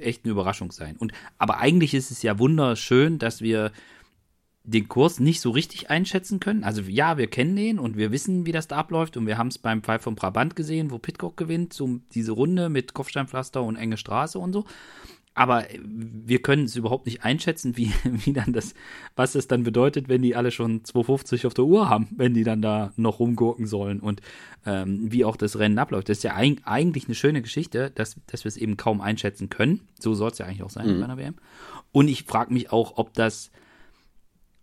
echt 0.00 0.24
eine 0.24 0.32
Überraschung 0.32 0.72
sein. 0.72 0.96
Und 0.96 1.12
aber 1.38 1.58
eigentlich 1.58 1.94
ist 1.94 2.10
es 2.10 2.22
ja 2.22 2.38
wunderschön, 2.38 3.18
dass 3.18 3.40
wir 3.40 3.70
den 4.64 4.88
Kurs 4.88 5.18
nicht 5.18 5.40
so 5.40 5.50
richtig 5.50 5.90
einschätzen 5.90 6.38
können. 6.38 6.64
Also 6.64 6.82
ja, 6.82 7.18
wir 7.18 7.26
kennen 7.26 7.56
den 7.56 7.78
und 7.78 7.96
wir 7.96 8.12
wissen, 8.12 8.46
wie 8.46 8.52
das 8.52 8.68
da 8.68 8.76
abläuft 8.76 9.16
und 9.16 9.26
wir 9.26 9.38
haben 9.38 9.48
es 9.48 9.58
beim 9.58 9.82
Pfeif 9.82 10.02
von 10.02 10.14
Brabant 10.14 10.54
gesehen, 10.54 10.90
wo 10.90 10.98
Pitcock 10.98 11.36
gewinnt, 11.36 11.72
so 11.72 11.98
diese 12.14 12.32
Runde 12.32 12.68
mit 12.68 12.94
Kopfsteinpflaster 12.94 13.62
und 13.62 13.76
enge 13.76 13.96
Straße 13.96 14.38
und 14.38 14.52
so. 14.52 14.64
Aber 15.34 15.64
wir 15.82 16.42
können 16.42 16.64
es 16.64 16.76
überhaupt 16.76 17.06
nicht 17.06 17.24
einschätzen, 17.24 17.76
wie, 17.76 17.90
wie 18.04 18.32
dann 18.32 18.52
das, 18.52 18.74
was 19.16 19.34
es 19.34 19.48
dann 19.48 19.62
bedeutet, 19.64 20.08
wenn 20.08 20.22
die 20.22 20.36
alle 20.36 20.50
schon 20.50 20.84
250 20.84 21.46
auf 21.46 21.54
der 21.54 21.64
Uhr 21.64 21.88
haben, 21.88 22.08
wenn 22.16 22.34
die 22.34 22.44
dann 22.44 22.62
da 22.62 22.92
noch 22.96 23.18
rumgurken 23.18 23.66
sollen 23.66 23.98
und 24.00 24.20
ähm, 24.66 25.10
wie 25.10 25.24
auch 25.24 25.36
das 25.36 25.58
Rennen 25.58 25.78
abläuft. 25.78 26.08
Das 26.08 26.18
ist 26.18 26.24
ja 26.24 26.34
ein, 26.34 26.60
eigentlich 26.64 27.06
eine 27.06 27.14
schöne 27.14 27.42
Geschichte, 27.42 27.90
dass, 27.90 28.16
dass 28.26 28.44
wir 28.44 28.48
es 28.48 28.56
eben 28.56 28.76
kaum 28.76 29.00
einschätzen 29.00 29.48
können. 29.48 29.80
So 29.98 30.14
soll 30.14 30.30
es 30.30 30.38
ja 30.38 30.46
eigentlich 30.46 30.62
auch 30.62 30.70
sein 30.70 30.86
mhm. 30.86 31.00
bei 31.00 31.04
einer 31.06 31.16
WM. 31.16 31.34
Und 31.92 32.08
ich 32.08 32.24
frage 32.24 32.52
mich 32.52 32.70
auch, 32.70 32.98
ob 32.98 33.14
das 33.14 33.50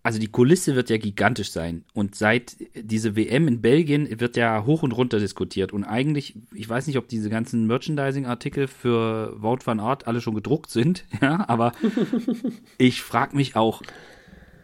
also 0.01 0.17
die 0.17 0.27
Kulisse 0.27 0.75
wird 0.75 0.89
ja 0.89 0.97
gigantisch 0.97 1.51
sein. 1.51 1.83
Und 1.93 2.15
seit 2.15 2.57
diese 2.73 3.15
WM 3.15 3.47
in 3.47 3.61
Belgien 3.61 4.19
wird 4.19 4.37
ja 4.37 4.65
hoch 4.65 4.83
und 4.83 4.93
runter 4.93 5.19
diskutiert. 5.19 5.73
Und 5.73 5.83
eigentlich, 5.83 6.35
ich 6.53 6.69
weiß 6.69 6.87
nicht, 6.87 6.97
ob 6.97 7.07
diese 7.07 7.29
ganzen 7.29 7.67
Merchandising-Artikel 7.67 8.67
für 8.67 9.33
Wout 9.41 9.59
van 9.65 9.79
Art 9.79 10.07
alle 10.07 10.21
schon 10.21 10.35
gedruckt 10.35 10.69
sind, 10.69 11.05
ja, 11.21 11.47
aber 11.49 11.73
ich 12.77 13.01
frage 13.01 13.35
mich 13.35 13.55
auch, 13.55 13.81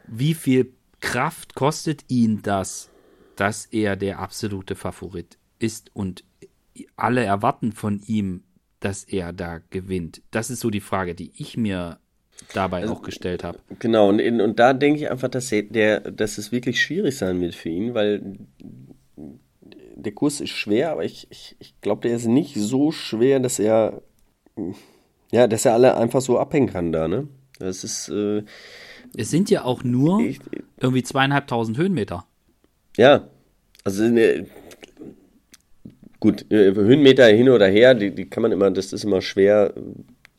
wie 0.07 0.33
viel 0.33 0.71
Kraft 1.01 1.55
kostet 1.55 2.05
ihn 2.07 2.41
das, 2.41 2.89
dass 3.35 3.65
er 3.65 3.95
der 3.95 4.19
absolute 4.19 4.75
Favorit 4.75 5.37
ist 5.59 5.91
und 5.93 6.23
alle 6.95 7.23
erwarten 7.23 7.73
von 7.73 8.01
ihm, 8.05 8.43
dass 8.79 9.03
er 9.03 9.33
da 9.33 9.59
gewinnt. 9.69 10.21
Das 10.31 10.49
ist 10.49 10.59
so 10.61 10.69
die 10.69 10.79
Frage, 10.79 11.15
die 11.15 11.31
ich 11.35 11.57
mir 11.57 11.99
dabei 12.53 12.81
also, 12.81 12.93
auch 12.93 13.01
gestellt 13.01 13.43
habe. 13.43 13.59
Genau, 13.79 14.09
und, 14.09 14.21
und 14.21 14.59
da 14.59 14.73
denke 14.73 14.99
ich 14.99 15.09
einfach, 15.09 15.29
dass, 15.29 15.49
der, 15.49 15.99
dass 15.99 16.37
es 16.37 16.51
wirklich 16.51 16.81
schwierig 16.81 17.17
sein 17.17 17.41
wird 17.41 17.55
für 17.55 17.69
ihn, 17.69 17.93
weil 17.93 18.37
der 19.95 20.11
Kurs 20.11 20.41
ist 20.41 20.51
schwer, 20.51 20.91
aber 20.91 21.03
ich, 21.03 21.27
ich, 21.29 21.55
ich 21.59 21.79
glaube, 21.81 22.07
der 22.07 22.15
ist 22.15 22.25
nicht 22.25 22.55
so 22.55 22.91
schwer, 22.91 23.39
dass 23.39 23.59
er 23.59 24.01
ja, 25.31 25.47
dass 25.47 25.65
er 25.65 25.73
alle 25.73 25.97
einfach 25.97 26.21
so 26.21 26.39
abhängen 26.39 26.71
kann 26.71 26.91
da, 26.91 27.07
ne? 27.07 27.27
Das 27.59 27.83
ist. 27.83 28.09
Äh, 28.09 28.43
es 29.17 29.29
sind 29.29 29.49
ja 29.49 29.63
auch 29.63 29.83
nur 29.83 30.19
ich, 30.19 30.39
irgendwie 30.77 31.03
zweieinhalbtausend 31.03 31.77
Höhenmeter. 31.77 32.25
Ja, 32.97 33.27
also 33.83 34.03
äh, 34.03 34.45
gut, 36.19 36.49
äh, 36.51 36.73
Höhenmeter 36.73 37.25
hin 37.27 37.49
oder 37.49 37.67
her, 37.67 37.93
die, 37.93 38.13
die 38.13 38.29
kann 38.29 38.43
man 38.43 38.51
immer, 38.51 38.71
das 38.71 38.93
ist 38.93 39.03
immer 39.03 39.21
schwer, 39.21 39.73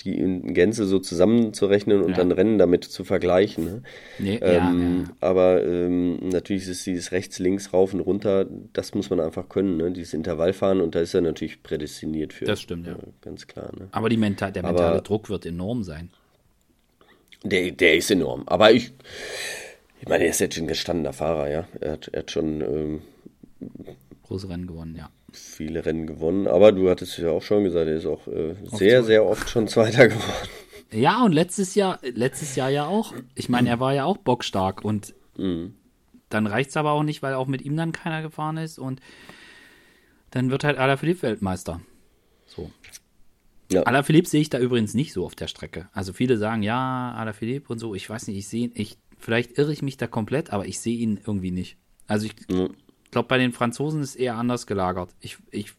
die 0.07 0.19
in 0.19 0.55
Gänze 0.55 0.87
so 0.87 0.99
zusammenzurechnen 0.99 2.01
und 2.01 2.11
ja. 2.11 2.17
dann 2.17 2.33
Rennen 2.33 2.59
damit 2.59 2.85
zu 2.85 3.05
vergleichen. 3.05 3.65
Ne? 3.65 3.83
Nee, 4.19 4.37
ähm, 4.37 4.43
ja, 4.43 4.53
ja. 4.53 5.17
Aber 5.21 5.65
ähm, 5.65 6.29
natürlich 6.29 6.67
ist 6.69 6.87
dieses 6.87 7.13
rechts, 7.13 7.39
links, 7.39 7.73
rauf 7.73 7.93
und 7.93 8.01
runter, 8.01 8.47
das 8.73 8.95
muss 8.95 9.11
man 9.11 9.21
einfach 9.21 9.49
können, 9.49 9.77
ne? 9.77 9.91
dieses 9.91 10.15
Intervallfahren 10.15 10.81
und 10.81 10.95
da 10.95 11.01
ist 11.01 11.15
er 11.15 11.21
natürlich 11.21 11.63
prädestiniert 11.63 12.33
für. 12.33 12.45
Das 12.45 12.61
stimmt, 12.61 12.87
ja. 12.87 12.95
Äh, 12.95 12.99
ganz 13.21 13.47
klar. 13.47 13.71
Ne? 13.77 13.89
Aber 13.91 14.09
Mental, 14.17 14.53
der 14.53 14.63
mentale 14.63 14.89
aber 14.89 15.01
Druck 15.01 15.29
wird 15.29 15.45
enorm 15.45 15.83
sein. 15.83 16.11
Der, 17.43 17.71
der 17.73 17.97
ist 17.97 18.11
enorm. 18.11 18.45
Aber 18.47 18.73
ich, 18.73 18.93
ich 20.01 20.09
meine, 20.09 20.25
er 20.25 20.31
ist 20.31 20.41
jetzt 20.41 20.57
ein 20.59 20.67
gestandener 20.67 21.13
Fahrer, 21.13 21.51
ja. 21.51 21.69
Er 21.81 21.93
hat, 21.93 22.09
er 22.13 22.21
hat 22.21 22.31
schon 22.31 22.61
ähm, 22.61 23.03
große 24.27 24.49
Rennen 24.49 24.67
gewonnen, 24.67 24.97
ja 24.97 25.11
viele 25.37 25.85
Rennen 25.85 26.07
gewonnen, 26.07 26.47
aber 26.47 26.73
du 26.73 26.89
hattest 26.89 27.19
ja 27.19 27.31
auch 27.31 27.43
schon 27.43 27.65
gesagt, 27.65 27.87
er 27.87 27.97
ist 27.97 28.07
auch 28.07 28.27
äh, 28.27 28.55
sehr, 28.65 29.03
sehr 29.03 29.25
oft 29.25 29.49
schon 29.49 29.69
Zweiter 29.69 30.09
geworden. 30.09 30.49
Ja, 30.93 31.25
und 31.25 31.33
letztes 31.33 31.75
Jahr, 31.75 31.99
letztes 32.03 32.57
Jahr 32.57 32.71
ja 32.71 32.87
auch. 32.87 33.13
Ich 33.35 33.49
meine, 33.49 33.69
er 33.69 33.81
war 33.81 33.93
ja 33.93 34.05
auch 34.05 34.17
bockstark 34.17 34.85
und 34.85 35.15
mhm. 35.37 35.75
dann 36.29 36.47
reicht 36.47 36.71
es 36.71 36.77
aber 36.77 36.93
auch 36.93 37.03
nicht, 37.03 37.23
weil 37.23 37.35
auch 37.35 37.47
mit 37.47 37.63
ihm 37.63 37.77
dann 37.77 37.93
keiner 37.93 38.23
gefahren 38.23 38.57
ist 38.57 38.79
und 38.79 39.01
dann 40.31 40.51
wird 40.51 40.65
halt 40.65 40.79
Alaphilippe 40.79 41.23
Weltmeister. 41.23 41.81
So. 42.47 42.71
Ja. 43.71 43.83
Alaphilippe 43.83 44.29
sehe 44.29 44.41
ich 44.41 44.51
da 44.51 44.59
übrigens 44.59 44.95
nicht 44.95 45.13
so 45.13 45.25
auf 45.25 45.35
der 45.35 45.49
Strecke. 45.49 45.89
Also 45.93 46.13
viele 46.13 46.39
sagen, 46.39 46.63
ja, 46.63 47.13
Alaphilippe 47.17 47.73
und 47.73 47.81
so, 47.81 47.95
ich 47.95 48.09
weiß 48.09 48.29
nicht, 48.29 48.37
ich 48.37 48.49
sehe 48.49 48.71
ich, 48.75 48.97
vielleicht 49.19 49.59
irre 49.59 49.73
ich 49.73 49.83
mich 49.83 49.97
da 49.97 50.07
komplett, 50.07 50.51
aber 50.53 50.67
ich 50.67 50.79
sehe 50.79 50.97
ihn 50.97 51.21
irgendwie 51.27 51.51
nicht. 51.51 51.79
Also 52.07 52.27
ich, 52.27 52.49
mhm 52.49 52.77
glaube, 53.11 53.29
bei 53.29 53.39
den 53.39 53.53
Franzosen 53.53 54.03
ist 54.03 54.11
es 54.11 54.17
eher 54.17 54.37
anders 54.37 54.67
gelagert. 54.67 55.11
Ich, 55.21 55.39
ich 55.51 55.73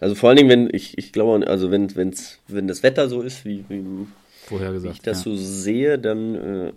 also 0.00 0.14
vor 0.14 0.28
allen 0.28 0.36
Dingen, 0.36 0.50
wenn 0.50 0.68
ich, 0.72 0.98
ich 0.98 1.12
glaube, 1.12 1.46
also 1.46 1.70
wenn, 1.70 1.94
wenn's, 1.96 2.38
wenn 2.48 2.68
das 2.68 2.82
Wetter 2.82 3.08
so 3.08 3.22
ist, 3.22 3.44
wie, 3.44 3.64
wie, 3.68 4.06
Vorher 4.46 4.72
gesagt, 4.72 4.92
wie 4.92 4.96
ich 4.96 5.02
das 5.02 5.24
ja. 5.24 5.30
so 5.30 5.36
sehe, 5.36 5.98
dann 5.98 6.34
äh, 6.34 6.72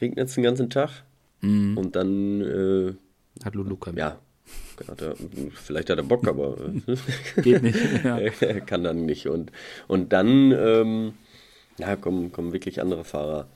regnet 0.00 0.28
es 0.28 0.34
den 0.34 0.44
ganzen 0.44 0.70
Tag. 0.70 1.04
Mhm. 1.40 1.76
Und 1.76 1.96
dann 1.96 2.40
äh, 2.40 2.94
hat 3.44 3.54
Lulu 3.54 3.76
keinen 3.76 3.98
Ja. 3.98 4.18
Hat 4.88 5.00
er, 5.00 5.14
vielleicht 5.54 5.90
hat 5.90 5.98
er 5.98 6.04
Bock, 6.04 6.26
aber 6.26 6.56
geht 7.42 7.62
nicht. 7.62 7.78
Ja. 8.04 8.18
er 8.18 8.60
kann 8.66 8.84
dann 8.84 9.04
nicht. 9.04 9.26
Und, 9.28 9.52
und 9.88 10.12
dann 10.12 10.52
ähm, 10.52 11.12
ja, 11.78 11.96
kommen, 11.96 12.32
kommen 12.32 12.52
wirklich 12.52 12.80
andere 12.80 13.04
Fahrer 13.04 13.48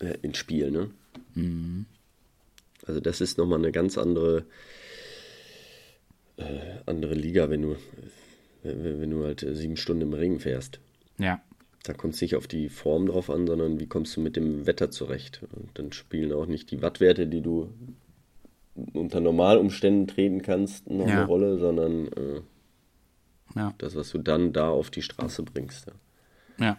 äh, 0.00 0.14
ins 0.22 0.38
Spiel. 0.38 0.70
Ne? 0.70 0.90
Mhm. 1.34 1.86
Also 2.86 3.00
das 3.00 3.20
ist 3.20 3.38
nochmal 3.38 3.58
eine 3.58 3.72
ganz 3.72 3.98
andere, 3.98 4.44
äh, 6.36 6.78
andere 6.86 7.14
Liga, 7.14 7.50
wenn 7.50 7.62
du, 7.62 7.76
wenn, 8.62 9.00
wenn 9.00 9.10
du 9.10 9.24
halt 9.24 9.46
sieben 9.52 9.76
Stunden 9.76 10.02
im 10.02 10.12
Regen 10.12 10.40
fährst. 10.40 10.80
Ja. 11.18 11.40
Da 11.84 11.94
kommt 11.94 12.14
es 12.14 12.20
nicht 12.20 12.36
auf 12.36 12.46
die 12.46 12.68
Form 12.68 13.06
drauf 13.06 13.28
an, 13.28 13.46
sondern 13.46 13.80
wie 13.80 13.86
kommst 13.86 14.16
du 14.16 14.20
mit 14.20 14.36
dem 14.36 14.66
Wetter 14.66 14.90
zurecht. 14.90 15.42
Und 15.52 15.70
dann 15.74 15.92
spielen 15.92 16.32
auch 16.32 16.46
nicht 16.46 16.70
die 16.70 16.82
Wattwerte, 16.82 17.26
die 17.26 17.40
du 17.40 17.72
unter 18.92 19.20
Normalumständen 19.20 20.06
treten 20.06 20.42
kannst, 20.42 20.88
noch 20.88 21.06
ja. 21.06 21.12
eine 21.12 21.26
Rolle, 21.26 21.58
sondern 21.58 22.06
äh, 22.08 22.40
ja. 23.56 23.74
das, 23.78 23.96
was 23.96 24.10
du 24.10 24.18
dann 24.18 24.52
da 24.52 24.70
auf 24.70 24.90
die 24.90 25.02
Straße 25.02 25.42
bringst. 25.42 25.88
Ja. 26.58 26.64
ja. 26.64 26.78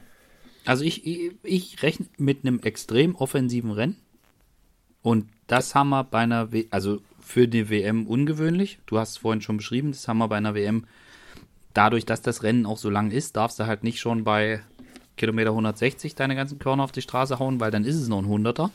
Also 0.66 0.86
ich, 0.86 1.06
ich, 1.06 1.34
ich 1.44 1.84
rechne 1.84 2.08
mit 2.18 2.46
einem 2.46 2.60
extrem 2.62 3.16
offensiven 3.16 3.72
Rennen. 3.72 3.98
Und 5.04 5.28
das 5.48 5.76
haben 5.76 5.90
wir 5.90 6.04
bei 6.04 6.20
einer, 6.20 6.52
w 6.52 6.66
also 6.72 7.00
für 7.20 7.48
die 7.48 7.70
WM 7.70 8.08
ungewöhnlich. 8.08 8.80
Du 8.86 8.98
hast 8.98 9.12
es 9.12 9.18
vorhin 9.18 9.42
schon 9.42 9.58
beschrieben, 9.58 9.92
das 9.92 10.08
haben 10.08 10.18
wir 10.18 10.28
bei 10.28 10.38
einer 10.38 10.56
WM. 10.56 10.86
Dadurch, 11.74 12.06
dass 12.06 12.22
das 12.22 12.44
Rennen 12.44 12.66
auch 12.66 12.78
so 12.78 12.90
lang 12.90 13.12
ist, 13.12 13.36
darfst 13.36 13.60
du 13.60 13.68
halt 13.68 13.84
nicht 13.84 14.00
schon 14.00 14.24
bei 14.24 14.62
Kilometer 15.18 15.52
160 15.52 16.16
deine 16.16 16.36
ganzen 16.36 16.60
Körner 16.60 16.84
auf 16.84 16.92
die 16.92 17.02
Straße 17.02 17.40
hauen, 17.40 17.60
weil 17.60 17.72
dann 17.72 17.86
ist 17.86 17.96
es 17.96 18.08
noch 18.08 18.20
ein 18.20 18.28
Hunderter. 18.28 18.72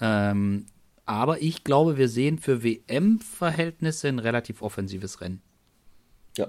Ähm, 0.00 0.66
aber 1.06 1.42
ich 1.42 1.64
glaube, 1.64 1.96
wir 1.98 2.08
sehen 2.08 2.38
für 2.38 2.62
WM-Verhältnisse 2.62 4.08
ein 4.08 4.18
relativ 4.18 4.62
offensives 4.62 5.20
Rennen. 5.20 5.42
Ja, 6.36 6.46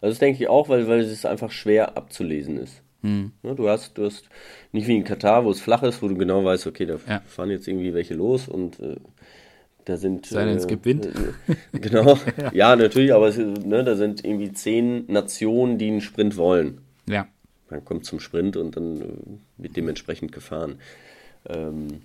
also 0.00 0.12
das 0.12 0.18
denke 0.18 0.42
ich 0.42 0.48
auch, 0.48 0.68
weil, 0.68 0.88
weil 0.88 1.00
es 1.00 1.24
einfach 1.24 1.50
schwer 1.50 1.96
abzulesen 1.96 2.56
ist. 2.56 2.82
Hm. 3.02 3.32
Ja, 3.42 3.54
du, 3.54 3.68
hast, 3.68 3.96
du 3.96 4.04
hast 4.04 4.28
nicht 4.72 4.86
wie 4.86 4.96
in 4.96 5.04
Katar, 5.04 5.44
wo 5.44 5.50
es 5.50 5.60
flach 5.60 5.82
ist, 5.82 6.02
wo 6.02 6.08
du 6.08 6.16
genau 6.16 6.44
weißt, 6.44 6.66
okay, 6.66 6.86
da 6.86 6.98
ja. 7.06 7.22
fahren 7.26 7.50
jetzt 7.50 7.66
irgendwie 7.66 7.94
welche 7.94 8.14
los 8.14 8.48
und 8.48 8.78
äh, 8.80 8.96
da 9.84 9.96
sind. 9.96 10.26
Sei 10.26 10.44
denn, 10.44 10.54
äh, 10.54 10.58
es 10.58 10.66
gibt 10.66 10.84
Wind. 10.84 11.06
Äh, 11.06 11.78
genau. 11.78 12.18
ja. 12.36 12.52
ja. 12.52 12.76
natürlich, 12.76 13.14
aber 13.14 13.28
es, 13.28 13.38
ne, 13.38 13.84
da 13.84 13.96
sind 13.96 14.24
irgendwie 14.24 14.52
zehn 14.52 15.04
Nationen, 15.06 15.78
die 15.78 15.88
einen 15.88 16.00
Sprint 16.00 16.36
wollen. 16.36 16.80
Ja. 17.08 17.26
Man 17.70 17.84
kommt 17.84 18.04
zum 18.04 18.20
Sprint 18.20 18.56
und 18.56 18.76
dann 18.76 19.00
äh, 19.00 19.04
wird 19.62 19.76
dementsprechend 19.76 20.32
gefahren. 20.32 20.76
Ähm, 21.48 22.02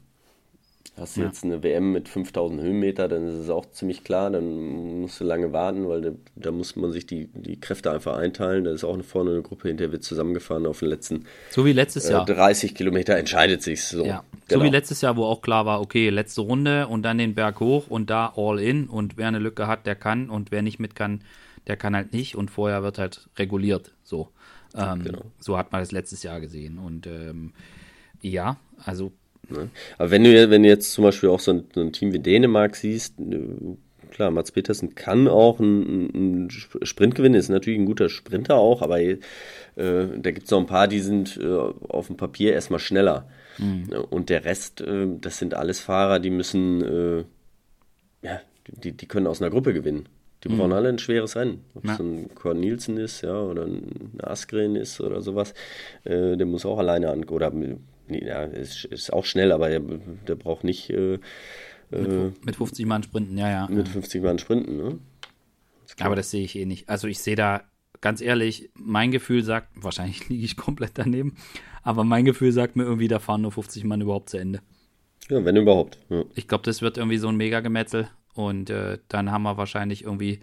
Hast 0.97 1.17
du 1.17 1.21
ja. 1.21 1.27
jetzt 1.27 1.43
eine 1.43 1.61
WM 1.61 1.91
mit 1.91 2.07
5000 2.07 2.61
Höhenmeter, 2.61 3.09
dann 3.09 3.27
ist 3.27 3.35
es 3.35 3.49
auch 3.49 3.69
ziemlich 3.71 4.05
klar, 4.05 4.29
dann 4.29 5.01
musst 5.01 5.19
du 5.19 5.25
lange 5.25 5.51
warten, 5.51 5.89
weil 5.89 6.01
da, 6.01 6.11
da 6.37 6.51
muss 6.51 6.77
man 6.77 6.93
sich 6.93 7.05
die, 7.05 7.27
die 7.33 7.59
Kräfte 7.59 7.91
einfach 7.91 8.17
einteilen. 8.17 8.63
Da 8.63 8.71
ist 8.71 8.85
auch 8.85 8.93
eine 8.93 9.03
vorne 9.03 9.31
eine 9.31 9.41
Gruppe, 9.41 9.67
hinterher 9.67 9.91
wird 9.91 10.05
zusammengefahren 10.05 10.65
auf 10.65 10.79
den 10.79 10.87
letzten 10.87 11.25
so 11.49 11.65
wie 11.65 11.73
letztes 11.73 12.05
äh, 12.05 12.13
Jahr. 12.13 12.25
30 12.25 12.75
Kilometer 12.75 13.17
entscheidet 13.17 13.61
sich 13.61 13.83
so. 13.83 14.05
Ja. 14.05 14.23
Genau. 14.47 14.61
So 14.61 14.65
wie 14.65 14.69
letztes 14.69 15.01
Jahr, 15.01 15.17
wo 15.17 15.25
auch 15.25 15.41
klar 15.41 15.65
war, 15.65 15.81
okay, 15.81 16.09
letzte 16.09 16.41
Runde 16.41 16.87
und 16.87 17.03
dann 17.03 17.17
den 17.17 17.35
Berg 17.35 17.59
hoch 17.59 17.87
und 17.87 18.09
da 18.09 18.31
all 18.37 18.59
in 18.59 18.87
und 18.87 19.17
wer 19.17 19.27
eine 19.27 19.39
Lücke 19.39 19.67
hat, 19.67 19.85
der 19.85 19.95
kann 19.95 20.29
und 20.29 20.51
wer 20.51 20.61
nicht 20.61 20.79
mit 20.79 20.95
kann, 20.95 21.21
der 21.67 21.75
kann 21.75 21.93
halt 21.93 22.13
nicht 22.13 22.35
und 22.35 22.49
vorher 22.49 22.83
wird 22.83 22.99
halt 22.99 23.27
reguliert. 23.37 23.91
So, 24.03 24.29
ähm, 24.77 25.03
genau. 25.03 25.23
so 25.39 25.57
hat 25.57 25.73
man 25.73 25.81
das 25.81 25.91
letztes 25.91 26.23
Jahr 26.23 26.39
gesehen 26.39 26.77
und 26.77 27.05
ähm, 27.05 27.51
ja, 28.21 28.57
also 28.77 29.11
Ne? 29.49 29.69
Aber 29.97 30.11
wenn 30.11 30.23
du, 30.23 30.49
wenn 30.49 30.63
du 30.63 30.69
jetzt 30.69 30.93
zum 30.93 31.03
Beispiel 31.03 31.29
auch 31.29 31.39
so 31.39 31.51
ein, 31.51 31.63
so 31.73 31.81
ein 31.81 31.93
Team 31.93 32.13
wie 32.13 32.19
Dänemark 32.19 32.75
siehst, 32.75 33.19
äh, 33.19 33.39
klar, 34.11 34.31
Mats 34.31 34.51
Petersen 34.51 34.95
kann 34.95 35.27
auch 35.27 35.59
einen, 35.59 36.49
Sprint 36.49 37.15
gewinnen, 37.15 37.35
ist 37.35 37.49
natürlich 37.49 37.79
ein 37.79 37.85
guter 37.85 38.09
Sprinter 38.09 38.55
auch, 38.55 38.81
aber 38.81 38.99
äh, 39.01 39.17
da 39.75 40.31
gibt 40.31 40.45
es 40.45 40.51
noch 40.51 40.59
ein 40.59 40.67
paar, 40.67 40.87
die 40.87 41.01
sind 41.01 41.37
äh, 41.37 41.45
auf 41.47 42.07
dem 42.07 42.17
Papier 42.17 42.53
erstmal 42.53 42.79
schneller. 42.79 43.27
Mhm. 43.57 43.89
Und 44.09 44.29
der 44.29 44.45
Rest, 44.45 44.81
äh, 44.81 45.07
das 45.19 45.37
sind 45.37 45.53
alles 45.53 45.79
Fahrer, 45.79 46.19
die 46.19 46.29
müssen, 46.29 46.81
äh, 46.81 47.23
ja, 48.21 48.39
die, 48.67 48.93
die 48.93 49.07
können 49.07 49.27
aus 49.27 49.41
einer 49.41 49.51
Gruppe 49.51 49.73
gewinnen. 49.73 50.07
Die 50.43 50.49
brauchen 50.49 50.67
mhm. 50.67 50.73
alle 50.73 50.89
ein 50.89 50.99
schweres 50.99 51.35
Rennen. 51.35 51.65
Ob 51.73 51.85
es 51.85 51.99
ein 51.99 52.33
Korn 52.35 52.59
Nielsen 52.59 52.97
ist, 52.97 53.21
ja, 53.21 53.41
oder 53.41 53.65
ein 53.65 54.11
Askren 54.21 54.75
ist 54.75 55.01
oder 55.01 55.21
sowas, 55.21 55.53
äh, 56.03 56.37
der 56.37 56.45
muss 56.45 56.65
auch 56.65 56.77
alleine 56.77 57.09
an, 57.09 57.23
oder 57.25 57.51
ja, 58.09 58.43
ist, 58.43 58.85
ist 58.85 59.11
auch 59.11 59.25
schnell, 59.25 59.51
aber 59.51 59.69
der, 59.69 59.79
der 59.79 60.35
braucht 60.35 60.63
nicht. 60.63 60.89
Äh, 60.89 61.19
mit, 61.91 62.11
äh, 62.11 62.31
mit 62.43 62.55
50 62.55 62.85
Mann 62.85 63.03
sprinten, 63.03 63.37
ja, 63.37 63.49
ja. 63.49 63.67
Mit 63.67 63.87
50 63.87 64.21
Mann 64.23 64.39
sprinten, 64.39 64.77
ne? 64.77 64.99
Aber 65.99 66.15
das 66.15 66.31
sehe 66.31 66.43
ich 66.43 66.55
eh 66.55 66.65
nicht. 66.65 66.89
Also 66.89 67.07
ich 67.07 67.19
sehe 67.19 67.35
da, 67.35 67.63
ganz 68.01 68.21
ehrlich, 68.21 68.69
mein 68.75 69.11
Gefühl 69.11 69.43
sagt, 69.43 69.69
wahrscheinlich 69.75 70.27
liege 70.29 70.45
ich 70.45 70.57
komplett 70.57 70.91
daneben, 70.95 71.35
aber 71.83 72.03
mein 72.03 72.25
Gefühl 72.25 72.51
sagt 72.51 72.75
mir 72.75 72.83
irgendwie, 72.83 73.07
da 73.07 73.19
fahren 73.19 73.41
nur 73.41 73.51
50 73.51 73.83
Mann 73.83 74.01
überhaupt 74.01 74.29
zu 74.29 74.37
Ende. 74.37 74.61
Ja, 75.29 75.43
wenn 75.43 75.55
überhaupt. 75.55 75.99
Ja. 76.09 76.23
Ich 76.35 76.47
glaube, 76.47 76.63
das 76.63 76.81
wird 76.81 76.97
irgendwie 76.97 77.17
so 77.17 77.27
ein 77.29 77.37
Mega-Gemetzel 77.37 78.09
und 78.33 78.69
äh, 78.69 78.99
dann 79.07 79.31
haben 79.31 79.43
wir 79.43 79.57
wahrscheinlich 79.57 80.03
irgendwie 80.03 80.39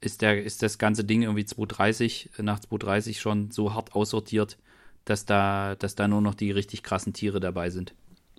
ist, 0.00 0.22
der, 0.22 0.42
ist 0.42 0.62
das 0.62 0.78
ganze 0.78 1.04
Ding 1.04 1.22
irgendwie 1.22 1.44
230, 1.44 2.30
nach 2.38 2.60
230 2.60 3.20
schon 3.20 3.50
so 3.50 3.74
hart 3.74 3.94
aussortiert, 3.94 4.58
dass 5.04 5.24
da, 5.24 5.74
dass 5.76 5.94
da 5.94 6.08
nur 6.08 6.20
noch 6.20 6.34
die 6.34 6.50
richtig 6.50 6.82
krassen 6.82 7.12
Tiere 7.12 7.40
dabei 7.40 7.70
sind. 7.70 7.94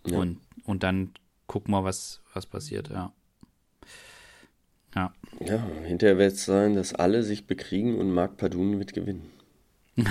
Ja. 0.05 0.17
Und, 0.17 0.39
und 0.65 0.83
dann 0.83 1.11
gucken 1.47 1.73
wir, 1.73 1.83
was, 1.83 2.21
was 2.33 2.45
passiert, 2.45 2.89
ja. 2.89 3.11
Ja. 4.95 5.13
Ja, 5.39 5.65
hinterher 5.85 6.17
wird 6.17 6.33
es 6.33 6.45
sein, 6.45 6.75
dass 6.75 6.93
alle 6.93 7.23
sich 7.23 7.47
bekriegen 7.47 7.97
und 7.97 8.13
Marc 8.13 8.37
Padun 8.37 8.77
wird 8.79 8.93
gewinnen. 8.93 9.31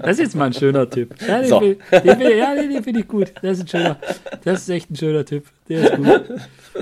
das 0.00 0.12
ist 0.12 0.18
jetzt 0.18 0.36
mal 0.36 0.46
ein 0.46 0.52
schöner 0.52 0.88
Tipp. 0.88 1.14
Ja, 1.26 1.40
den, 1.40 1.48
so. 1.48 1.60
den, 1.60 1.78
den, 1.90 2.38
ja, 2.38 2.54
den, 2.54 2.70
den 2.70 2.84
finde 2.84 3.00
ich 3.00 3.08
gut. 3.08 3.32
Das 3.42 3.58
ist 3.58 3.64
ein 3.64 3.68
schöner, 3.68 3.98
das 4.44 4.62
ist 4.62 4.68
echt 4.68 4.90
ein 4.90 4.96
schöner 4.96 5.24
Tipp. 5.24 5.46
Der 5.68 5.84
ist 5.84 5.96
gut. 5.96 6.24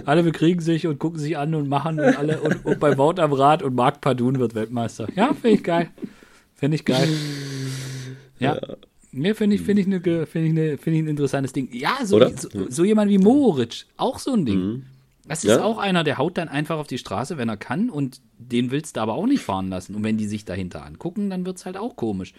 Alle 0.05 0.25
bekriegen 0.25 0.61
sich 0.61 0.87
und 0.87 0.99
gucken 0.99 1.21
sich 1.21 1.39
an 1.39 1.55
und 1.55 1.69
machen 1.69 2.01
und 2.01 2.19
alle 2.19 2.41
und, 2.41 2.65
und 2.65 2.81
bei 2.81 2.99
Wout 2.99 3.21
am 3.21 3.33
Rad 3.33 3.63
und 3.63 3.75
Marc 3.75 4.01
Padun 4.01 4.39
wird 4.41 4.55
Weltmeister. 4.55 5.07
Ja, 5.15 5.33
finde 5.35 5.57
ich 5.57 5.63
geil. 5.65 5.89
Finde 6.63 6.77
ich 6.77 6.85
geil. 6.85 7.09
Ja. 8.39 8.55
ja. 8.55 9.35
Finde 9.35 9.57
ich, 9.57 9.63
finde 9.63 9.83
ich, 9.83 9.89
ne, 9.89 10.01
find 10.01 10.47
ich, 10.47 10.53
ne, 10.53 10.79
find 10.79 10.97
ich 10.97 11.03
ein 11.03 11.09
interessantes 11.09 11.53
Ding. 11.53 11.69
Ja, 11.73 11.97
so, 12.05 12.25
so, 12.37 12.49
so, 12.69 12.85
jemand 12.85 13.11
wie 13.11 13.19
Moritz, 13.19 13.87
auch 13.97 14.21
so 14.21 14.33
ein 14.33 14.47
Ding. 14.47 14.61
Mhm. 14.61 14.83
Das 15.27 15.43
ist 15.43 15.51
ja? 15.51 15.65
auch 15.65 15.79
einer, 15.79 16.05
der 16.05 16.19
haut 16.19 16.39
dann 16.39 16.49
einfach 16.49 16.79
auf 16.79 16.87
die 16.87 16.99
Straße, 16.99 17.37
wenn 17.37 17.49
er 17.49 17.57
kann, 17.57 17.91
und 17.91 18.21
den 18.39 18.71
willst 18.71 18.97
du 18.97 19.01
aber 19.01 19.15
auch 19.15 19.27
nicht 19.27 19.43
fahren 19.43 19.71
lassen. 19.71 19.97
Und 19.97 20.05
wenn 20.05 20.19
die 20.19 20.29
sich 20.29 20.45
dahinter 20.45 20.87
angucken, 20.87 21.31
dann 21.31 21.45
wird 21.45 21.57
es 21.57 21.67
halt 21.67 21.77
auch 21.77 21.97
komisch. 21.97 22.33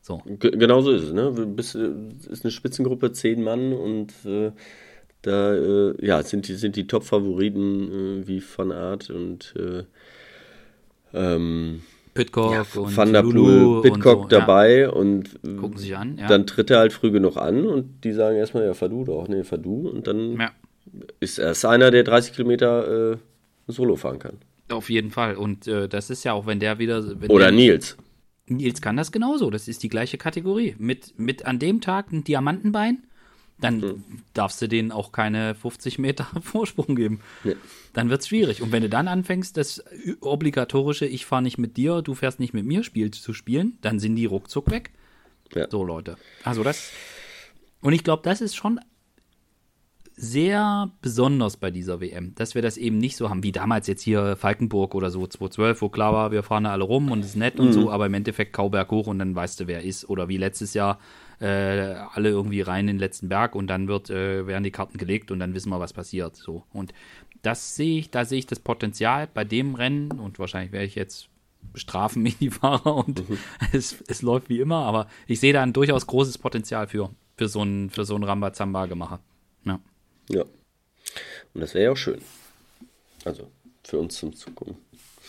So. 0.00 0.22
genau 0.24 0.80
so 0.82 0.92
ist 0.92 1.02
es, 1.02 1.12
ne? 1.12 1.32
Bis, 1.32 1.74
äh, 1.74 1.90
ist 2.30 2.44
eine 2.44 2.52
Spitzengruppe, 2.52 3.10
zehn 3.10 3.42
Mann 3.42 3.72
und 3.72 4.12
äh, 4.26 4.52
da 5.22 5.54
äh, 5.54 6.06
ja, 6.06 6.22
sind 6.22 6.46
die, 6.46 6.54
sind 6.54 6.76
die 6.76 6.86
Top-Favoriten 6.86 8.22
äh, 8.22 8.28
wie 8.28 8.40
Van 8.56 8.70
Art 8.70 9.10
und 9.10 9.54
äh, 9.56 9.82
ähm, 11.12 11.82
Pitcock 12.14 12.52
ja, 12.52 12.80
und 12.80 12.96
Van 12.96 13.12
der 13.12 13.22
Poel, 13.22 13.82
Pitcock 13.82 14.22
so, 14.22 14.28
dabei 14.28 14.80
ja. 14.80 14.90
und 14.90 15.40
gucken 15.42 15.78
sich 15.78 15.96
an. 15.96 16.18
Ja. 16.18 16.26
Dann 16.26 16.46
tritt 16.46 16.70
er 16.70 16.78
halt 16.78 16.92
früh 16.92 17.10
genug 17.10 17.36
an 17.36 17.66
und 17.66 18.04
die 18.04 18.12
sagen 18.12 18.36
erstmal, 18.36 18.64
ja, 18.64 18.74
fahr 18.74 18.88
du 18.88 19.04
doch, 19.04 19.28
nee, 19.28 19.44
fahr 19.44 19.58
du 19.58 19.88
und 19.88 20.06
dann 20.06 20.42
ist 21.20 21.38
erst 21.38 21.64
einer, 21.64 21.90
der 21.90 22.04
30 22.04 22.34
Kilometer 22.34 23.12
äh, 23.12 23.16
Solo 23.68 23.96
fahren 23.96 24.18
kann. 24.18 24.38
Auf 24.70 24.90
jeden 24.90 25.10
Fall 25.10 25.36
und 25.36 25.66
äh, 25.66 25.88
das 25.88 26.10
ist 26.10 26.24
ja 26.24 26.32
auch, 26.32 26.46
wenn 26.46 26.60
der 26.60 26.78
wieder. 26.78 27.20
Wenn 27.20 27.30
Oder 27.30 27.46
der, 27.46 27.52
Nils. 27.52 27.96
Nils 28.46 28.80
kann 28.80 28.96
das 28.96 29.12
genauso, 29.12 29.50
das 29.50 29.68
ist 29.68 29.82
die 29.82 29.88
gleiche 29.88 30.18
Kategorie. 30.18 30.74
Mit, 30.78 31.18
mit 31.18 31.46
an 31.46 31.58
dem 31.58 31.80
Tag 31.80 32.12
ein 32.12 32.24
Diamantenbein 32.24 33.04
dann 33.60 33.82
hm. 33.82 34.04
darfst 34.34 34.60
du 34.62 34.68
denen 34.68 34.92
auch 34.92 35.12
keine 35.12 35.54
50 35.54 35.98
Meter 35.98 36.26
Vorsprung 36.42 36.94
geben. 36.96 37.20
Ja. 37.44 37.54
Dann 37.92 38.10
wird 38.10 38.22
es 38.22 38.28
schwierig. 38.28 38.62
Und 38.62 38.72
wenn 38.72 38.82
du 38.82 38.88
dann 38.88 39.08
anfängst, 39.08 39.56
das 39.56 39.84
obligatorische, 40.20 41.06
ich 41.06 41.26
fahre 41.26 41.42
nicht 41.42 41.58
mit 41.58 41.76
dir, 41.76 42.02
du 42.02 42.14
fährst 42.14 42.40
nicht 42.40 42.54
mit 42.54 42.64
mir, 42.64 42.84
Spiel 42.84 43.10
zu 43.10 43.32
spielen, 43.32 43.78
dann 43.82 43.98
sind 43.98 44.16
die 44.16 44.26
ruckzuck 44.26 44.70
weg. 44.70 44.92
Ja. 45.54 45.68
So, 45.70 45.84
Leute. 45.84 46.16
Also 46.44 46.62
das. 46.62 46.90
Und 47.80 47.92
ich 47.92 48.04
glaube, 48.04 48.22
das 48.24 48.40
ist 48.40 48.54
schon 48.54 48.80
sehr 50.22 50.90
besonders 51.00 51.56
bei 51.56 51.70
dieser 51.70 52.02
WM, 52.02 52.34
dass 52.34 52.54
wir 52.54 52.60
das 52.60 52.76
eben 52.76 52.98
nicht 52.98 53.16
so 53.16 53.30
haben 53.30 53.42
wie 53.42 53.52
damals 53.52 53.86
jetzt 53.86 54.02
hier 54.02 54.36
Falkenburg 54.36 54.94
oder 54.94 55.10
so 55.10 55.26
2012, 55.26 55.80
wo 55.80 55.88
klar 55.88 56.12
war, 56.12 56.30
wir 56.30 56.42
fahren 56.42 56.64
da 56.64 56.72
alle 56.72 56.84
rum 56.84 57.10
und 57.10 57.20
es 57.20 57.28
ist 57.28 57.36
nett 57.36 57.58
mhm. 57.58 57.66
und 57.66 57.72
so, 57.72 57.90
aber 57.90 58.04
im 58.04 58.12
Endeffekt 58.12 58.52
Kauberg 58.52 58.90
hoch 58.90 59.06
und 59.06 59.18
dann 59.18 59.34
weißt 59.34 59.60
du, 59.60 59.66
wer 59.66 59.82
ist. 59.82 60.08
Oder 60.10 60.28
wie 60.28 60.36
letztes 60.36 60.74
Jahr 60.74 60.98
äh, 61.40 61.94
alle 62.12 62.28
irgendwie 62.28 62.60
rein 62.60 62.88
in 62.88 62.96
den 62.96 62.98
letzten 62.98 63.28
Berg 63.28 63.54
und 63.54 63.66
dann 63.66 63.88
wird, 63.88 64.10
äh, 64.10 64.46
werden 64.46 64.64
die 64.64 64.70
Karten 64.70 64.98
gelegt 64.98 65.30
und 65.30 65.40
dann 65.40 65.54
wissen 65.54 65.70
wir, 65.70 65.80
was 65.80 65.92
passiert. 65.92 66.36
So. 66.36 66.64
Und 66.72 66.92
das 67.42 67.76
sehe 67.76 67.98
ich, 67.98 68.10
da 68.10 68.24
sehe 68.24 68.38
ich 68.38 68.46
das 68.46 68.60
Potenzial 68.60 69.28
bei 69.32 69.44
dem 69.44 69.74
Rennen 69.74 70.12
und 70.12 70.38
wahrscheinlich 70.38 70.72
werde 70.72 70.86
ich 70.86 70.94
jetzt 70.94 71.28
bestrafen 71.72 72.22
mich 72.22 72.38
die 72.38 72.50
Fahrer 72.50 72.96
und 72.96 73.28
mhm. 73.28 73.38
es, 73.72 74.02
es 74.08 74.22
läuft 74.22 74.48
wie 74.48 74.60
immer, 74.60 74.84
aber 74.84 75.08
ich 75.26 75.40
sehe 75.40 75.52
da 75.52 75.62
ein 75.62 75.72
durchaus 75.72 76.06
großes 76.06 76.38
Potenzial 76.38 76.86
für, 76.86 77.10
für 77.36 77.48
so 77.48 77.62
ein, 77.62 77.90
für 77.90 78.04
so 78.04 78.16
ein 78.16 78.24
Rambazamba-Gemacher. 78.24 79.20
Ja. 79.64 79.80
Ja. 80.28 80.42
Und 81.54 81.60
das 81.60 81.74
wäre 81.74 81.84
ja 81.84 81.92
auch 81.92 81.96
schön. 81.96 82.20
Also 83.24 83.50
für 83.84 83.98
uns 83.98 84.16
zum 84.16 84.34
Zugucken. 84.34 84.76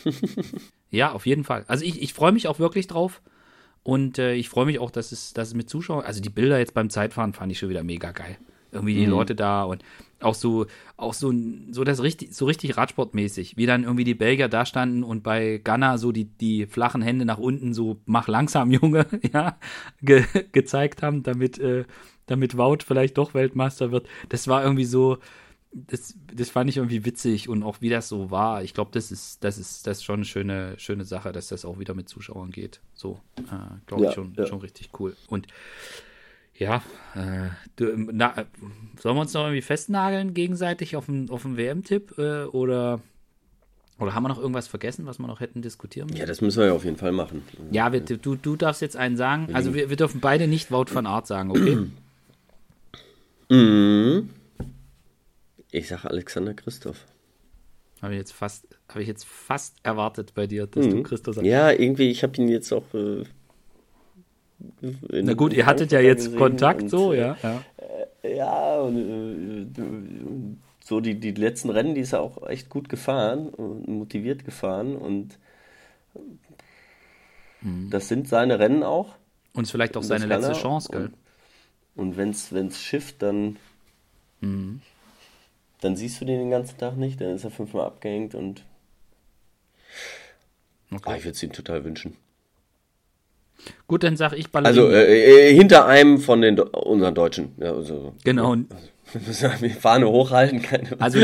ja, 0.91 1.12
auf 1.12 1.26
jeden 1.26 1.43
Fall. 1.43 1.66
Also 1.68 1.84
ich, 1.84 2.01
ich 2.01 2.14
freue 2.14 2.32
mich 2.32 2.47
auch 2.47 2.59
wirklich 2.59 2.88
drauf. 2.88 3.22
Und 3.84 4.19
äh, 4.19 4.34
ich 4.36 4.49
freue 4.49 4.65
mich 4.65 4.79
auch, 4.79 4.91
dass 4.91 5.11
es, 5.11 5.34
dass 5.34 5.49
es 5.49 5.53
mit 5.53 5.69
Zuschauern, 5.69 6.05
also 6.05 6.21
die 6.21 6.29
Bilder 6.29 6.59
jetzt 6.59 6.73
beim 6.73 6.89
Zeitfahren 6.89 7.34
fand 7.34 7.51
ich 7.51 7.59
schon 7.59 7.69
wieder 7.69 7.84
mega 7.84 8.11
geil. 8.11 8.38
Irgendwie 8.71 8.93
die 8.93 9.05
mhm. 9.05 9.11
Leute 9.11 9.36
da 9.36 9.63
und 9.63 9.84
auch 10.21 10.36
so, 10.36 10.65
auch 10.97 11.13
so, 11.13 11.34
so 11.71 11.84
das 11.84 12.01
richtig, 12.01 12.34
so 12.34 12.45
richtig 12.45 12.77
Radsportmäßig, 12.77 13.57
wie 13.57 13.65
dann 13.65 13.84
irgendwie 13.84 14.03
die 14.03 14.13
Belgier 14.13 14.47
da 14.47 14.65
standen 14.65 15.03
und 15.03 15.23
bei 15.23 15.59
Ghana 15.63 15.97
so 15.97 16.11
die, 16.11 16.25
die 16.25 16.67
flachen 16.67 17.01
Hände 17.01 17.25
nach 17.25 17.39
unten 17.39 17.73
so 17.73 17.99
mach 18.05 18.27
langsam, 18.27 18.71
Junge, 18.71 19.07
ja, 19.34 19.57
ge, 20.01 20.23
gezeigt 20.51 21.03
haben, 21.03 21.23
damit, 21.23 21.59
äh, 21.59 21.86
damit 22.27 22.57
Wout 22.57 22.77
vielleicht 22.86 23.17
doch 23.17 23.34
Weltmeister 23.34 23.91
wird. 23.91 24.07
Das 24.29 24.47
war 24.47 24.63
irgendwie 24.63 24.86
so, 24.86 25.17
das, 25.74 26.15
das 26.34 26.49
fand 26.49 26.69
ich 26.69 26.78
irgendwie 26.78 27.05
witzig 27.05 27.47
und 27.47 27.63
auch 27.63 27.78
wie 27.80 27.89
das 27.89 28.09
so 28.09 28.30
war. 28.30 28.63
Ich 28.63 28.74
glaube, 28.74 28.91
das 28.93 29.11
ist, 29.11 29.43
das 29.43 29.57
ist, 29.57 29.88
das 29.88 29.99
ist 29.99 30.03
schon 30.03 30.15
eine 30.15 30.26
schöne, 30.26 30.74
schöne 30.78 31.05
Sache, 31.05 31.32
dass 31.32 31.47
das 31.47 31.63
auch 31.63 31.80
wieder 31.80 31.93
mit 31.93 32.09
Zuschauern 32.09 32.51
geht. 32.51 32.82
So, 32.93 33.19
äh, 33.38 33.41
glaube 33.86 34.03
ja, 34.03 34.09
ich 34.09 34.15
schon, 34.15 34.34
ja. 34.38 34.45
schon 34.47 34.59
richtig 34.59 34.89
cool. 34.99 35.15
Und 35.28 35.47
ja, 36.57 36.84
äh, 37.15 37.49
du, 37.78 37.93
na, 37.95 38.34
sollen 38.99 39.15
wir 39.15 39.22
uns 39.22 39.34
noch 39.34 39.43
irgendwie 39.43 39.61
festnageln 39.61 40.34
gegenseitig 40.34 40.95
auf 40.95 41.07
einen, 41.07 41.30
auf 41.30 41.45
WM-Tipp 41.45 42.17
äh, 42.17 42.43
oder 42.43 43.01
oder 43.97 44.15
haben 44.15 44.24
wir 44.24 44.30
noch 44.30 44.39
irgendwas 44.39 44.67
vergessen, 44.67 45.05
was 45.05 45.19
wir 45.19 45.28
noch 45.28 45.41
hätten 45.41 45.61
diskutieren 45.61 46.07
müssen? 46.07 46.19
Ja, 46.19 46.26
das 46.26 46.41
müssen 46.41 46.57
wir 46.57 46.67
ja 46.67 46.74
auf 46.74 46.84
jeden 46.84 46.97
Fall 46.97 47.11
machen. 47.11 47.43
Ja, 47.69 47.93
wir, 47.93 48.01
du, 48.01 48.36
du 48.36 48.55
darfst 48.55 48.82
jetzt 48.82 48.97
einen 48.97 49.15
sagen. 49.15 49.49
Also 49.53 49.76
wir, 49.76 49.91
wir 49.91 49.95
dürfen 49.95 50.22
beide 50.22 50.47
nicht 50.47 50.72
Wout 50.72 50.88
van 50.91 51.05
Art 51.05 51.28
sagen, 51.28 51.51
okay? 51.51 51.78
Mhm. 53.49 54.30
Ich 55.72 55.88
sage 55.88 56.09
Alexander 56.09 56.53
Christoph. 56.53 57.05
Habe 58.01 58.13
ich 58.13 58.19
jetzt 58.19 58.34
fast, 58.34 58.67
habe 58.89 59.01
ich 59.01 59.07
jetzt 59.07 59.26
fast 59.26 59.78
erwartet 59.84 60.34
bei 60.34 60.47
dir, 60.47 60.67
dass 60.67 60.86
mhm. 60.86 60.91
du 60.91 61.03
Christoph 61.03 61.36
sagst. 61.36 61.47
Ja, 61.47 61.72
irgendwie, 61.72 62.09
ich 62.09 62.24
habe 62.24 62.36
ihn 62.38 62.47
jetzt 62.47 62.72
auch. 62.74 62.84
Äh, 62.93 63.24
Na 65.11 65.34
gut, 65.34 65.53
ihr 65.53 65.65
hattet 65.65 65.91
ja 65.91 65.99
jetzt 65.99 66.36
Kontakt, 66.36 66.89
so, 66.89 67.13
ja. 67.13 67.38
Ja, 67.41 67.63
äh, 68.24 68.38
ja 68.38 68.80
und 68.80 69.74
äh, 69.78 70.84
so 70.84 70.99
die, 70.99 71.19
die 71.19 71.32
letzten 71.32 71.69
Rennen, 71.69 71.95
die 71.95 72.01
ist 72.01 72.13
er 72.13 72.22
auch 72.22 72.47
echt 72.47 72.69
gut 72.69 72.89
gefahren 72.89 73.49
und 73.49 73.88
motiviert 73.88 74.45
gefahren 74.45 74.95
und 74.95 75.38
mhm. 77.61 77.89
das 77.89 78.07
sind 78.07 78.28
seine 78.28 78.59
Rennen 78.59 78.84
auch. 78.84 79.15
Und 79.53 79.67
vielleicht 79.67 79.95
auch 79.95 80.03
seine 80.03 80.26
letzte 80.26 80.53
Chance, 80.53 80.89
gell? 80.91 81.11
Und, 81.95 82.17
und 82.17 82.51
wenn 82.51 82.67
es 82.67 82.82
schifft, 82.82 83.22
dann, 83.22 83.57
mhm. 84.41 84.82
Dann 85.82 85.95
siehst 85.95 86.21
du 86.21 86.25
den 86.25 86.39
den 86.39 86.49
ganzen 86.49 86.77
Tag 86.77 86.95
nicht, 86.95 87.19
dann 87.19 87.36
ist 87.36 87.43
er 87.43 87.51
fünfmal 87.51 87.86
abgehängt 87.86 88.34
und 88.34 88.63
okay. 90.91 91.01
ah, 91.05 91.15
ich 91.17 91.23
würde 91.25 91.36
es 91.36 91.43
ihm 91.43 91.51
total 91.51 91.84
wünschen. 91.84 92.15
Gut, 93.88 94.03
dann 94.03 94.17
sage 94.17 94.38
ich 94.38 94.51
Ballerina. 94.51 94.82
Also 94.82 94.95
äh, 94.95 95.49
äh, 95.49 95.55
hinter 95.55 95.86
einem 95.86 96.19
von 96.19 96.41
den 96.41 96.59
unseren 96.59 97.13
Deutschen. 97.13 97.53
Ja, 97.57 97.73
also, 97.73 98.13
genau. 98.23 98.55
Also, 99.13 99.61
wir 99.61 99.71
Fahne 99.71 100.07
hochhalten. 100.07 100.61
Keine 100.61 100.88
also 100.99 101.19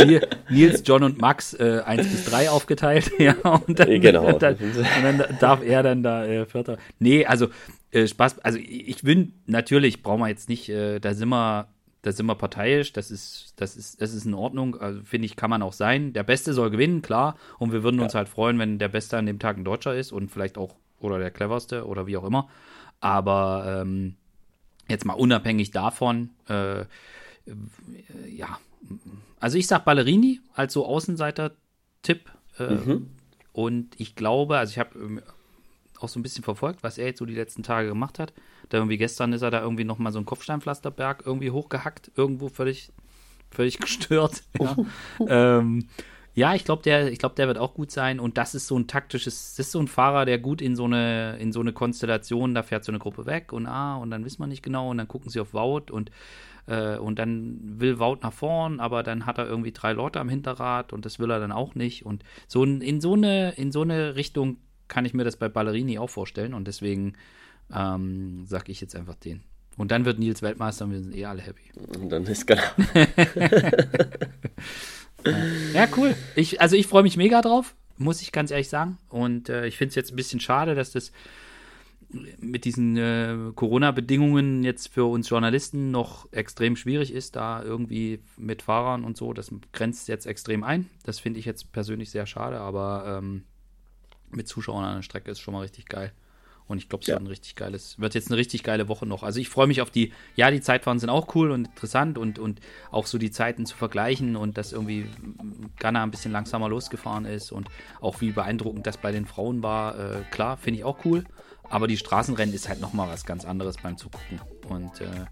Nils, 0.49 0.84
John 0.86 1.03
und 1.03 1.22
Max 1.22 1.53
äh, 1.53 1.82
1 1.86 2.05
bis 2.05 2.26
3 2.26 2.49
aufgeteilt. 2.49 3.14
ja, 3.18 3.34
und 3.66 3.80
dann, 3.80 4.01
genau. 4.01 4.30
Dann, 4.39 4.58
und 4.58 5.20
dann 5.20 5.38
darf 5.39 5.64
er 5.64 5.84
dann 5.84 6.03
da 6.03 6.26
äh, 6.26 6.45
Vierter. 6.45 6.80
Nee, 6.99 7.26
also 7.26 7.47
äh, 7.91 8.05
Spaß, 8.05 8.39
also 8.39 8.60
ich 8.60 9.01
bin, 9.03 9.36
natürlich 9.45 10.03
brauchen 10.03 10.20
wir 10.20 10.28
jetzt 10.28 10.49
nicht, 10.49 10.68
äh, 10.68 10.99
da 10.99 11.14
sind 11.14 11.30
wir, 11.30 11.70
da 12.08 12.14
sind 12.14 12.26
wir 12.26 12.36
parteiisch, 12.36 12.93
das 12.93 13.12
ist, 13.12 13.53
das 13.58 13.76
ist, 13.76 14.01
das 14.01 14.14
ist 14.14 14.26
in 14.26 14.34
Ordnung, 14.34 14.80
also 14.80 15.01
finde 15.03 15.26
ich, 15.26 15.36
kann 15.36 15.49
man 15.49 15.62
auch 15.62 15.74
sein. 15.74 16.14
Der 16.14 16.24
Beste 16.24 16.53
soll 16.53 16.70
gewinnen, 16.70 17.01
klar, 17.01 17.36
und 17.60 17.74
wir 17.74 17.84
würden 17.84 17.97
ja. 17.97 18.03
uns 18.03 18.16
halt 18.16 18.30
freuen, 18.30 18.58
wenn 18.60 18.80
der 18.80 18.88
Beste 18.88 19.18
an 19.18 19.26
dem 19.26 19.39
Tag 19.39 19.58
ein 19.58 19.66
Deutscher 19.66 19.93
ist 19.93 20.14
und 20.14 20.32
vielleicht 20.32 20.58
auch, 20.58 20.76
oder 21.01 21.20
der 21.20 21.32
cleverste 21.32 21.86
oder 21.86 22.08
wie 22.08 22.16
auch 22.16 22.24
immer. 22.24 22.47
Aber 23.01 23.82
ähm, 23.82 24.16
jetzt 24.88 25.03
mal 25.03 25.16
unabhängig 25.16 25.72
davon, 25.72 26.30
äh, 26.47 26.86
ja, 28.30 28.58
also 29.41 29.58
ich 29.58 29.68
sag 29.68 29.84
Ballerini 29.84 30.39
als 30.53 30.72
so 30.72 30.86
Außenseiter-Tipp. 30.86 32.32
Äh, 32.58 32.74
mhm. 32.74 33.10
Und 33.51 33.99
ich 33.99 34.16
glaube, 34.16 34.58
also 34.58 34.72
ich 34.72 34.80
habe 34.80 34.97
ähm, 34.97 35.22
auch 35.99 36.08
so 36.08 36.20
ein 36.20 36.24
bisschen 36.24 36.45
verfolgt, 36.45 36.84
was 36.84 36.97
er 36.97 37.08
jetzt 37.08 37.20
so 37.20 37.26
die 37.26 37.36
letzten 37.36 37.64
Tage 37.64 37.89
gemacht 37.89 38.18
hat. 38.18 38.34
Da 38.70 38.78
irgendwie 38.78 38.97
gestern 38.97 39.34
ist 39.34 39.41
er 39.41 39.51
da 39.51 39.61
irgendwie 39.61 39.84
nochmal 39.84 40.11
so 40.11 40.20
einen 40.20 40.26
Kopfsteinpflasterberg 40.26 41.24
irgendwie 41.26 41.51
hochgehackt, 41.51 42.11
irgendwo 42.15 42.49
völlig, 42.49 42.91
völlig 43.49 43.78
gestört. 43.80 44.43
Ja, 44.59 44.76
ähm, 45.28 45.88
ja 46.34 46.53
ich 46.53 46.65
glaube, 46.65 46.84
der, 46.84 47.11
ich 47.11 47.20
der 47.20 47.47
wird 47.47 47.57
auch 47.57 47.74
gut 47.74 47.91
sein. 47.91 48.20
Und 48.20 48.38
das 48.38 48.55
ist 48.55 48.68
so 48.68 48.78
ein 48.78 48.88
taktisches, 48.88 49.55
das 49.55 49.68
ist 49.68 49.72
so 49.72 49.80
ein 49.80 49.88
Fahrer, 49.88 50.26
der 50.26 50.39
gut 50.39 50.61
in 50.61 50.76
so 50.76 50.86
eine, 50.86 51.38
in 51.38 51.51
so 51.51 51.59
eine 51.59 51.74
Konstellation, 51.74 52.53
da 52.53 52.63
fährt 52.63 52.84
so 52.84 52.91
eine 52.91 52.99
Gruppe 52.99 53.26
weg 53.26 53.53
und 53.53 53.68
ah, 53.68 53.97
und 53.97 54.11
dann 54.11 54.26
wissen 54.26 54.39
wir 54.39 54.47
nicht 54.47 54.63
genau 54.63 54.89
und 54.89 54.97
dann 54.97 55.07
gucken 55.07 55.30
sie 55.30 55.39
auf 55.39 55.53
Wout 55.53 55.91
und 55.91 56.11
äh, 56.68 56.97
und 56.97 57.18
dann 57.18 57.59
will 57.80 57.99
Wout 57.99 58.20
nach 58.22 58.34
vorn, 58.34 58.80
aber 58.80 59.01
dann 59.01 59.26
hat 59.26 59.38
er 59.38 59.47
irgendwie 59.47 59.72
drei 59.72 59.93
Leute 59.93 60.20
am 60.20 60.30
Hinterrad 60.30 60.93
und 60.93 61.05
das 61.05 61.18
will 61.18 61.32
er 61.32 61.39
dann 61.39 61.51
auch 61.51 61.76
nicht. 61.76 62.05
Und 62.05 62.24
so 62.47 62.63
in 62.63 63.01
so 63.01 63.13
eine, 63.13 63.51
in 63.51 63.72
so 63.72 63.82
eine 63.82 64.15
Richtung 64.15 64.57
kann 64.88 65.05
ich 65.05 65.13
mir 65.13 65.24
das 65.24 65.38
bei 65.38 65.49
Ballerini 65.49 65.97
auch 65.97 66.09
vorstellen 66.09 66.53
und 66.53 66.68
deswegen 66.68 67.13
ähm, 67.74 68.45
sage 68.47 68.72
ich 68.72 68.82
jetzt 68.82 68.95
einfach 68.95 69.15
den. 69.15 69.43
Und 69.78 69.91
dann 69.91 70.05
wird 70.05 70.20
Nils 70.20 70.41
Weltmeister 70.41 70.86
und 70.86 70.91
wir 70.91 71.01
sind 71.01 71.15
eh 71.15 71.26
alle 71.26 71.41
happy. 71.41 71.61
Und 71.99 72.09
dann 72.09 72.26
ist 72.26 72.47
klar. 72.47 72.76
ja, 75.74 75.88
cool. 75.95 76.15
Ich, 76.36 76.61
also 76.61 76.76
ich 76.76 76.88
freue 76.88 77.03
mich 77.03 77.15
mega 77.15 77.41
drauf, 77.41 77.76
muss 77.97 78.22
ich 78.22 78.32
ganz 78.32 78.49
ehrlich 78.49 78.70
sagen. 78.70 78.97
Und 79.09 79.49
äh, 79.49 79.68
ich 79.68 79.78
finde 79.78 79.89
es 79.89 79.95
jetzt 79.95 80.11
ein 80.11 80.15
bisschen 80.15 80.39
schade, 80.39 80.74
dass 80.74 80.91
das 80.91 81.11
mit 82.39 82.65
diesen 82.65 82.97
äh, 82.97 83.36
Corona-Bedingungen 83.53 84.63
jetzt 84.63 84.88
für 84.88 85.05
uns 85.05 85.30
Journalisten 85.30 85.91
noch 85.91 86.32
extrem 86.32 86.76
schwierig 86.76 87.11
ist, 87.11 87.36
da 87.36 87.61
irgendwie 87.61 88.20
mit 88.38 88.61
Fahrern 88.61 89.03
und 89.03 89.18
so. 89.18 89.34
Das 89.34 89.51
grenzt 89.74 90.07
jetzt 90.07 90.26
extrem 90.26 90.63
ein. 90.63 90.89
Das 91.03 91.20
finde 91.20 91.39
ich 91.39 91.45
jetzt 91.45 91.72
persönlich 91.72 92.09
sehr 92.09 92.26
schade, 92.26 92.59
aber 92.59 93.20
ähm, 93.20 93.43
mit 94.32 94.47
Zuschauern 94.47 94.86
an 94.86 94.95
der 94.97 95.01
Strecke 95.03 95.32
ist 95.32 95.39
schon 95.39 95.53
mal 95.53 95.61
richtig 95.61 95.88
geil. 95.88 96.11
Und 96.68 96.80
ich 96.80 96.89
glaube, 96.89 97.03
es 97.03 97.07
ja. 97.07 97.15
wird 97.15 97.24
ein 97.24 97.28
richtig 97.28 97.55
geiles, 97.55 97.99
wird 97.99 98.13
jetzt 98.13 98.30
eine 98.30 98.38
richtig 98.38 98.63
geile 98.63 98.88
Woche 98.88 99.05
noch. 99.05 99.24
Also 99.24 99.39
ich 99.39 99.49
freue 99.49 99.68
mich 99.68 99.82
auf 99.82 99.89
die, 99.89 100.11
ja, 100.36 100.51
die 100.51 100.61
Zeitfahren 100.61 100.99
sind 100.99 101.09
auch 101.09 101.34
cool 101.36 101.51
und 101.51 101.68
interessant 101.68 102.18
und, 102.18 102.39
und 102.39 102.59
auch 102.91 103.05
so 103.05 103.18
die 103.18 103.32
Zeiten 103.32 103.65
zu 103.65 103.76
vergleichen 103.76 104.36
und 104.36 104.57
dass 104.57 104.74
irgendwie 104.74 105.05
Ghana 105.80 106.03
ein 106.03 106.11
bisschen 106.11 106.32
langsamer 106.32 106.68
losgefahren 106.68 107.26
ist 107.26 107.51
und 107.51 107.70
auch 108.01 108.20
wie 108.22 108.32
beeindruckend 108.32 108.86
das 108.86 108.97
bei 108.97 109.11
den 109.11 109.26
Frauen 109.26 109.63
war. 109.63 109.97
Äh, 109.97 110.24
klar, 110.30 110.57
finde 110.57 110.80
ich 110.80 110.84
auch 110.84 111.05
cool. 111.05 111.24
Aber 111.70 111.88
die 111.88 111.97
Straßenrennen 111.97 112.53
ist 112.53 112.70
halt 112.70 112.82
nochmal 112.82 113.09
was 113.09 113.26
ganz 113.26 113.45
anderes 113.45 113.78
beim 113.78 113.97
Zugucken. 113.97 114.41
Und 114.70 115.01
äh, 115.01 115.26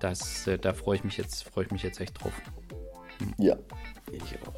das, 0.00 0.46
äh, 0.46 0.58
da 0.58 0.72
freue 0.72 0.96
ich 0.96 1.04
mich 1.04 1.16
jetzt, 1.16 1.44
freue 1.44 1.64
ich 1.64 1.70
mich 1.70 1.82
jetzt 1.82 2.00
echt 2.00 2.22
drauf. 2.22 2.32
Hm. 3.18 3.34
Ja, 3.38 3.56
ich 4.10 4.22
auch. 4.46 4.54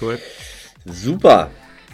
Cool. 0.00 0.18
Super. 0.84 1.50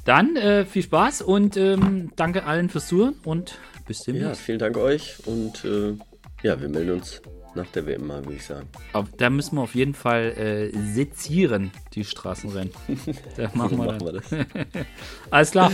Dann 0.09 0.36
äh, 0.36 0.64
viel 0.64 0.82
Spaß 0.82 1.20
und 1.20 1.59
ähm, 1.59 2.12
danke 2.16 2.44
allen 2.44 2.70
fürs 2.70 2.88
Zuhören 2.88 3.16
und 3.24 3.59
bis 3.86 4.04
demnächst. 4.04 4.26
Ja, 4.26 4.34
vielen 4.36 4.59
Dank 4.59 4.78
euch 4.78 5.18
und 5.26 5.66
äh, 5.66 5.98
ja, 6.42 6.59
wir 6.59 6.70
melden 6.70 6.92
uns 6.92 7.20
nach 7.54 7.66
der 7.66 7.84
WM 7.84 8.06
mal, 8.06 8.24
würde 8.24 8.36
ich 8.36 8.46
sagen. 8.46 8.70
Aber 8.94 9.06
da 9.18 9.28
müssen 9.28 9.56
wir 9.56 9.62
auf 9.62 9.74
jeden 9.74 9.92
Fall 9.92 10.32
äh, 10.38 10.70
sezieren, 10.94 11.72
die 11.92 12.04
Straßenrennen. 12.04 12.72
Da 13.36 13.50
machen, 13.52 13.76
wir, 13.76 13.84
machen 13.84 14.00
wir 14.00 14.12
das. 14.12 14.30
Alles 15.30 15.50
klar. 15.50 15.70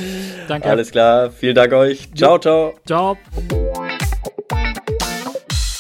Danke. 0.49 0.69
Alles 0.69 0.91
klar. 0.91 1.31
Vielen 1.31 1.55
Dank 1.55 1.73
euch. 1.73 2.13
Ciao, 2.17 2.37
ciao. 2.37 2.75
Ciao. 2.85 3.17